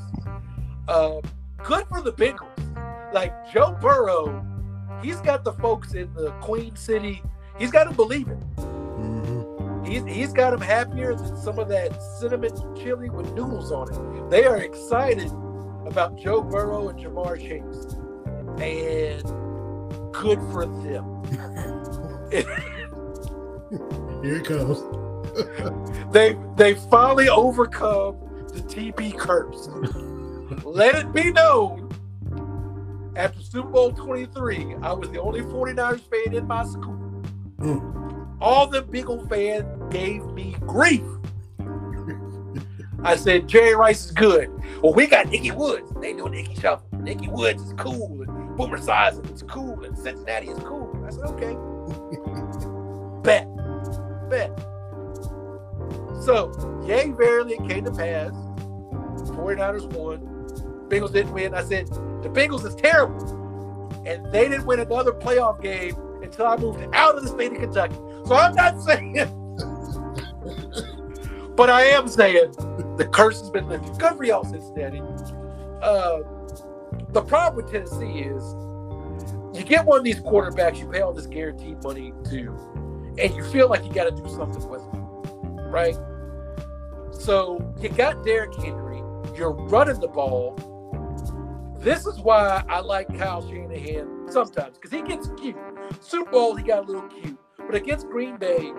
[0.88, 1.20] Um,
[1.64, 2.48] good for the Bengals.
[3.12, 4.44] Like Joe Burrow,
[5.02, 7.22] he's got the folks in the Queen City.
[7.58, 8.40] He's got to believe it.
[8.56, 9.86] Mhm.
[9.86, 14.30] He's, he's got them happier than some of that cinnamon chili with noodles on it.
[14.30, 15.30] They are excited
[15.86, 17.96] about Joe Burrow and Ja'Marr Chase.
[18.60, 19.22] And
[20.12, 21.22] good for them.
[24.22, 24.82] Here it comes.
[26.12, 28.16] they they finally overcome
[28.52, 29.68] the TB curse.
[30.64, 31.92] Let it be known
[33.16, 37.22] after Super Bowl 23, I was the only 49ers fan in my school.
[37.58, 38.36] Mm.
[38.40, 41.02] All the Beagle fans gave me grief.
[43.04, 44.48] I said, Jerry Rice is good.
[44.82, 45.92] Well, we got Ickey Woods.
[46.00, 46.86] They do Ickey Shuffle.
[47.06, 48.22] Ickey Woods is cool.
[48.22, 49.84] And Boomer Esiason is cool.
[49.84, 51.04] And Cincinnati is cool.
[51.04, 51.56] I said, okay.
[53.22, 53.48] Bet.
[54.30, 54.56] Bet.
[56.22, 58.32] So, yay, verily, it came to pass.
[59.34, 60.31] 49ers won.
[60.92, 61.54] Bengals didn't win.
[61.54, 63.18] I said, the Bengals is terrible.
[64.04, 67.58] And they didn't win another playoff game until I moved out of the state of
[67.58, 67.94] Kentucky.
[68.26, 69.14] So I'm not saying,
[71.56, 72.52] but I am saying
[72.98, 73.98] the curse has been lifted.
[73.98, 75.00] Good for y'all, Cincinnati.
[75.80, 76.18] Uh,
[77.08, 78.54] the problem with Tennessee is
[79.56, 82.54] you get one of these quarterbacks, you pay all this guaranteed money to,
[83.18, 85.06] and you feel like you got to do something with them,
[85.70, 85.96] right?
[87.12, 88.98] So you got Derrick Henry,
[89.36, 90.56] you're running the ball.
[91.82, 95.56] This is why I like Kyle Shanahan sometimes because he gets cute.
[96.00, 98.72] Super Bowl, he got a little cute, but against Green Bay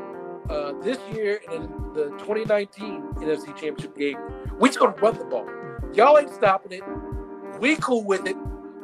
[0.49, 4.17] uh, this year and in the 2019 NFC Championship game,
[4.57, 5.45] we just gonna run the ball.
[5.93, 6.83] Y'all ain't stopping it.
[7.59, 8.37] We cool with it.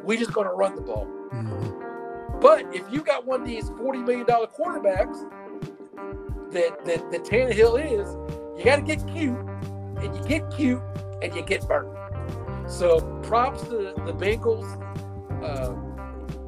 [0.04, 1.06] We just gonna run the ball.
[1.32, 2.40] Mhm.
[2.42, 5.18] But if you got one of these forty million dollar quarterbacks
[6.52, 8.16] that that that Tannehill is,
[8.58, 9.38] you got to get cute,
[9.96, 10.82] and you get cute,
[11.22, 11.88] and you get burnt.
[12.70, 14.66] So props to the Bengals.
[15.42, 15.72] Uh,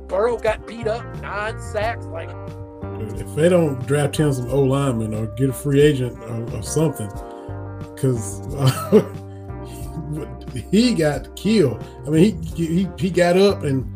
[0.07, 2.07] Burrow got beat up, nine sacks.
[2.07, 2.31] Like
[3.19, 6.63] If they don't draft him some O lineman or get a free agent or, or
[6.63, 7.09] something,
[7.95, 8.41] because
[10.71, 11.83] he got killed.
[12.07, 13.87] I mean, he, he he got up and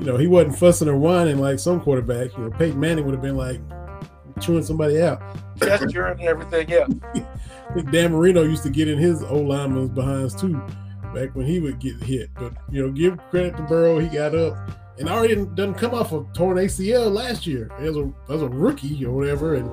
[0.00, 2.36] you know he wasn't fussing or whining like some quarterback.
[2.36, 3.60] You know, Peyton Manning would have been like
[4.40, 5.20] chewing somebody out.
[5.58, 6.68] gesturing and everything.
[6.68, 7.18] Yeah, I
[7.74, 10.62] think Dan Marino used to get in his O lineman's behinds too,
[11.14, 12.30] back when he would get hit.
[12.34, 14.56] But you know, give credit to Burrow, he got up
[14.98, 19.04] and already doesn't come off a torn ACL last year as a as a rookie
[19.04, 19.54] or whatever.
[19.54, 19.68] And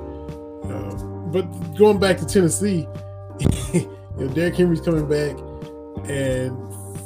[0.72, 0.96] uh,
[1.32, 1.44] but
[1.78, 2.88] going back to Tennessee,
[3.74, 5.38] you know, Derrick Henry's coming back,
[6.10, 6.58] and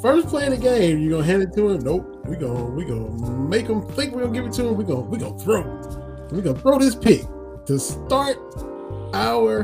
[0.02, 1.82] first play the game, you're gonna hand it to him.
[1.82, 4.78] Nope, we gonna we gonna make him think we're gonna give it to him.
[4.78, 7.22] We gonna we gonna throw, we gonna throw this pick
[7.66, 8.38] to start
[9.14, 9.64] our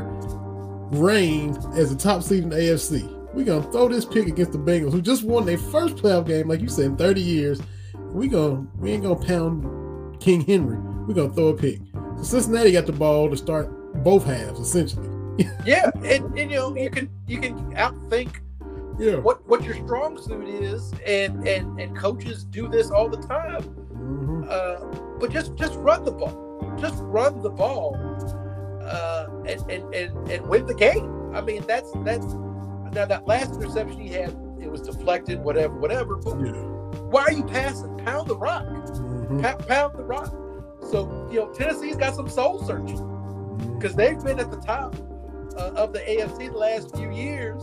[0.92, 3.23] reign as the top seed in the AFC.
[3.34, 6.48] We're gonna throw this pick against the Bengals, who just won their first playoff game,
[6.48, 7.60] like you said, in 30 years.
[8.12, 10.78] We gonna we ain't gonna pound King Henry.
[10.78, 11.80] We're gonna throw a pick.
[12.18, 13.68] So Cincinnati got the ball to start
[14.04, 15.08] both halves, essentially.
[15.66, 18.36] yeah, and, and you know you can you can outthink
[19.00, 19.16] Yeah.
[19.16, 23.62] what what your strong suit is, and and and coaches do this all the time.
[23.94, 24.48] Mhm.
[24.48, 27.96] Uh, but just just run the ball, just run the ball,
[28.80, 31.34] uh, and, and and and win the game.
[31.34, 32.26] I mean that's that's
[32.94, 34.30] now that last interception he had,
[34.60, 36.16] it was deflected, whatever, whatever.
[36.16, 36.52] But Yeah.
[37.10, 37.96] why are you passing?
[37.98, 39.42] Pound the rock, Mhm.
[39.42, 40.32] Pa- pound the rock.
[40.90, 43.00] So you know Tennessee's got some soul searching
[43.76, 44.94] because they've been at the top
[45.56, 47.62] uh, of the AFC the last few years,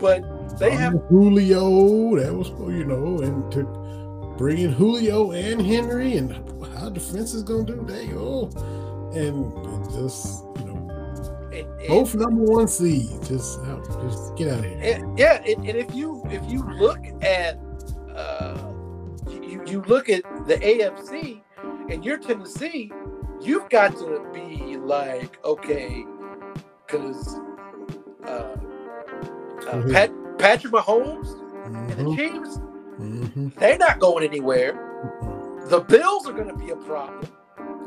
[0.00, 0.22] but
[0.58, 2.16] they have Julio.
[2.16, 3.64] That was you know, and to
[4.36, 6.32] bring in Julio and Henry, and
[6.74, 7.84] how defense is gonna do.
[7.86, 8.50] They oh,
[9.14, 9.52] and
[9.92, 10.44] just
[11.90, 13.28] both number one seeds.
[13.28, 14.78] Just out, just get out of here.
[14.82, 17.58] And, yeah, and, and if you if you look at
[18.14, 18.72] uh,
[19.30, 21.42] you you look at the AFC
[21.90, 22.90] and you're Tennessee,
[23.40, 26.04] you've got to be like okay,
[26.86, 27.36] because
[28.24, 28.56] uh, uh,
[29.72, 29.92] Mhm.
[29.92, 31.28] Pat, Patrick Mahomes
[31.66, 32.16] and the Mhm.
[32.16, 32.58] Chiefs,
[32.98, 33.54] Mhm.
[33.56, 34.86] they're not going anywhere.
[35.68, 37.24] The Bills are going to be a problem.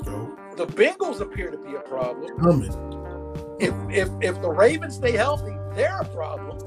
[0.06, 2.38] Go The Bengals appear to be a problem.
[2.38, 2.72] coming.
[3.64, 6.60] If if if the Ravens stay healthy, they're a problem.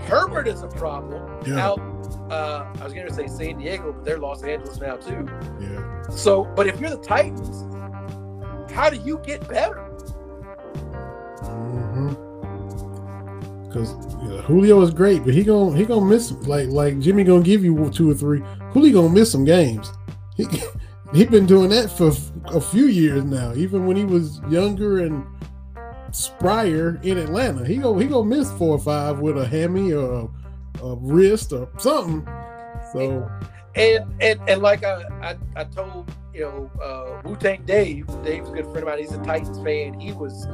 [0.00, 1.22] Herbert is a problem.
[1.46, 1.66] Yeah.
[1.66, 1.80] Out,
[2.30, 5.26] uh, I was going to say San Diego, but they're Los Angeles now too.
[5.58, 6.08] Yeah.
[6.10, 7.62] So, but if you're the Titans,
[8.70, 9.82] how do you get better?
[13.66, 13.92] Because
[14.44, 17.90] Julio is great, but he gonna he gonna miss like like Jimmy gonna give you
[17.90, 18.42] two or three.
[18.72, 19.92] Julio gonna miss some games.
[20.36, 20.46] He
[21.14, 22.12] he been doing that for
[22.46, 23.54] a few years now.
[23.54, 25.24] Even when he was younger and
[26.10, 30.30] sprier in Atlanta, he go he gonna miss four or five with a hammy or
[30.80, 32.26] a, a wrist or something.
[32.92, 33.28] So
[33.74, 38.50] And and and like I I, I told you know uh, Wu Tang Dave, Dave's
[38.50, 38.98] a good friend of mine.
[38.98, 39.98] He's a Titans fan.
[40.00, 40.44] He was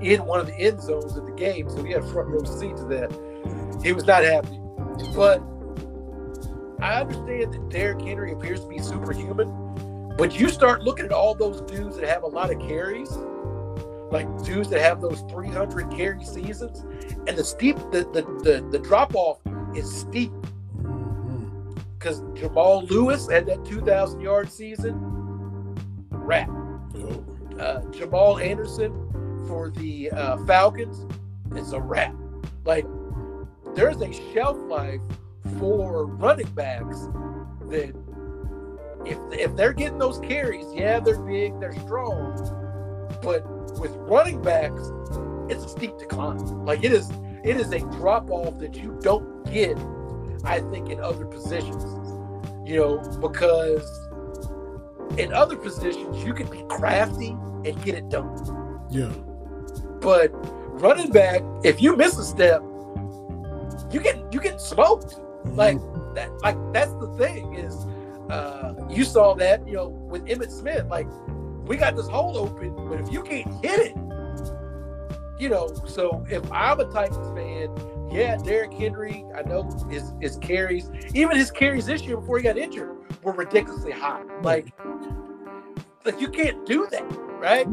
[0.00, 2.76] in one of the end zones of the game, so he had front row seat
[2.76, 3.10] to that.
[3.82, 4.58] He was not happy,
[5.14, 5.42] but
[6.80, 10.14] I understand that Derrick Henry appears to be superhuman.
[10.16, 13.08] But you start looking at all those dudes that have a lot of carries,
[14.10, 16.84] like dudes that have those 300 carry seasons,
[17.26, 19.38] and the steep the the the, the drop off
[19.76, 20.32] is steep
[20.76, 21.78] mhm.
[21.98, 24.94] because Jamal Lewis had that 2,000 yard season.
[26.10, 26.50] Wrap.
[27.58, 28.92] Uh, Jamal Anderson
[29.48, 31.06] for the uh, Falcons
[31.56, 32.14] is a wrap.
[32.64, 32.86] Like,
[33.74, 35.00] there's a shelf life
[35.58, 37.08] for running backs
[37.68, 37.94] that
[39.04, 42.36] if if they're getting those carries, yeah, they're big, they're strong,
[43.22, 43.44] but
[43.78, 44.90] with running backs,
[45.48, 46.38] it's a steep decline.
[46.64, 47.10] Like it is,
[47.44, 49.78] it is a drop off that you don't get,
[50.44, 51.84] I think, in other positions.
[52.68, 53.88] You know, because
[55.18, 57.30] in other positions you can be crafty
[57.64, 58.36] and get it done.
[58.90, 59.10] yeah,
[60.00, 60.28] But
[60.80, 62.62] running back, if you miss a step,
[63.90, 65.18] you get you get smoked.
[65.46, 65.78] Like
[66.14, 67.74] that, like that's the thing is,
[68.30, 70.86] uh, you saw that you know with Emmitt Smith.
[70.88, 71.08] Like
[71.68, 73.96] we got this hole open, but if you can't hit it,
[75.38, 75.68] you know.
[75.86, 77.70] So if I'm a Titans fan,
[78.10, 82.42] yeah, Derrick Henry, I know his his carries, even his carries this year before he
[82.44, 84.22] got injured, were ridiculously high.
[84.42, 84.72] Like,
[86.04, 87.04] like you can't do that,
[87.38, 87.66] right?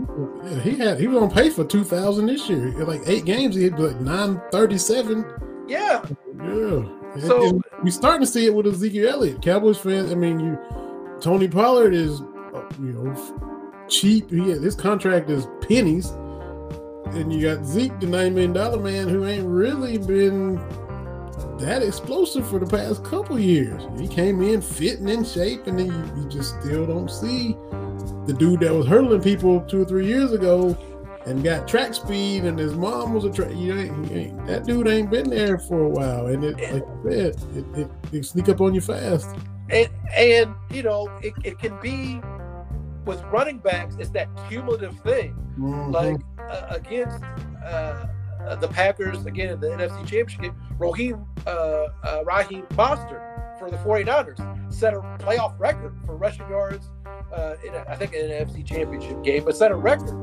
[0.44, 2.70] Yeah, he had he was on pace for two thousand this year.
[2.86, 5.26] Like eight games, he had like nine thirty seven.
[5.68, 6.04] Yeah.
[6.38, 6.84] Yeah.
[7.22, 9.42] So- And we starting to see it with Ezekiel Elliott.
[9.42, 10.12] Cowboys fans.
[10.12, 10.60] I mean, you
[11.22, 12.22] Tony Pollard is
[12.54, 13.34] uh, you know f-
[13.90, 14.30] cheap.
[14.30, 16.10] He his contract is pennies,
[17.14, 20.56] and you got Zeke, the nine million dollar man, who ain't really been
[21.60, 23.82] that explosive for the past couple years.
[24.00, 27.56] He came in fitting in shape, and then you, you just still don't see
[28.26, 30.78] the dude that was hurling people two or three years ago
[31.26, 33.52] and got track speed, and his mom was a track.
[33.56, 37.36] You ain't, that dude ain't been there for a while, and it, like I said,
[37.56, 39.30] it, it, it sneak up on you fast.
[39.70, 42.22] and and you know it, it can be
[43.06, 45.94] with running backs it's that cumulative thing Mhm.
[45.94, 47.24] like uh, against
[47.64, 48.06] uh,
[48.42, 53.78] uh, the Packers again in the NFC Championship Raheem uh, uh, Raheem Mostert for the
[53.78, 54.40] 49ers
[54.74, 56.90] set a playoff record for rushing yards
[57.34, 60.14] uh, in a, I think in an NFC Championship game but set a record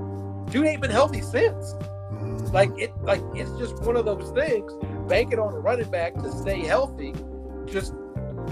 [0.51, 1.75] dude ain't been healthy since
[2.13, 2.53] Mhm.
[2.53, 4.71] like it like it's just one of those things
[5.09, 7.15] banking on a running back to stay healthy
[7.67, 7.95] just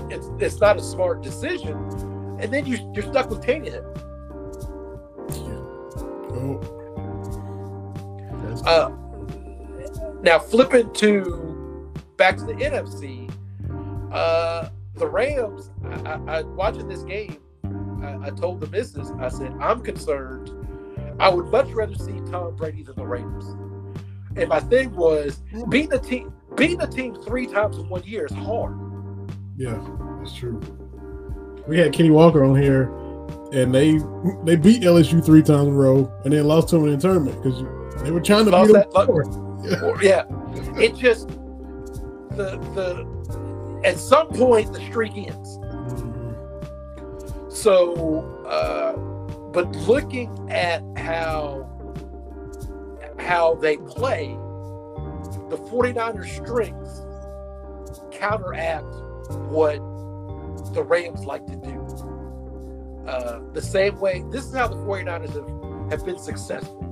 [0.08, 1.76] it's it's not a smart decision
[2.40, 3.84] and then you you're stuck with Tannehill.
[8.66, 8.90] Uh,
[10.22, 13.32] now flipping to back to the NFC,
[14.12, 15.70] uh, the Rams.
[15.84, 17.38] I, I, I watching this game.
[18.02, 19.10] I, I told the missus.
[19.18, 20.50] I said I'm concerned
[21.20, 23.44] I would much rather see Tom Brady than the Rams.
[24.36, 28.24] And my thing was beating the team beating the team three times in one year
[28.24, 28.74] is hard.
[29.56, 29.78] Yeah,
[30.18, 30.60] that's true.
[31.68, 32.88] We had Kenny Walker on here,
[33.52, 33.98] and they
[34.44, 37.00] they beat LSU three times in a row, and then lost to them in the
[37.00, 37.62] tournament because
[38.02, 38.84] they were trying to Lost beat them.
[38.92, 39.24] that- look-
[39.62, 40.02] before.
[40.02, 40.24] Yeah.
[40.78, 41.28] It just
[42.30, 43.06] the the
[43.84, 45.58] at some point the streak ends.
[47.48, 48.92] So, uh,
[49.52, 51.66] but looking at how
[53.18, 54.28] how they play,
[55.50, 57.02] the 49ers strengths
[58.10, 58.86] counteract
[59.50, 59.76] what
[60.74, 61.79] the Rams like to do.
[63.06, 66.86] Uh, the same way, this is how the 49ers have, have been successful.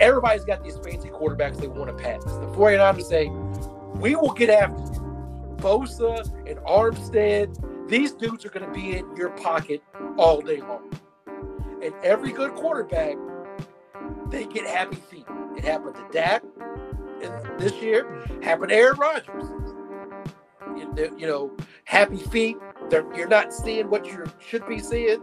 [0.00, 2.24] Everybody's got these fancy quarterbacks they want to pass.
[2.24, 3.28] The 49ers say,
[4.00, 5.00] we will get after you.
[5.56, 9.82] Bosa and Armstead, these dudes are going to be in your pocket
[10.16, 10.90] all day long.
[11.82, 13.16] And every good quarterback,
[14.30, 15.26] they get happy feet.
[15.56, 16.42] It happened to Dak
[17.58, 19.44] this year, happened to Aaron Rodgers.
[21.18, 22.56] You know, happy feet.
[22.90, 25.22] They're, you're not seeing what you should be seeing.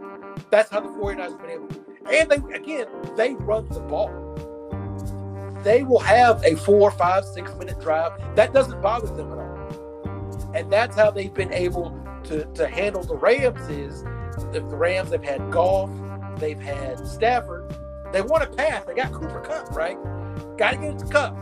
[0.50, 1.84] That's how the 49ers have been able to.
[2.10, 2.86] And they, again,
[3.16, 4.24] they run the ball.
[5.62, 8.12] They will have a four, five, six minute drive.
[8.36, 10.52] That doesn't bother them at all.
[10.54, 11.90] And that's how they've been able
[12.24, 14.02] to, to handle the Rams is
[14.54, 15.90] if the Rams have had Goff,
[16.38, 17.76] they've had Stafford,
[18.12, 18.84] they want to pass.
[18.84, 19.98] They got Cooper Kupp, right?
[20.56, 21.36] Got to get it to Kupp.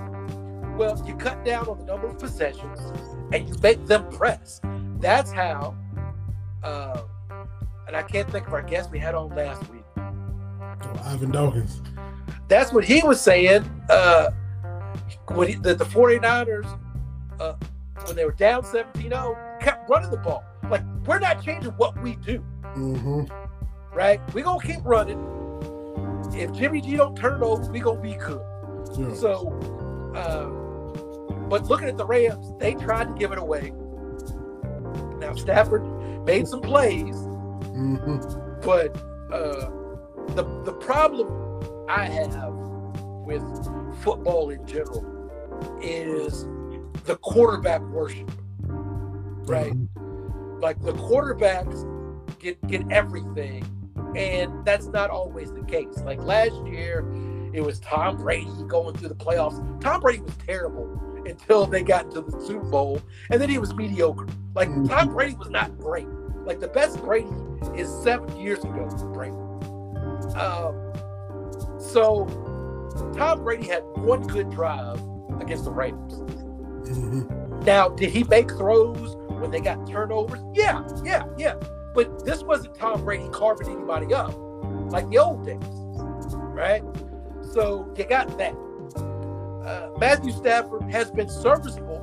[0.76, 2.80] Well, you cut down on the number of possessions
[3.32, 4.60] and you make them press.
[4.98, 5.76] That's how,
[6.66, 7.02] uh,
[7.86, 9.84] and I can't think of our guest we had on last week.
[9.96, 11.80] Oh, Ivan Dawkins.
[12.48, 13.64] That's what he was saying.
[13.88, 14.30] Uh,
[15.34, 16.78] when he, the, the 49ers,
[17.40, 17.54] uh,
[18.06, 20.44] when they were down 17 0, kept running the ball.
[20.70, 22.44] Like, we're not changing what we do,
[22.76, 23.24] Mm-hmm.
[23.96, 24.20] right?
[24.34, 25.18] We're going to keep running.
[26.34, 28.42] If Jimmy G don't turn it over, we're going to be good.
[28.98, 29.14] Yeah.
[29.14, 29.52] So,
[30.14, 30.48] uh,
[31.48, 33.72] but looking at the Rams, they tried to give it away.
[35.18, 35.82] Now Stafford
[36.26, 37.14] made some plays,
[37.76, 38.60] Mm-hmm.
[38.64, 38.96] but
[39.32, 39.68] uh,
[40.34, 41.28] the the problem
[41.88, 42.52] I have
[43.26, 43.42] with
[44.02, 45.04] football in general
[45.82, 46.44] is
[47.04, 48.30] the quarterback worship.
[49.46, 49.74] Right,
[50.60, 51.84] like the quarterbacks
[52.38, 53.64] get get everything,
[54.16, 56.00] and that's not always the case.
[56.04, 57.04] Like last year,
[57.52, 59.58] it was Tom Brady going through the playoffs.
[59.80, 60.86] Tom Brady was terrible
[61.26, 63.00] until they got to the Super Bowl,
[63.30, 64.26] and then he was mediocre.
[64.54, 64.88] Like Mhm.
[64.88, 66.08] Tom Brady was not great.
[66.44, 67.28] Like the best Brady
[67.74, 68.88] is seven years ago.
[69.12, 69.36] Brady.
[70.36, 70.92] Um,
[71.78, 72.26] so
[73.16, 75.00] Tom Brady had one good drive
[75.40, 76.14] against the Rams.
[76.88, 77.60] Mm-hmm.
[77.64, 80.40] Now, did he make throws when they got turnovers?
[80.54, 81.54] Yeah, yeah, yeah.
[81.94, 84.34] But this wasn't Tom Brady carving anybody up
[84.90, 85.58] like the old days,
[86.54, 86.82] right?
[87.52, 88.54] So you got that.
[89.66, 92.02] Uh, Matthew Stafford has been serviceable.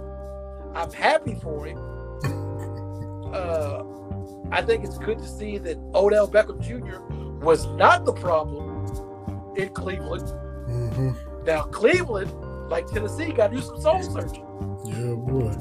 [0.76, 1.80] I'm happy for him.
[3.34, 3.84] Uh,
[4.52, 7.00] I think it's good to see that Odell Beckham Jr.
[7.44, 8.86] was not the problem
[9.58, 10.28] in Cleveland.
[10.70, 11.44] Mm-hmm.
[11.44, 12.32] Now, Cleveland,
[12.70, 14.46] like Tennessee, got to do some soul searching
[14.86, 15.52] Yeah, boy.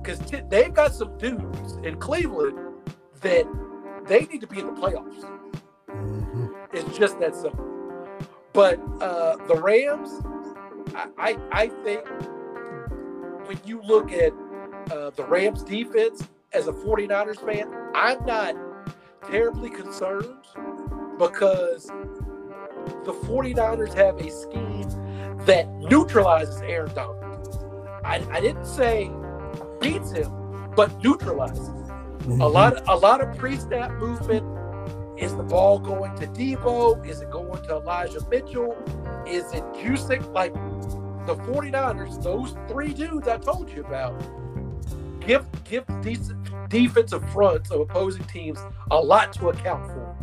[0.00, 2.58] because t- they've got some dudes in Cleveland
[3.20, 3.44] that
[4.06, 5.26] they need to be in the playoffs.
[5.90, 6.46] Mm-hmm.
[6.72, 7.66] It's just that simple.
[8.54, 10.10] But uh, the Rams,
[10.98, 12.04] I, I, think
[13.46, 14.32] when you look at
[14.90, 18.56] uh, the Rams defense as a 49ers fan, I'm not
[19.30, 20.44] terribly concerned
[21.16, 21.86] because
[23.04, 24.88] the 49ers have a scheme
[25.46, 27.58] that neutralizes Aaron Donald.
[28.04, 29.08] I, I didn't say
[29.80, 30.32] beats him,
[30.74, 31.68] but neutralizes.
[31.68, 32.40] Mm-hmm.
[32.40, 34.57] A lot, a lot of pre-snap movement.
[35.18, 37.04] Is the ball going to Deebo?
[37.04, 38.76] Is it going to Elijah Mitchell?
[39.26, 40.32] Is it Juszczyk?
[40.32, 40.54] Like
[41.26, 44.16] the 49ers, those three dudes I told you about,
[45.20, 46.38] give give decent
[46.70, 48.58] defensive fronts of opposing teams
[48.90, 50.16] a lot to account for.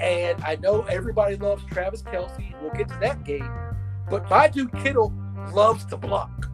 [0.00, 2.60] And I know everybody loves Travis Kelce.
[2.60, 3.50] We'll get to that game.
[4.08, 5.12] But my dude Kittle
[5.52, 6.50] loves to block.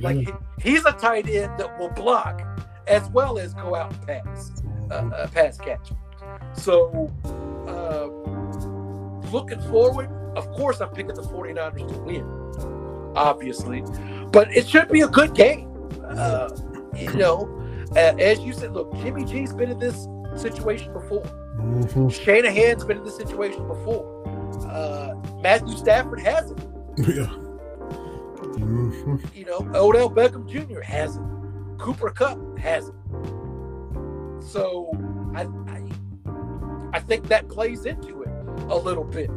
[0.00, 0.28] Like
[0.60, 2.42] he's a tight end that will block
[2.86, 4.52] as well as go out and pass,
[4.90, 5.90] uh, uh, pass catch.
[6.54, 7.10] So,
[7.66, 8.06] uh,
[9.30, 13.82] looking forward, of course, I'm picking the 49ers to win, obviously,
[14.30, 15.68] but it should be a good game.
[16.04, 16.50] Uh,
[16.96, 17.48] you know,
[17.92, 20.06] uh, as you said, look, Jimmy G's been in this
[20.36, 21.22] situation before.
[21.56, 22.08] Mm-hmm.
[22.08, 24.08] Shanahan's been in this situation before.
[24.66, 26.60] Uh, Matthew Stafford hasn't.
[26.98, 27.26] Yeah.
[28.42, 29.16] Mm-hmm.
[29.34, 30.80] You know, Odell Beckham Jr.
[30.80, 31.26] hasn't.
[31.78, 32.96] Cooper Kupp hasn't.
[34.42, 34.90] So
[35.34, 35.46] I,
[36.92, 38.28] I, think that plays into it
[38.70, 39.30] a little bit.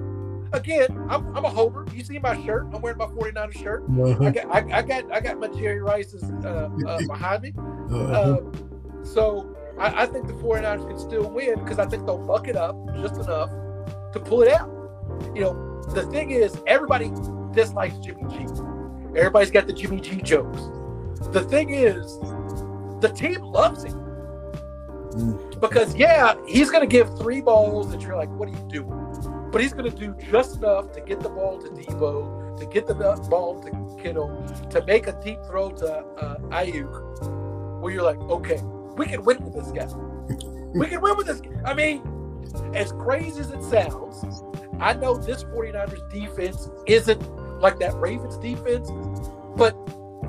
[0.53, 1.85] again, I'm, I'm a homer.
[1.93, 2.67] You see my shirt?
[2.73, 3.83] I'm wearing my 49er shirt.
[3.83, 4.25] Uh-huh.
[4.25, 7.53] I got I, I got I got my Jerry Rice's uh, uh, behind me.
[7.57, 8.37] Uh-huh.
[8.37, 12.47] Um, so I, I think the 49ers can still win because I think they'll buck
[12.47, 13.49] it up just enough
[14.13, 14.71] to pull it out.
[15.33, 17.11] You know, the thing is, everybody
[17.53, 18.45] dislikes Jimmy G.
[19.15, 20.61] Everybody's got the Jimmy G jokes.
[21.31, 22.19] The thing is,
[23.01, 24.04] the team loves him
[25.59, 29.49] Because yeah, he's going to give three balls that you're like, what are you doing?
[29.51, 32.87] But he's going to do just enough to get the ball to Deebo, to get
[32.87, 32.95] the
[33.29, 38.61] ball to Kittle, to make a deep throw to uh, Aiyuk, where you're like, okay,
[38.97, 39.87] we can win with this guy.
[40.73, 41.41] We can win with this.
[41.65, 42.01] I mean,
[42.73, 44.43] as crazy as it sounds,
[44.79, 48.89] I know this 49ers defense isn't like that Ravens defense,
[49.55, 49.73] but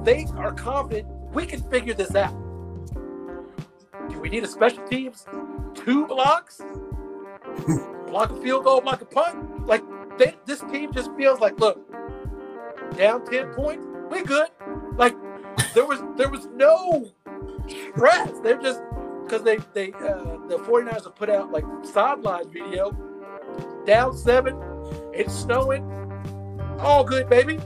[0.04, 2.34] they are confident we can figure this out.
[4.10, 5.26] Do we need a special teams?
[5.74, 6.60] Two blocks?
[8.06, 9.66] block a field goal, block a punt?
[9.66, 9.82] Like,
[10.18, 11.78] they, this team just feels like, look,
[12.96, 14.48] down 10 points, we're good.
[14.96, 15.14] Like,
[15.76, 17.12] there was there was no
[17.68, 18.40] stress.
[18.40, 18.80] They're just
[19.22, 22.92] because they they uh, the 49ers have put out like sideline video.
[23.84, 24.58] Down seven,
[25.12, 25.84] it's snowing.
[26.80, 27.58] All good, baby.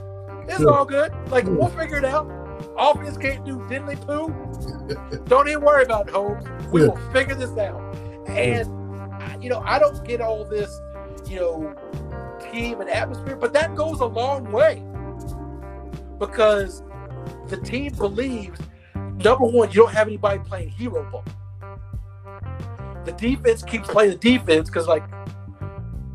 [0.47, 1.13] It's all good.
[1.29, 2.27] Like we'll figure it out.
[2.77, 4.33] Offense can't do diddly poo.
[5.25, 6.45] Don't even worry about it, Holmes.
[6.71, 6.87] We Yeah.
[6.87, 7.81] will figure this out.
[8.27, 8.67] And
[9.21, 10.79] I- you know, I don't get all this,
[11.27, 11.73] you know,
[12.51, 14.83] team and atmosphere, but that goes a long way
[16.19, 16.83] because
[17.47, 18.59] the team believes
[19.23, 21.23] number one, you don't have anybody playing hero ball.
[23.05, 25.03] The defense keeps playing the defense because like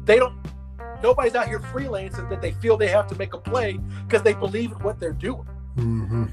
[0.04, 0.34] they don't
[1.02, 4.32] nobody's out here freelancing that they feel they have to make a play because they
[4.34, 5.46] believe in what they're doing.
[5.76, 6.30] Mhm.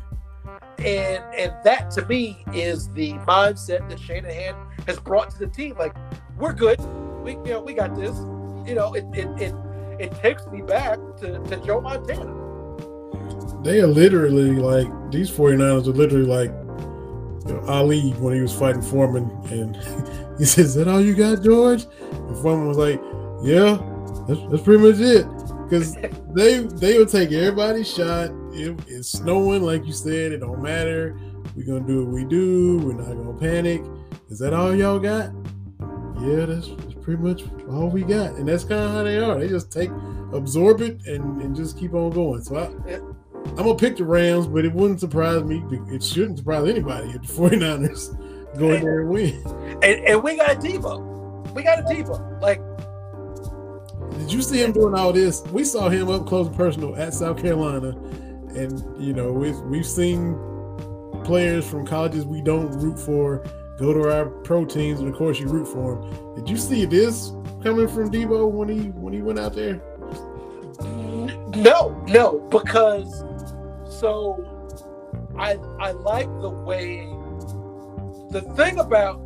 [0.80, 4.56] And and that to me is the mindset that Shanahan
[4.88, 5.76] has brought to the team.
[5.78, 5.95] Like,
[6.38, 6.80] we're good.
[7.24, 8.18] We you know, we got this.
[8.68, 9.56] You know, it it it,
[10.00, 12.44] it takes me back to, to Joe Montana.
[13.64, 16.50] They are literally like these 49ers are literally like
[17.48, 19.76] you know, Ali when he was fighting Foreman and
[20.38, 21.86] he says, Is that all you got, George?
[22.12, 23.02] And Foreman was like,
[23.44, 23.78] Yeah,
[24.28, 25.26] that's, that's pretty much it.
[25.64, 25.95] Because
[26.34, 28.32] they they will take everybody's shot.
[28.53, 31.19] It, it's snowing, like you said, it don't matter.
[31.55, 33.84] We're gonna do what we do, we're not gonna panic.
[34.30, 35.31] Is that all y'all got?
[36.21, 38.34] Yeah, that's, that's pretty much all we got.
[38.35, 39.39] And that's kind of how they are.
[39.39, 39.89] They just take
[40.31, 42.41] absorb it and, and just keep on going.
[42.43, 42.65] So I,
[43.49, 45.63] I'm gonna pick the Rams, but it wouldn't surprise me.
[45.91, 49.43] It shouldn't surprise anybody if the 49ers go in there and win.
[49.84, 51.53] And and we got a Deebo.
[51.53, 52.41] We got a Deebo.
[52.41, 52.61] Like
[54.17, 55.43] Did you see him doing all this?
[55.51, 57.95] We saw him up close and personal at South Carolina,
[58.55, 60.38] and you know we've we've seen
[61.23, 63.43] players from colleges we don't root for
[63.77, 66.35] go to our pro teams, and of course you root for them.
[66.35, 67.31] Did you see this
[67.63, 69.81] coming from Deebo when he when he went out there?
[71.55, 73.23] No, no, because
[73.99, 74.49] so
[75.38, 77.07] I I like the way
[78.31, 79.21] the thing about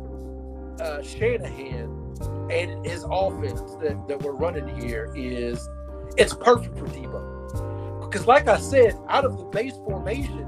[0.80, 1.94] uh, Shanahan
[2.50, 5.68] and his offense that, that we're running here is
[6.16, 7.27] it's perfect for Deebo.
[8.08, 10.46] Because like I said, out of the base formation,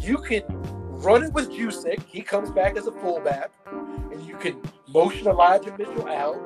[0.00, 2.04] you can run it with Juszczyk.
[2.06, 6.36] He comes back as a fullback, and you can motion Elijah Mitchell out.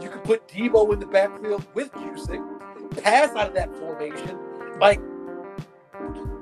[0.00, 2.56] You can put Deebo in the backfield with Juszczyk
[3.02, 4.38] pass out of that formation.
[4.80, 5.00] Like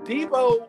[0.05, 0.69] Deebo,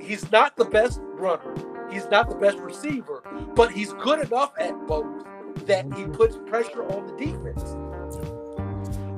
[0.00, 1.54] he's not the best runner.
[1.90, 3.22] He's not the best receiver,
[3.54, 5.24] but he's good enough at both
[5.66, 7.76] that he puts pressure on the defense.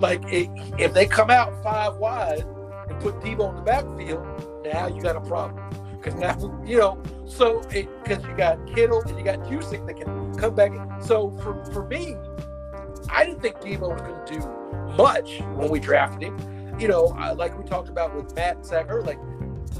[0.01, 2.44] Like i- if they come out five wide
[2.89, 4.24] and put Deebo in the backfield,
[4.64, 5.62] now you got a problem.
[5.97, 10.35] Because now you know, so because you got Kittle and you got Juszczyk that can
[10.36, 10.73] come back.
[11.02, 12.16] So for for me,
[13.10, 16.78] I didn't think Deebo was going to do much when we drafted him.
[16.78, 17.05] You know,
[17.36, 19.18] like we talked about with Matt Sacker, like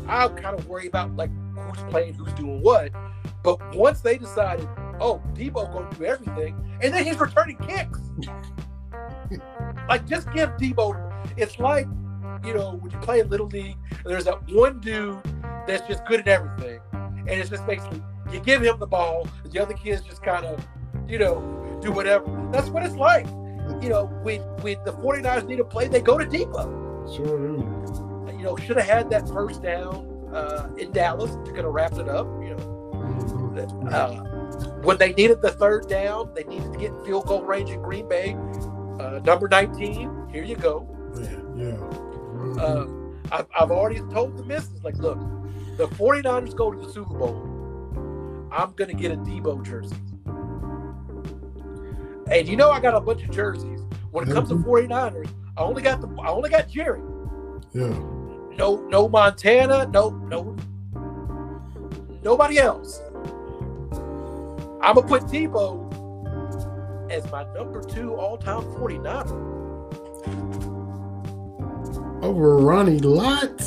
[0.09, 2.91] I kind of worry about like who's playing, who's doing what.
[3.43, 4.67] But once they decided,
[5.01, 8.01] oh, Deebo going to do everything, and then he's returning kicks.
[9.89, 11.03] like just give Deebo.
[11.37, 11.87] It's like
[12.45, 15.19] you know when you play in little league, there's that one dude
[15.67, 19.61] that's just good at everything, and it's just basically you give him the ball, the
[19.61, 20.67] other kids just kind of,
[21.09, 22.25] you know, do whatever.
[22.53, 23.27] That's what it's like.
[23.83, 27.17] You know, when when the 49ers need a play, they go to Deebo.
[27.17, 28.37] Sure.
[28.37, 31.95] You know, should have had that first down uh, in Dallas to kind of wrap
[31.95, 32.27] it up.
[32.43, 34.23] You know, uh,
[34.83, 38.09] when they needed the third down, they needed to get field goal range in Green
[38.09, 38.37] Bay.
[38.99, 40.87] Uh, number 19, here you go.
[41.15, 42.63] Man, yeah.
[42.63, 42.87] Uh,
[43.33, 45.19] I've, I've already told the missus, like, look,
[45.77, 47.43] the 49ers go to the Super Bowl.
[48.53, 49.97] I'm going to get a Deebo jersey.
[52.31, 55.63] And you know, I got a bunch of jerseys When it comes to 49ers, I
[55.63, 57.01] only got the I only got Jerry.
[57.73, 57.89] Yeah.
[58.57, 60.57] No, no Montana, no, no,
[62.23, 63.01] nobody else.
[64.83, 65.86] I'm gonna put Deebo
[67.11, 69.55] as my number two all-time 49er.
[72.23, 73.63] Over Ronnie Lott.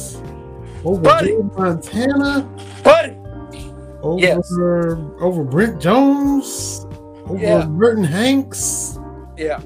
[0.83, 1.35] Over Buddy.
[1.57, 2.49] Montana.
[2.83, 3.15] Buddy,
[4.01, 4.51] Over Yes.
[5.21, 6.85] over Brent Jones.
[7.27, 7.67] Over Yeah.
[7.67, 8.97] Merton Hanks.
[9.37, 9.59] yeah,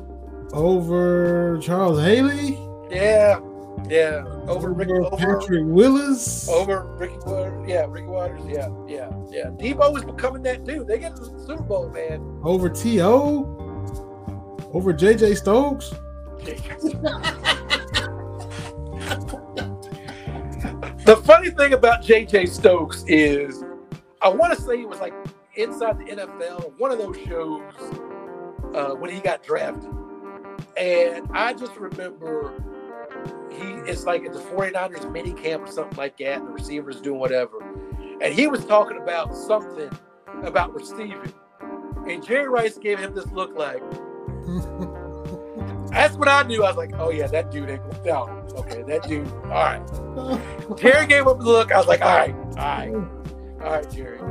[0.53, 2.59] Over Charles Haley.
[2.89, 3.39] yeah,
[3.87, 4.23] yeah.
[4.47, 6.49] Over Ricky, over over, Patrick Willis.
[6.49, 9.45] over Ricky Watters, yeah, Ricky Watters, yeah, yeah, yeah.
[9.51, 10.87] Deebo is becoming that dude.
[10.87, 12.21] They get to the Super Bowl, man.
[12.43, 13.62] Over T.O.
[14.73, 15.35] Over J.J.
[15.35, 15.93] Stokes.
[21.05, 23.61] The funny thing about JJ Stokes is,
[24.21, 25.13] I want to say it was like
[25.55, 27.61] inside the NFL one of those shows
[28.73, 29.91] uh, when he got drafted.
[30.77, 32.53] And I just remember
[33.51, 37.01] he it's like at the 49ers mini camp or something like that, and the receivers
[37.01, 37.59] doing whatever.
[38.21, 39.91] And he was talking about something
[40.43, 41.33] about receiving.
[42.07, 43.83] And Jerry Rice gave him this look like,
[45.91, 46.63] that's what I knew.
[46.63, 48.29] I was like, oh yeah, that dude ain't going down.
[48.55, 50.77] Okay, that dude, all right.
[50.77, 51.71] Jerry gave up the look.
[51.71, 52.93] I was like, all right, all right,
[53.63, 54.19] all right, Jerry.
[54.19, 54.27] All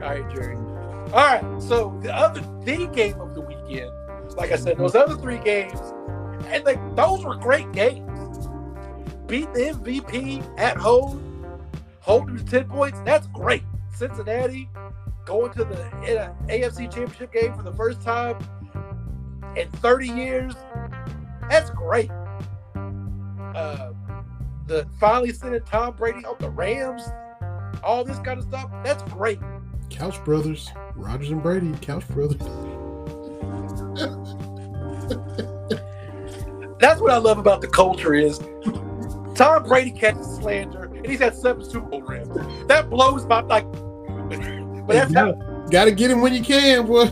[0.00, 0.56] right, Jerry.
[0.56, 1.62] All right.
[1.62, 3.90] So the other the game of the weekend,
[4.36, 5.80] like I said, those other three games,
[6.46, 8.06] and like those were great games.
[9.26, 11.60] Beat the MVP at home,
[12.00, 13.00] holding to ten points.
[13.04, 13.64] That's great.
[13.94, 14.68] Cincinnati
[15.24, 15.74] going to the
[16.48, 18.36] AFC Championship game for the first time
[19.56, 20.54] in 30 years.
[21.48, 22.10] That's great.
[23.54, 23.92] Uh,
[24.66, 27.02] the finally sending Tom Brady on the Rams,
[27.82, 28.70] all this kind of stuff.
[28.84, 29.38] That's great.
[29.90, 30.70] Couch Brothers.
[30.94, 31.72] Rodgers and Brady.
[31.80, 32.40] Couch Brothers.
[36.78, 38.38] That's what I love about the culture is
[39.34, 42.28] Tom Brady catches slander and he's had seven Super Bowl rings.
[42.68, 43.66] That blows my like.
[44.88, 45.32] But that's how
[45.70, 47.10] Got to get him when you can, boy.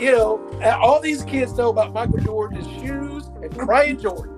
[0.00, 4.32] you know all these kids know about Michael Jordan's shoes and crying Jordan.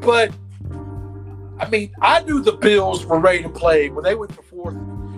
[0.00, 0.32] but
[1.58, 4.76] I mean, I knew the Bills were ready to play when they went for fourth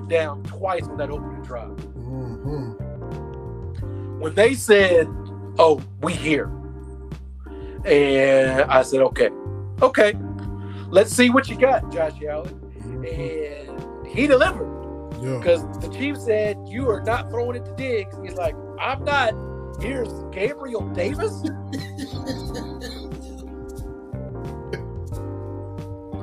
[0.09, 1.77] down twice on that opening drive.
[1.97, 2.77] Mhm.
[4.21, 5.07] when they said,
[5.59, 6.51] "Oh, we here,"
[7.85, 9.31] and I said, "Okay,
[9.83, 10.15] okay,
[10.89, 12.59] let's see what you got, Josh Allen,"
[13.07, 14.67] and he delivered
[15.21, 15.39] Yeah.
[15.39, 19.33] because the chief said, "You are not throwing it to Diggs." He's like, "I'm not."
[19.81, 21.33] Here's Gabriel Davis.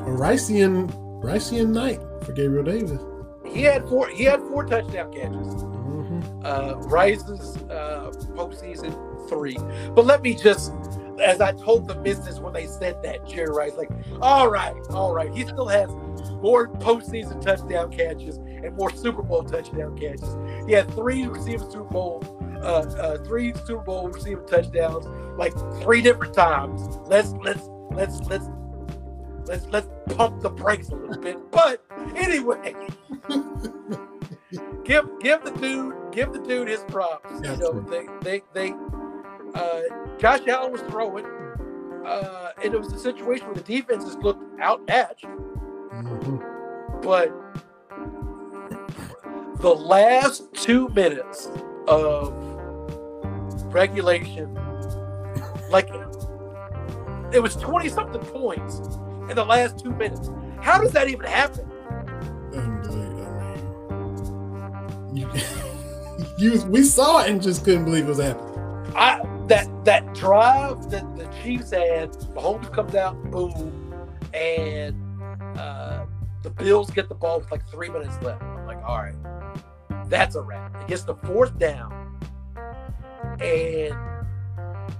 [0.03, 0.91] A Rician,
[1.23, 2.99] Rician night for Gabriel Davis.
[3.45, 4.09] He had four.
[4.09, 5.47] He had four touchdown catches.
[5.53, 6.45] Mhm.
[6.45, 8.93] uh, Rice's uh, postseason
[9.29, 9.57] three.
[9.95, 10.73] But let me just,
[11.21, 13.89] as I told the business when they said that, Jerry Rice, like,
[14.21, 15.31] all right, all right.
[15.31, 15.89] He still has
[16.41, 20.35] more postseason touchdown catches and more Super Bowl touchdown catches.
[20.67, 22.23] He had three receiving Super Bowl,
[22.61, 25.05] uh, uh, three Super Bowl receiving touchdowns,
[25.37, 26.81] like three different times.
[27.07, 28.47] Let's let's let's let's.
[29.45, 31.37] Let's let's pump the brakes a little bit.
[31.51, 31.83] But
[32.15, 32.73] anyway,
[34.85, 37.29] give give the dude give the dude his props.
[37.45, 38.73] You know, they they they
[39.53, 39.81] uh
[40.17, 41.25] Josh Allen was throwing,
[42.05, 47.01] uh, and it was a situation where the defenses looked outmatched, Mhm.
[47.01, 47.29] but
[49.63, 51.49] the last two minutes
[51.87, 52.33] of
[53.73, 54.53] regulation,
[55.69, 55.89] like
[57.31, 58.81] it was 20 something points
[59.29, 60.29] in the last two minutes.
[60.59, 61.71] How does that even happen?
[62.53, 63.25] Unbelievable.
[64.61, 65.29] I mean,
[66.37, 68.49] you, you, we saw it and just couldn't believe it was happening.
[68.97, 73.93] I that that drive that the Chiefs had, Mahomes comes out, boom,
[74.33, 74.93] and
[75.57, 76.05] uh,
[76.41, 78.43] the Bills get the ball with like three minutes left.
[78.43, 79.15] I'm like, all right,
[80.09, 80.75] that's a wrap.
[80.81, 82.17] It gets the fourth down,
[83.39, 83.95] and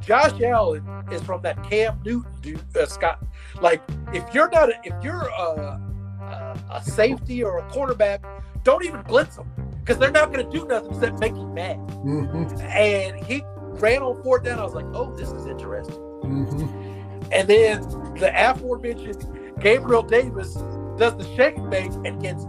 [0.02, 3.24] Josh Allen is from that Cam Newton dude, uh, Scott.
[3.62, 3.82] Like,
[4.14, 5.80] if you're not, a, if you're a,
[6.22, 8.20] a, a safety or a cornerback,
[8.64, 9.50] don't even blitz them
[9.80, 12.62] because they're not going to do nothing except make you mad Mhm.
[12.62, 13.44] and he
[13.80, 14.60] ran on fourth down.
[14.60, 15.96] I was like, oh, this is interesting.
[16.24, 17.30] Mhm.
[17.34, 17.82] And then
[18.20, 19.28] the aforementioned
[19.60, 20.54] Gabriel Davis
[20.98, 22.46] does the shake bake and gets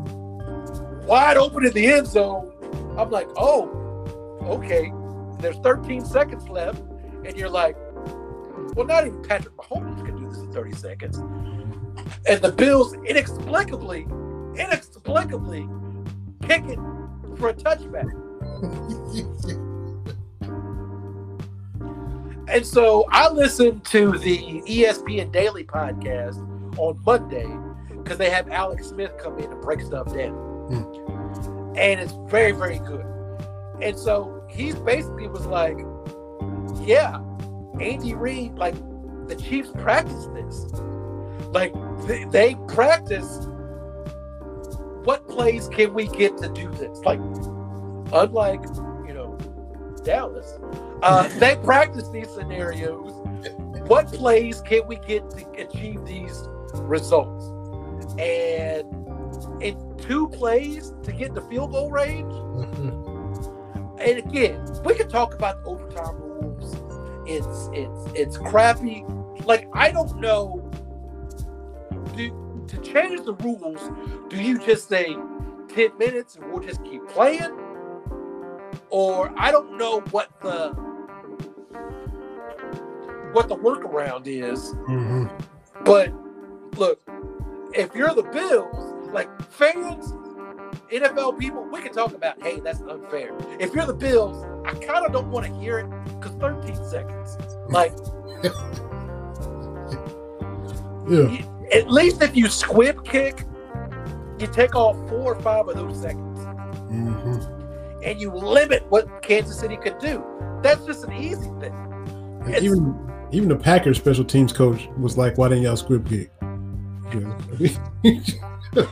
[1.06, 2.52] wide open in the end zone.
[2.98, 3.68] I'm like, oh,
[4.42, 4.92] okay.
[5.40, 6.82] There's 13 seconds left,
[7.24, 7.76] and you're like,
[8.74, 11.18] well, not even Patrick Mahomes can do this in 30 seconds.
[12.26, 14.06] And the Bills inexplicably,
[14.56, 15.68] inexplicably
[16.42, 16.78] kick it
[17.36, 18.10] for a touchback.
[22.46, 26.38] And so I listened to the ESPN Daily podcast
[26.78, 27.48] on Monday
[27.88, 30.53] because they have Alex Smith come in and break stuff down.
[30.70, 33.04] And it's very, very good.
[33.82, 35.76] And so he basically was like,
[36.86, 37.20] yeah,
[37.80, 38.74] Andy Reid, like
[39.26, 40.66] the Chiefs practice this.
[41.52, 41.72] Like
[42.06, 43.48] they, they practice
[45.04, 46.98] what plays can we get to do this?
[47.00, 47.20] Like,
[48.12, 48.62] unlike,
[49.06, 49.36] you know,
[50.02, 50.58] Dallas,
[51.02, 53.12] uh, they practice these scenarios.
[53.86, 57.44] What plays can we get to achieve these results?
[58.18, 58.86] And
[59.62, 62.32] in two plays to get the field goal range.
[64.00, 66.76] And again, we could talk about the overtime rules.
[67.26, 69.04] It's it's it's crappy.
[69.44, 70.70] Like I don't know.
[72.16, 73.80] Do, to change the rules,
[74.28, 75.16] do you just say
[75.74, 77.52] ten minutes and we'll just keep playing?
[78.90, 80.70] Or I don't know what the
[83.32, 84.74] what the workaround is.
[84.88, 85.30] Mhm.
[85.84, 86.12] But
[86.78, 87.00] look,
[87.72, 90.12] if you're the Bills, like fans,
[90.92, 93.30] NFL people, we can talk about, hey, that's unfair.
[93.58, 95.86] If you're the Bills, I kind of don't want to hear it
[96.20, 97.36] because 13 seconds.
[97.68, 97.92] Like,
[101.08, 101.28] Yeah.
[101.30, 103.44] you- at least if you squib kick,
[104.38, 106.40] you take off four or five of those seconds
[106.88, 107.40] hmm
[108.02, 110.22] and you limit what Kansas City could do.
[110.62, 111.72] That's just an easy thing.
[112.60, 112.94] Even
[113.32, 117.34] even the Packers special teams coach was like, "Why didn't y'all squib kick?" Know?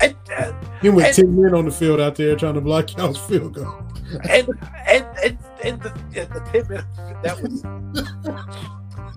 [0.00, 0.52] And, uh,
[0.82, 3.54] he went And- ten men on the field out there trying to block y'all's field
[3.54, 3.72] goal.
[4.28, 4.48] and
[4.88, 7.62] and and, and the, and the 10 minutes, that was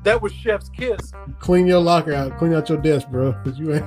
[0.04, 1.14] that was Chef's kiss.
[1.40, 2.38] Clean your locker out.
[2.38, 3.34] Clean out your desk, bro.
[3.44, 3.86] Cause you ain't.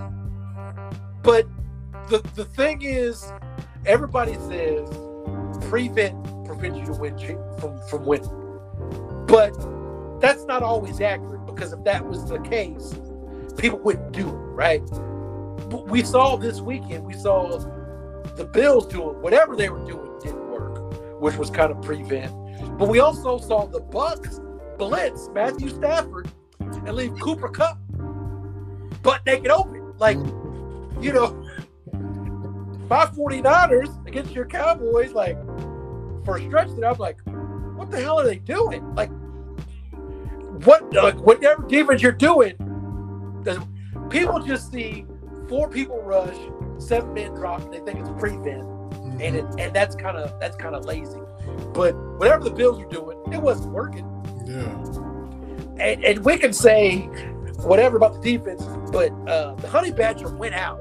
[1.22, 1.46] But
[2.08, 3.32] the the thing is,
[3.84, 4.88] everybody says
[5.68, 6.16] prevent
[6.46, 7.16] prevents you to win
[7.58, 8.30] from from winning,
[9.26, 9.52] but
[10.20, 12.94] that's not always accurate because if that was the case,
[13.56, 14.82] people wouldn't do it, right?
[15.70, 17.04] We saw this weekend.
[17.04, 17.58] We saw
[18.36, 22.32] the Bills doing whatever they were doing didn't work, which was kind of prevent.
[22.78, 24.40] But we also saw the Bucks
[24.78, 26.28] blitz Matthew Stafford
[26.60, 27.78] and leave Cooper Cup
[29.02, 30.18] butt naked open, like
[31.00, 31.42] you know,
[32.88, 35.36] my 49ers against your Cowboys, like,
[36.24, 37.18] for a stretch that I'm like,
[37.76, 38.94] what the hell are they doing?
[38.94, 39.10] Like,
[40.64, 42.54] what, like, whatever defense you're doing,
[44.08, 45.04] people just see
[45.48, 46.36] four people rush,
[46.78, 48.64] seven men drop, and they think it's a prevent,
[49.20, 51.20] and it, and that's kind of that's kind of lazy.
[51.72, 54.04] But whatever the Bills are doing, it wasn't working
[54.46, 55.82] yeah.
[55.82, 57.00] and, and we can say
[57.62, 60.80] whatever about the defense, but uh, the Honey Badger went out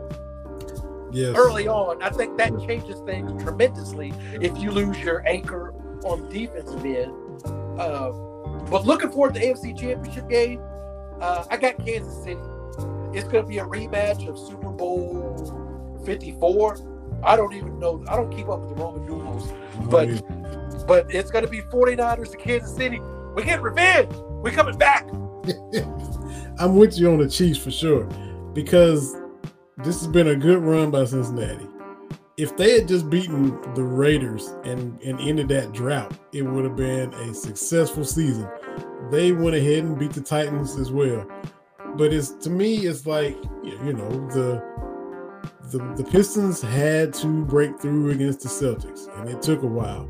[1.11, 1.35] Yes.
[1.37, 2.01] early on.
[2.03, 5.73] I think that changes things tremendously if you lose your anchor
[6.03, 7.13] on the defensive end.
[7.79, 8.11] Uh,
[8.69, 10.61] but looking forward to the AFC Championship game,
[11.21, 12.39] uh, I got Kansas City.
[13.15, 17.21] It's going to be a rematch of Super Bowl 54.
[17.23, 18.03] I don't even know.
[18.09, 19.51] I don't keep up with the Roman numerals,
[19.89, 20.07] but
[20.85, 22.99] but it's going to be 49ers to Kansas City.
[23.33, 24.13] We get revenge.
[24.43, 25.07] We're coming back.
[26.59, 28.03] I'm with you on the Chiefs for sure
[28.53, 29.15] because
[29.77, 31.67] this has been a good run by Cincinnati.
[32.37, 36.75] If they had just beaten the Raiders and, and ended that drought, it would have
[36.75, 38.47] been a successful season.
[39.09, 41.25] They went ahead and beat the Titans as well.
[41.97, 44.63] But it's to me, it's like you know the
[45.71, 50.05] the, the Pistons had to break through against the Celtics, and it took a while.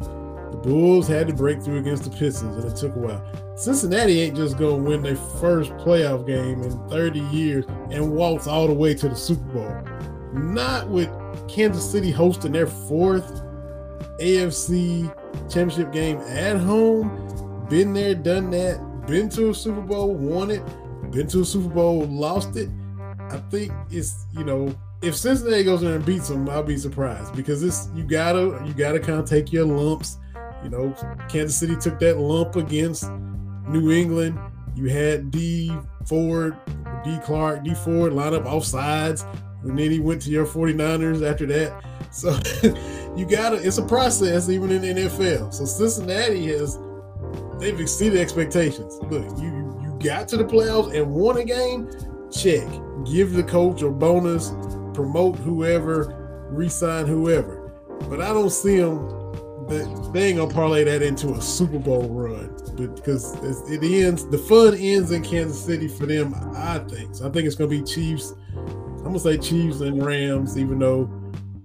[0.52, 3.56] The Bulls had to break through against the Pistons, and it took a while.
[3.56, 8.68] Cincinnati ain't just gonna win their first playoff game in 30 years and waltz all
[8.68, 9.78] the way to the Super Bowl.
[10.34, 11.10] Not with
[11.48, 13.42] Kansas City hosting their fourth
[14.20, 15.10] AFC
[15.50, 17.66] championship game at home.
[17.70, 20.62] Been there, done that, been to a Super Bowl, won it,
[21.16, 22.70] been to a Super Bowl, lost it.
[23.32, 27.34] I think it's, you know, if Cincinnati goes in and beats them, I'll be surprised
[27.36, 30.18] because it's you gotta you gotta kind of take your lumps.
[30.64, 30.96] You know,
[31.30, 33.10] Kansas City took that lump against
[33.70, 34.38] New England.
[34.76, 35.76] You had Dee
[36.06, 36.58] Ford,
[37.04, 39.26] D Clark, Dee Ford line up off sides,
[39.64, 41.84] and then he went to your 49ers after that.
[42.16, 42.32] So
[43.18, 45.54] you gotta it's a process even in the NFL.
[45.54, 46.80] So Cincinnati has
[47.60, 48.98] they've exceeded expectations.
[49.10, 49.65] Look, you
[50.06, 51.90] got to the playoffs and won a game,
[52.32, 52.68] check.
[53.06, 54.52] Give the coach a bonus,
[54.94, 57.72] promote whoever, resign whoever.
[58.10, 59.26] But I don't see them
[59.68, 63.34] they ain't gonna parlay that into a Super Bowl run, but because
[63.70, 66.36] it ends, the fun ends in Kansas City for them.
[66.56, 67.16] I think.
[67.16, 68.34] So I think it's gonna be Chiefs.
[68.56, 71.10] I'm gonna say Chiefs and Rams, even though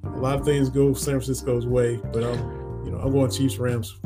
[0.04, 1.96] a lot of things go San Francisco's way.
[1.96, 3.98] But I'm, you know, I'm going Chiefs Rams.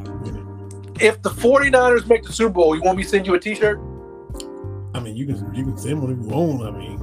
[1.00, 3.80] If the 49ers make the Super Bowl, you want me to send you a T-shirt?
[4.94, 6.62] I mean, you can you can send one if you want.
[6.62, 6.98] I mean,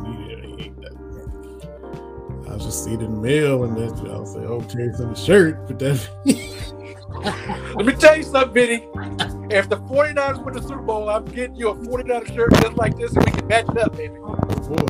[2.42, 5.68] yeah, I'll just see the mail and then I'll say, "Oh, Terry sent a shirt,"
[5.68, 6.10] but that
[7.76, 8.88] Let me tell you something, Vinny.
[9.54, 12.98] If the 49ers win the Super Bowl, I'm getting you a 49er shirt just like
[12.98, 14.16] this, and we can match it up, baby.
[14.20, 14.88] oh boy,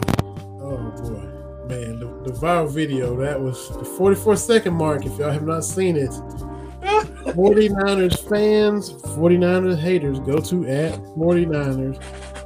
[0.61, 5.05] oh boy, man, the, the viral video that was the 44 second mark.
[5.05, 6.11] If y'all have not seen it,
[6.81, 12.01] 49ers fans, 49ers haters, go to at 49ers,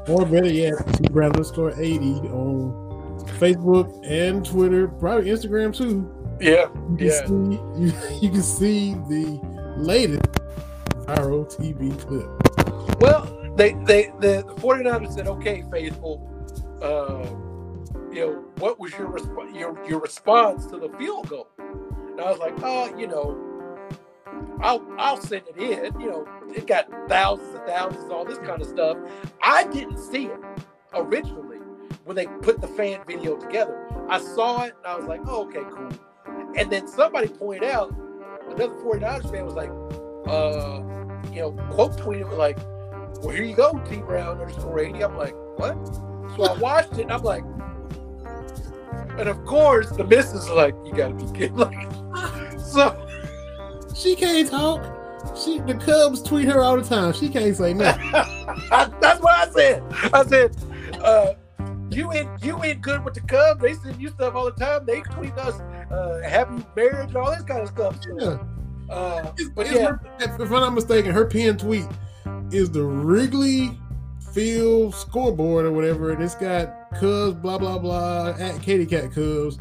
[0.08, 2.86] or better yet, T Brown underscore 80 on
[3.40, 6.10] Facebook and Twitter, probably Instagram too.
[6.40, 7.26] yeah, You can, yeah.
[7.26, 7.34] see,
[8.14, 9.40] you, you can see the
[9.78, 10.22] latest
[11.06, 13.00] viral TV clip.
[13.02, 16.30] Well, they, they the, the 49ers said, okay, faithful,
[16.82, 17.26] uh,
[18.14, 21.50] you know, what was your, resp- your your response to the field goal?
[21.60, 23.55] And I was like, oh, you know,
[24.62, 26.00] I'll I'll send it in.
[26.00, 28.98] You know, it got thousands and thousands, all this kind of stuff.
[29.42, 30.40] I didn't see it
[30.94, 31.58] originally
[32.06, 33.88] when they put the fan video together.
[34.10, 35.90] I saw it and I was like, oh, okay, cool.
[36.56, 37.94] And then somebody pointed out,
[38.48, 39.72] another 49ers fan was like,
[40.28, 40.82] uh,
[41.34, 42.58] you know, quote tweeted was like,
[43.22, 45.04] well, here you go, T Brown underscore 80.
[45.04, 45.76] I'm like, what?
[46.36, 47.44] So I watched it and I'm like,
[49.18, 51.56] and of course the missus is like, you gotta be kidding.
[52.16, 53.08] Like, so
[53.96, 54.84] She can't talk.
[55.36, 57.14] She the Cubs tweet her all the time.
[57.14, 58.12] She can't say nothing.
[58.70, 59.84] that's what I said.
[60.14, 60.56] I said,
[61.02, 61.34] uh,
[61.90, 63.62] you in you ain't good with the Cubs.
[63.62, 64.86] They send you stuff all the time.
[64.86, 65.60] They tweet us
[65.92, 67.98] uh, happy marriage and all this kind of stuff.
[68.20, 68.38] Yeah.
[68.90, 71.88] uh, It's- but it's yeah, her- if I'm not mistaken, her pinned tweet
[72.52, 73.80] is the Wrigley
[74.34, 79.58] Field scoreboard or whatever, and it's got Cubs, blah blah blah, at Katy Cat Cubs,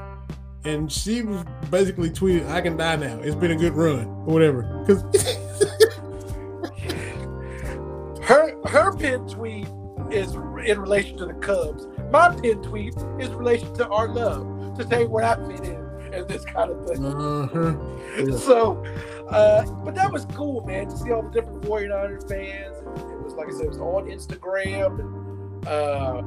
[0.65, 3.19] and she was basically tweeted, "I can die now.
[3.19, 5.03] It's been a good run, or whatever." Because
[8.23, 9.69] her her pin tweet
[10.11, 11.87] is in relation to the Cubs.
[12.11, 15.85] My pin tweet is in relation to our love to say where I fit in
[16.15, 17.05] and this kind of thing.
[17.05, 17.75] uh-huh.
[18.17, 18.37] Yeah.
[18.37, 18.85] So,
[19.31, 22.77] uh, but that was cool, man, to see all the different 49ers fans.
[22.79, 25.01] It was like I said, it was on Instagram.
[25.01, 26.23] And, uh,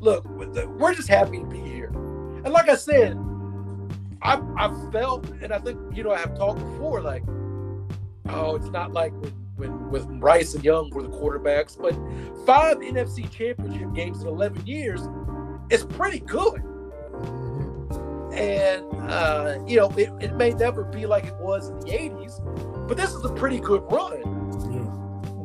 [0.00, 1.86] look, we're just happy to be here.
[2.44, 3.16] And like I said,
[4.22, 7.22] I I've felt, and I think you know I have talked before, like,
[8.28, 11.94] oh, it's not like when when with Rice and Young were the quarterbacks, but
[12.46, 15.00] five NFC Championship games in 11 years
[15.70, 16.62] is pretty good.
[18.32, 22.88] And uh, you know it, it may never be like it was in the 80s
[22.88, 24.22] but this is a pretty good run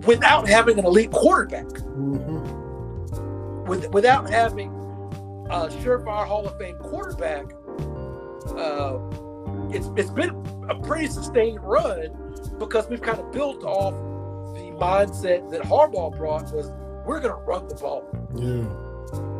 [0.01, 1.65] without having an elite quarterback.
[1.65, 2.61] Mhm.
[3.67, 4.69] with, without having
[5.49, 7.45] a surefire hall of fame quarterback
[8.51, 8.99] uh,
[9.71, 10.29] it's, it's been
[10.69, 12.09] a pretty sustained run
[12.59, 13.93] because we've kind of built off
[14.55, 16.71] the mindset that Harbaugh brought was
[17.05, 18.03] we're going to run the ball
[18.35, 18.65] Yeah.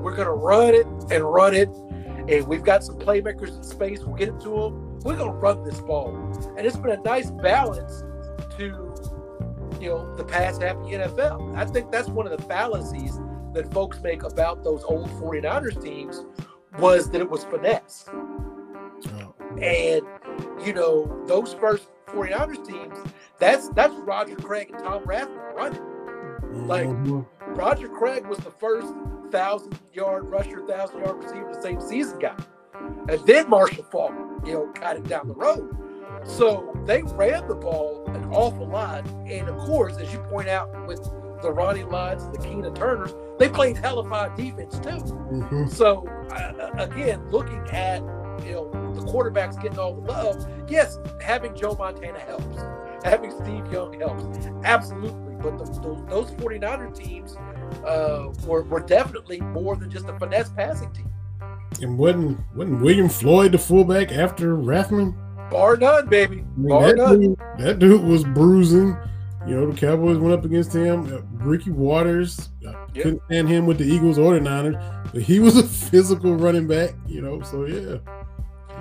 [0.03, 4.01] We're gonna run it and run it, and we've got some playmakers in space.
[4.01, 4.99] We'll get it to them.
[4.99, 6.13] We're gonna run this ball,
[6.57, 8.03] and it's been a nice balance
[8.57, 8.93] to,
[9.79, 11.55] you know, the past half of the NFL.
[11.55, 13.17] I think that's one of the fallacies
[13.53, 16.25] that folks make about those old 49ers teams
[16.79, 18.05] was that it was finesse.
[19.61, 20.01] And
[20.65, 22.97] you know, those first 49ers teams,
[23.39, 26.67] that's that's Roger Craig and Tom Rathman running.
[26.67, 27.25] Like- Mhm.
[27.55, 28.93] Roger Craig was the first
[29.31, 32.35] thousand yard rusher, thousand yard receiver the same season guy.
[33.09, 34.13] And then Marshall Faulk,
[34.45, 35.75] you know, got it down the road.
[36.23, 39.05] So they ran the ball an awful lot.
[39.25, 41.03] And of course, as you point out with
[41.41, 41.91] the Ronnie and
[42.33, 44.89] the Keenan Turners, they played hellified defense too.
[45.31, 45.69] Mhm.
[45.69, 48.01] So uh, again, looking at
[48.45, 52.61] you know the quarterbacks getting all the love, yes, having Joe Montana helps,
[53.03, 54.23] having Steve Young helps,
[54.63, 55.35] absolutely.
[55.35, 57.35] But the, those, those 49er teams
[57.85, 61.11] uh, were, were definitely more than just a finesse passing team,
[61.81, 65.15] And wasn't wasn't William Floyd the fullback after Rathman?
[65.51, 67.19] bar none, baby, I mean, bar that, none.
[67.19, 68.95] dude, that dude was bruising.
[69.45, 71.13] You know, the Cowboys went up against him.
[71.13, 73.03] Uh, Ricky Watters uh, Yep.
[73.03, 74.77] couldn't stand him with the Eagles or the Niners,
[75.11, 76.91] but he was a physical running back.
[77.05, 77.97] You know, so yeah.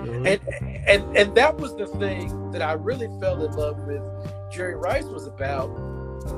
[0.05, 0.41] Know, And,
[0.87, 4.01] and and that was the thing that I really fell in love with.
[4.51, 5.69] Jerry Rice was about.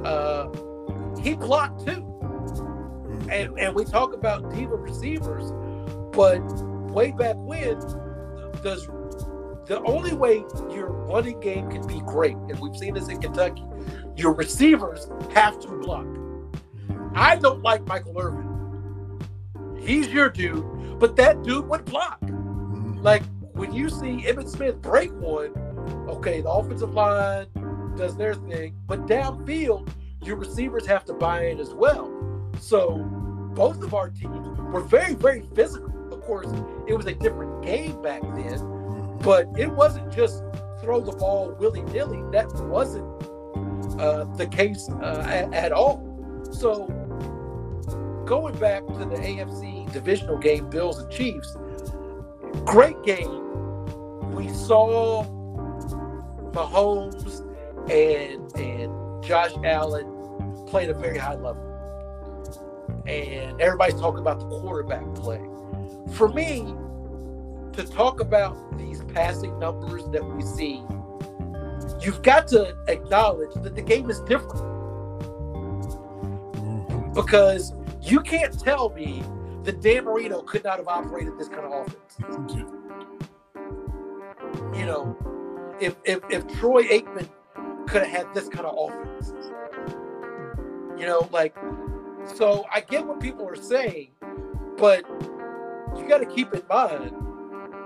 [0.06, 0.50] Uh,
[1.22, 2.12] he blocked too.
[3.30, 5.52] and, and we talk about diva receivers,
[6.16, 6.40] but
[6.92, 7.80] way back when,
[8.62, 8.88] does
[9.68, 13.64] the only way your running game can be great, and we've seen this in Kentucky,
[14.16, 16.06] your receivers have to block.
[17.16, 19.20] I don't like Michael Irvin.
[19.80, 22.20] He's your dude, but that dude would block.
[22.22, 23.02] Mhm.
[23.04, 23.24] Like
[23.56, 25.52] when you see Emmitt Smith break one,
[26.10, 27.48] okay, the offensive line,
[27.95, 29.90] does their thing, but downfield,
[30.22, 32.11] your receivers have to buy in as well.
[32.60, 32.98] So
[33.56, 35.91] both of our teams were very, very physical.
[36.11, 36.52] Of course,
[36.88, 40.44] it was a different game back then, but it wasn't just
[40.82, 42.22] throw the ball willy nilly.
[42.32, 43.06] That wasn't
[43.99, 46.03] uh, the case uh, at, at all.
[46.52, 46.88] So
[48.26, 51.56] going back to the AFC divisional game, Bills and Chiefs,
[52.64, 53.41] great game.
[54.34, 55.26] We saw
[56.52, 57.41] Mahomes
[57.90, 60.11] and and Josh Allen
[60.68, 61.61] play at a very high level.
[63.06, 65.41] And everybody's talking about the quarterback play.
[66.14, 66.73] For me,
[67.73, 70.82] to talk about these passing numbers that we see,
[72.02, 74.61] you've got to acknowledge that the game is different.
[76.56, 77.14] Mm-hmm.
[77.14, 79.23] Because you can't tell me
[79.66, 82.18] that Dan Marino could not have operated this kind of offense.
[84.74, 85.18] You know,
[85.80, 87.28] if if, if Troy Aikman
[87.88, 89.34] could have had this kind of offense.
[90.98, 91.56] You know, like
[92.36, 94.10] so I get what people are saying,
[94.78, 95.06] but
[95.98, 97.12] you got to keep in mind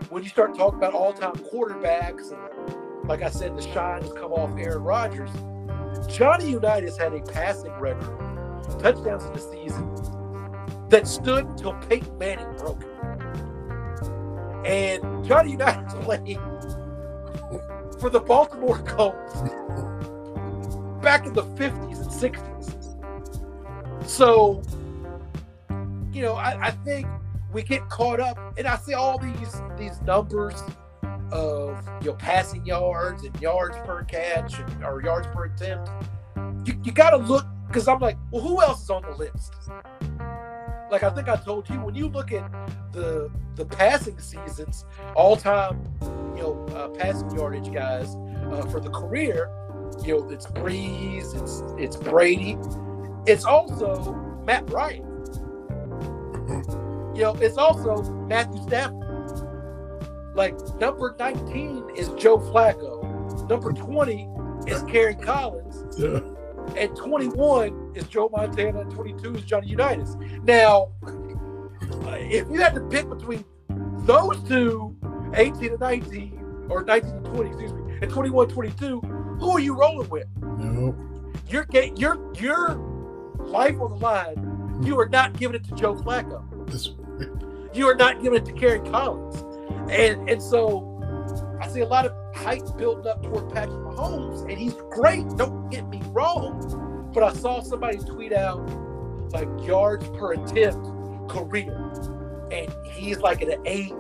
[0.10, 4.32] when you start talking about all-time quarterbacks and like I said, the shine has come
[4.32, 5.32] off Aaron Rodgers.
[6.08, 8.18] Johnny Unitas had a passing record,
[8.80, 10.19] touchdowns in the season,
[10.90, 12.88] that stood until Peyton Manning broke it.
[14.66, 16.40] And Johnny Unitas played
[18.00, 19.42] for the Baltimore Colts
[21.02, 24.08] back in the 50s and 60s.
[24.08, 24.62] So,
[26.12, 27.08] you know, I, I think
[27.54, 30.62] we get caught up, and I see all these these numbers
[31.32, 35.90] of you know passing yards and yards per catch and, or yards per attempt.
[36.66, 39.54] You, you got to look because I'm like, well, who else is on the list?
[40.92, 42.52] Like I think I told you, when you look at
[42.92, 44.86] the the passing seasons,
[45.16, 45.84] all time,
[46.36, 48.16] you know, uh, passing yardage guys
[48.52, 49.50] uh, for the career,
[50.04, 52.58] you know, it's Brees, it's it's Brady,
[53.28, 54.14] it's also
[54.46, 55.06] Matt Ryan.
[57.16, 59.10] You know, it's also Matthew Stafford.
[60.36, 63.50] Like number 19 is Joe Flacco.
[63.50, 64.30] Number 20
[64.68, 66.00] is Kerry Collins.
[66.00, 66.22] Yeah.
[66.80, 70.16] And 21 is Joe Montana, and 22 is Johnny Unitas.
[70.44, 73.44] Now, uh, if you had to pick between
[74.06, 74.96] those two,
[75.34, 79.78] 18 and 19, or 19 and 20, excuse me, and 21, 22, who are you
[79.78, 80.26] rolling with?
[80.42, 80.96] No.
[81.50, 82.76] Your your your
[83.40, 84.82] life on the line.
[84.82, 86.46] You are not giving it to Joe Flacco.
[87.76, 89.44] You are not giving it to Kerry Collins.
[89.92, 94.58] And and so I see a lot of hype building up toward Patrick Mahomes, and
[94.58, 95.28] he's great.
[95.38, 97.12] Don't get me wrong.
[97.14, 98.60] But I saw somebody tweet out
[99.32, 100.88] like yards per attempt
[101.30, 101.76] career.
[102.52, 103.94] And he's like at an eight,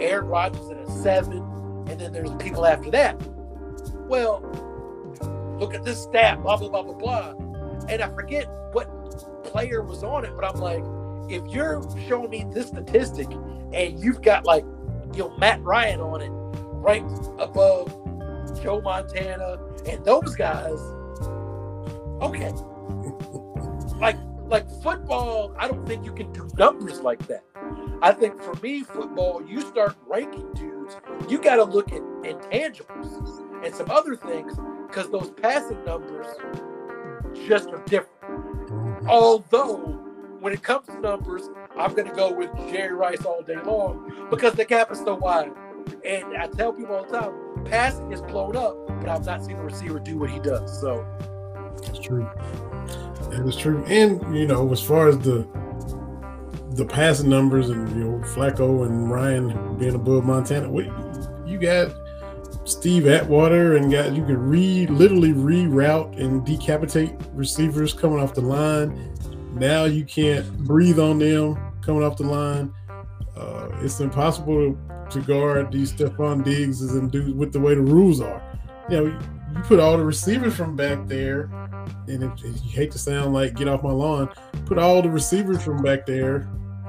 [0.00, 1.38] Aaron Rodgers at a seven,
[1.88, 3.20] and then there's people after that.
[4.08, 4.40] Well,
[5.58, 7.34] look at this stat, blah, blah, blah, blah, blah.
[7.88, 8.88] And I forget what
[9.44, 10.84] player was on it, but I'm like,
[11.30, 13.28] if you're showing me this statistic
[13.72, 14.64] and you've got like,
[15.14, 16.32] you know, Matt Ryan on it,
[16.82, 17.88] ranked above
[18.62, 20.78] Joe Montana and those guys,
[22.22, 22.50] okay.
[23.98, 27.44] like, like football, I don't think you can do numbers like that.
[28.00, 30.96] I think for me, football, you start ranking dudes,
[31.28, 34.56] you got to look at intangibles and some other things
[34.86, 36.26] because those passing numbers
[37.46, 38.20] just are different.
[38.22, 39.08] Mm-hmm.
[39.08, 39.76] Although,
[40.40, 44.28] when it comes to numbers, I'm going to go with Jerry Rice all day long
[44.30, 45.52] because the gap is so wide.
[46.04, 49.56] And I tell people all the time, passing is blown up, but I've not seen
[49.56, 50.80] the receiver do what he does.
[50.80, 51.06] So
[51.82, 52.28] That's true.
[53.30, 53.84] That is true.
[53.86, 55.46] And you know, as far as the
[56.70, 60.86] the passing numbers and you know Flacco and Ryan being above Montana, what
[61.46, 61.92] you got
[62.64, 68.40] Steve Atwater and got you could re literally reroute and decapitate receivers coming off the
[68.42, 69.14] line.
[69.54, 72.72] Now you can't breathe on them coming off the line.
[73.38, 74.76] Uh, it's impossible
[75.10, 78.42] to guard these Stefon Diggs and do with the way the rules are.
[78.90, 79.04] You know,
[79.54, 81.50] you put all the receivers from back there,
[82.08, 84.28] and if, if you hate to sound like get off my lawn,
[84.66, 86.48] put all the receivers from back there,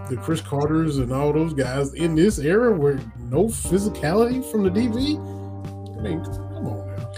[0.09, 2.99] the Cris Carters and all those guys in this era where
[3.29, 5.17] no physicality from the DV.
[5.97, 7.11] I mean, come on now.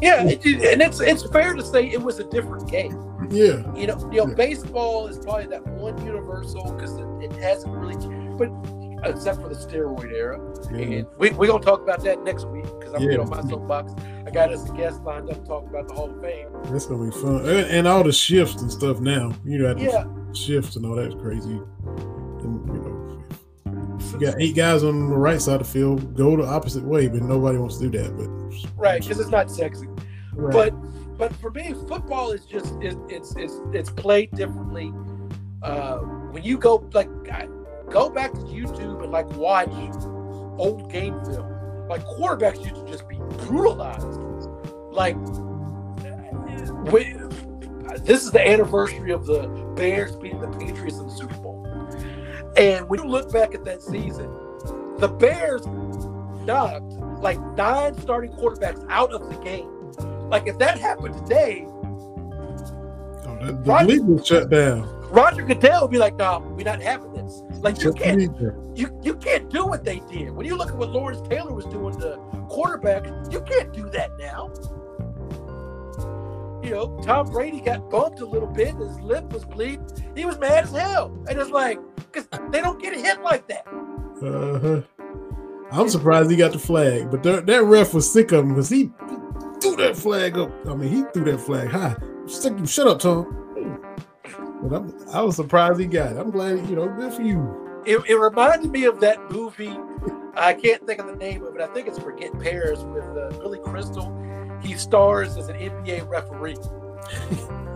[0.00, 2.98] yeah, it, and it's it's fair to say it was a different game.
[3.30, 4.34] Yeah, You know, you know, Yeah.
[4.34, 7.94] baseball is probably that one universal because it, it hasn't really,
[8.38, 8.50] but
[9.04, 10.38] except for the steroid era.
[10.72, 10.98] yeah.
[10.98, 13.18] And we we're gonna talk about that next week because I'm Yeah.
[13.18, 13.92] on my soapbox.
[14.26, 16.46] I got us a guest lined up to talk about the Hall of Fame.
[16.70, 19.32] that's gonna be fun, and, and all the shifts and stuff now.
[19.44, 21.60] You know, Yeah, shifts and all that's crazy.
[22.42, 23.24] And you know,
[24.12, 27.08] you got eight guys on the right side of the field, go the opposite way,
[27.08, 28.16] but nobody wants to do that.
[28.16, 28.28] But
[28.76, 29.88] right, because it's not sexy.
[30.34, 30.52] Right.
[30.72, 34.92] But but for me, football is just it, it's it's it's played differently.
[35.62, 35.98] Uh,
[36.32, 37.08] when you go like
[37.92, 39.68] go back to YouTube and like watch
[40.58, 43.16] old game film, like quarterbacks used to just be
[43.46, 44.18] brutalized.
[44.90, 45.16] Like
[46.90, 47.14] we,
[47.98, 51.66] this is the anniversary of the Bears beating the Patriots in the Super Bowl.
[52.56, 54.30] And when you look back at that season,
[54.98, 55.66] the Bears
[56.44, 56.92] knocked
[57.22, 59.68] like nine starting quarterbacks out of the game.
[60.28, 65.01] Like if that happened today, oh, the, the league would shut down.
[65.12, 68.20] Roger Goodell would be like, "No, we're not having this." Like you can't,
[68.74, 70.30] you you can't do what they did.
[70.30, 72.18] When you look at what Lawrence Taylor was doing to
[72.48, 74.50] quarterback, you can't do that now.
[76.64, 78.74] You know, Tom Brady got bumped a little bit.
[78.74, 79.86] His lip was bleeding.
[80.16, 83.66] He was mad as hell, and it's like because they don't get hit like that.
[83.66, 84.82] Uh-huh.
[85.72, 88.68] I'm surprised he got the flag, but that, that ref was sick of him because
[88.68, 88.90] he
[89.60, 90.50] threw that flag up.
[90.66, 91.96] I mean, he threw that flag high.
[92.26, 93.38] Stick, shut up, Tom.
[94.62, 96.18] But I'm, I was surprised he got it.
[96.18, 97.82] I'm glad, you know, good for you.
[97.84, 99.76] It, it reminded me of that movie.
[100.34, 101.60] I can't think of the name of it.
[101.60, 104.16] I think it's Forget Paris with uh, Billy Crystal.
[104.62, 106.56] He stars as an NBA referee.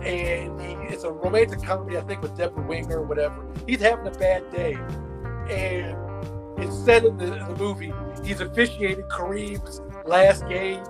[0.05, 3.45] and he, it's a romantic comedy, I think, with Debra Winger or whatever.
[3.67, 4.77] He's having a bad day.
[5.49, 5.97] And
[6.57, 7.93] it's said in the, the movie
[8.23, 10.83] he's officiating Kareem's last game.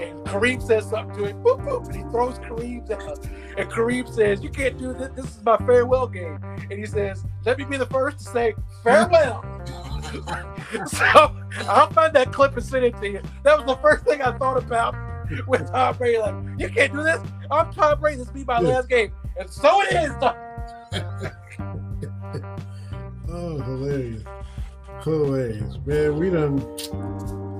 [0.00, 3.24] And Kareem says something to him, boop, boop, and he throws Kareem's out.
[3.56, 5.10] And Kareem says, You can't do this.
[5.14, 6.38] This is my farewell game.
[6.70, 9.44] And he says, Let me be the first to say farewell.
[10.86, 11.36] so
[11.68, 13.20] I'll find that clip and send it to you.
[13.42, 14.94] That was the first thing I thought about
[15.46, 16.18] with Tom Brady.
[16.18, 17.20] Like, you can't do this.
[17.50, 18.18] I'm Tom Brady.
[18.18, 19.12] This be my last game.
[19.38, 20.12] And so it is.
[23.28, 24.22] oh, hilarious.
[25.02, 25.76] Hilarious.
[25.84, 26.58] Man, we done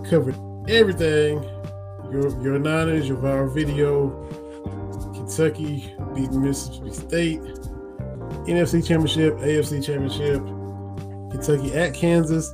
[0.08, 0.36] covered
[0.68, 1.42] everything.
[2.10, 4.10] Your your Niners, your viral video,
[5.22, 7.40] Kentucky beating Mississippi State,
[8.48, 10.42] NFC Championship, AFC Championship,
[11.30, 12.52] Kentucky at Kansas.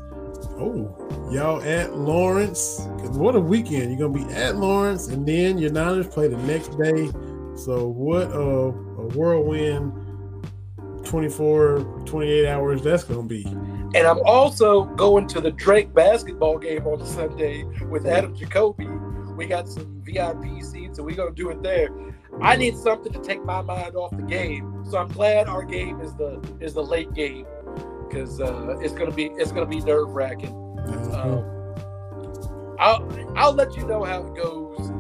[0.61, 2.81] Oh, y'all at Lawrence.
[3.13, 3.91] What a weekend.
[3.91, 7.07] You're going to be at Lawrence, and then your Niners play the next day.
[7.57, 9.93] So, what a, a whirlwind
[11.07, 13.45] 24, 28 hours that's going to be.
[13.47, 18.87] And I'm also going to the Drake basketball game on Sunday with Adam Jacoby.
[19.37, 21.89] We got some VIP seats, and we're going to do it there.
[22.41, 26.01] I need something to take my mind off the game, so I'm glad our game
[26.01, 27.47] is the is the late game
[28.07, 30.53] because uh, it's gonna be it's gonna be nerve wracking.
[30.53, 31.15] Mm-hmm.
[31.15, 34.91] Um, I'll I'll let you know how it goes.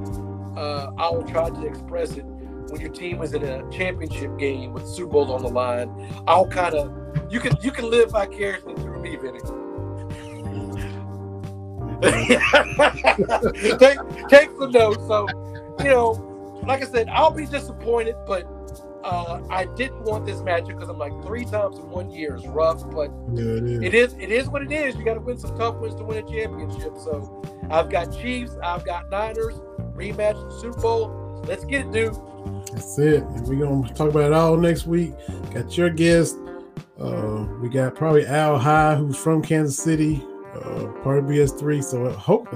[0.56, 4.72] Uh, I will try to express it when your team is in a championship game
[4.72, 5.90] with Super Bowl on the line.
[6.26, 9.38] I'll kind of you can you can live vicariously through me, Vinny.
[13.78, 13.98] take
[14.28, 15.06] take some notes.
[15.06, 15.26] So
[15.78, 16.27] you know
[16.68, 18.44] like I said, I'll be disappointed, but
[19.02, 22.46] uh, I didn't want this matchup because I'm like three times in one year is
[22.46, 23.82] rough, but yeah, it, is.
[23.82, 24.94] it is it is what it is.
[24.96, 26.92] You got to win some tough wins to win a championship.
[26.98, 29.54] So I've got Chiefs, I've got Niners
[29.94, 31.42] rematch the Super Bowl.
[31.46, 32.14] Let's get it, dude.
[32.72, 33.22] That's it.
[33.22, 35.14] And we're gonna talk about it all next week.
[35.54, 36.36] Got your guest.
[37.00, 40.22] Uh, we got probably Al High, who's from Kansas City,
[40.54, 41.82] uh, part of BS3.
[41.82, 42.48] So I hope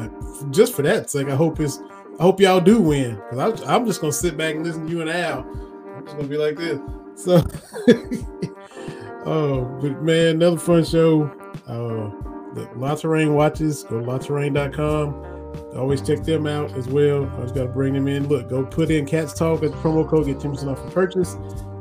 [0.51, 1.79] just for that sake, I hope it's
[2.23, 5.01] I hope y'all do win because I'm just gonna sit back and listen to you
[5.01, 5.41] and Al.
[5.41, 6.79] I'm just gonna be like this.
[7.17, 7.45] So,
[9.27, 11.25] oh, but man, another fun show.
[11.67, 12.13] Uh,
[12.55, 13.83] the Terrain watches.
[13.83, 15.77] Go to LaTerrain.com.
[15.77, 17.29] Always check them out as well.
[17.39, 18.29] I just got to bring them in.
[18.29, 20.27] Look, go put in Cats Talk as promo code.
[20.27, 21.37] Get 10% off the purchase.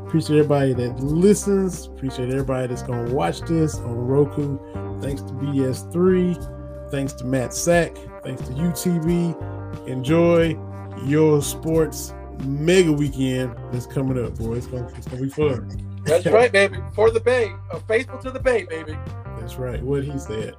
[0.08, 1.86] Appreciate everybody that listens.
[1.86, 4.58] Appreciate everybody that's going to watch this on Roku.
[5.02, 6.90] Thanks to BS3.
[6.90, 7.96] Thanks to Matt Sak.
[8.24, 10.58] Thanks to UTV enjoy
[11.06, 14.60] your sports mega weekend that's coming up, boys.
[14.60, 16.02] It's gonna, it's gonna be fun.
[16.04, 16.78] That's right, baby.
[16.94, 18.98] For the Bay, uh, faithful to the Bay, baby.
[19.40, 19.82] That's right.
[19.82, 20.56] What he said.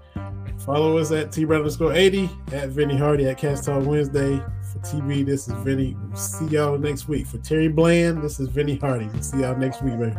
[0.65, 4.41] Follow us at T underscore 80, at Vinny Hardy at Cats Talk Wednesday.
[4.73, 5.97] For TV, this is Vinny.
[6.09, 7.27] We'll see y'all next week.
[7.27, 9.07] For Terry Bland, this is Vinny Hardy.
[9.07, 10.17] We'll see y'all next week, baby.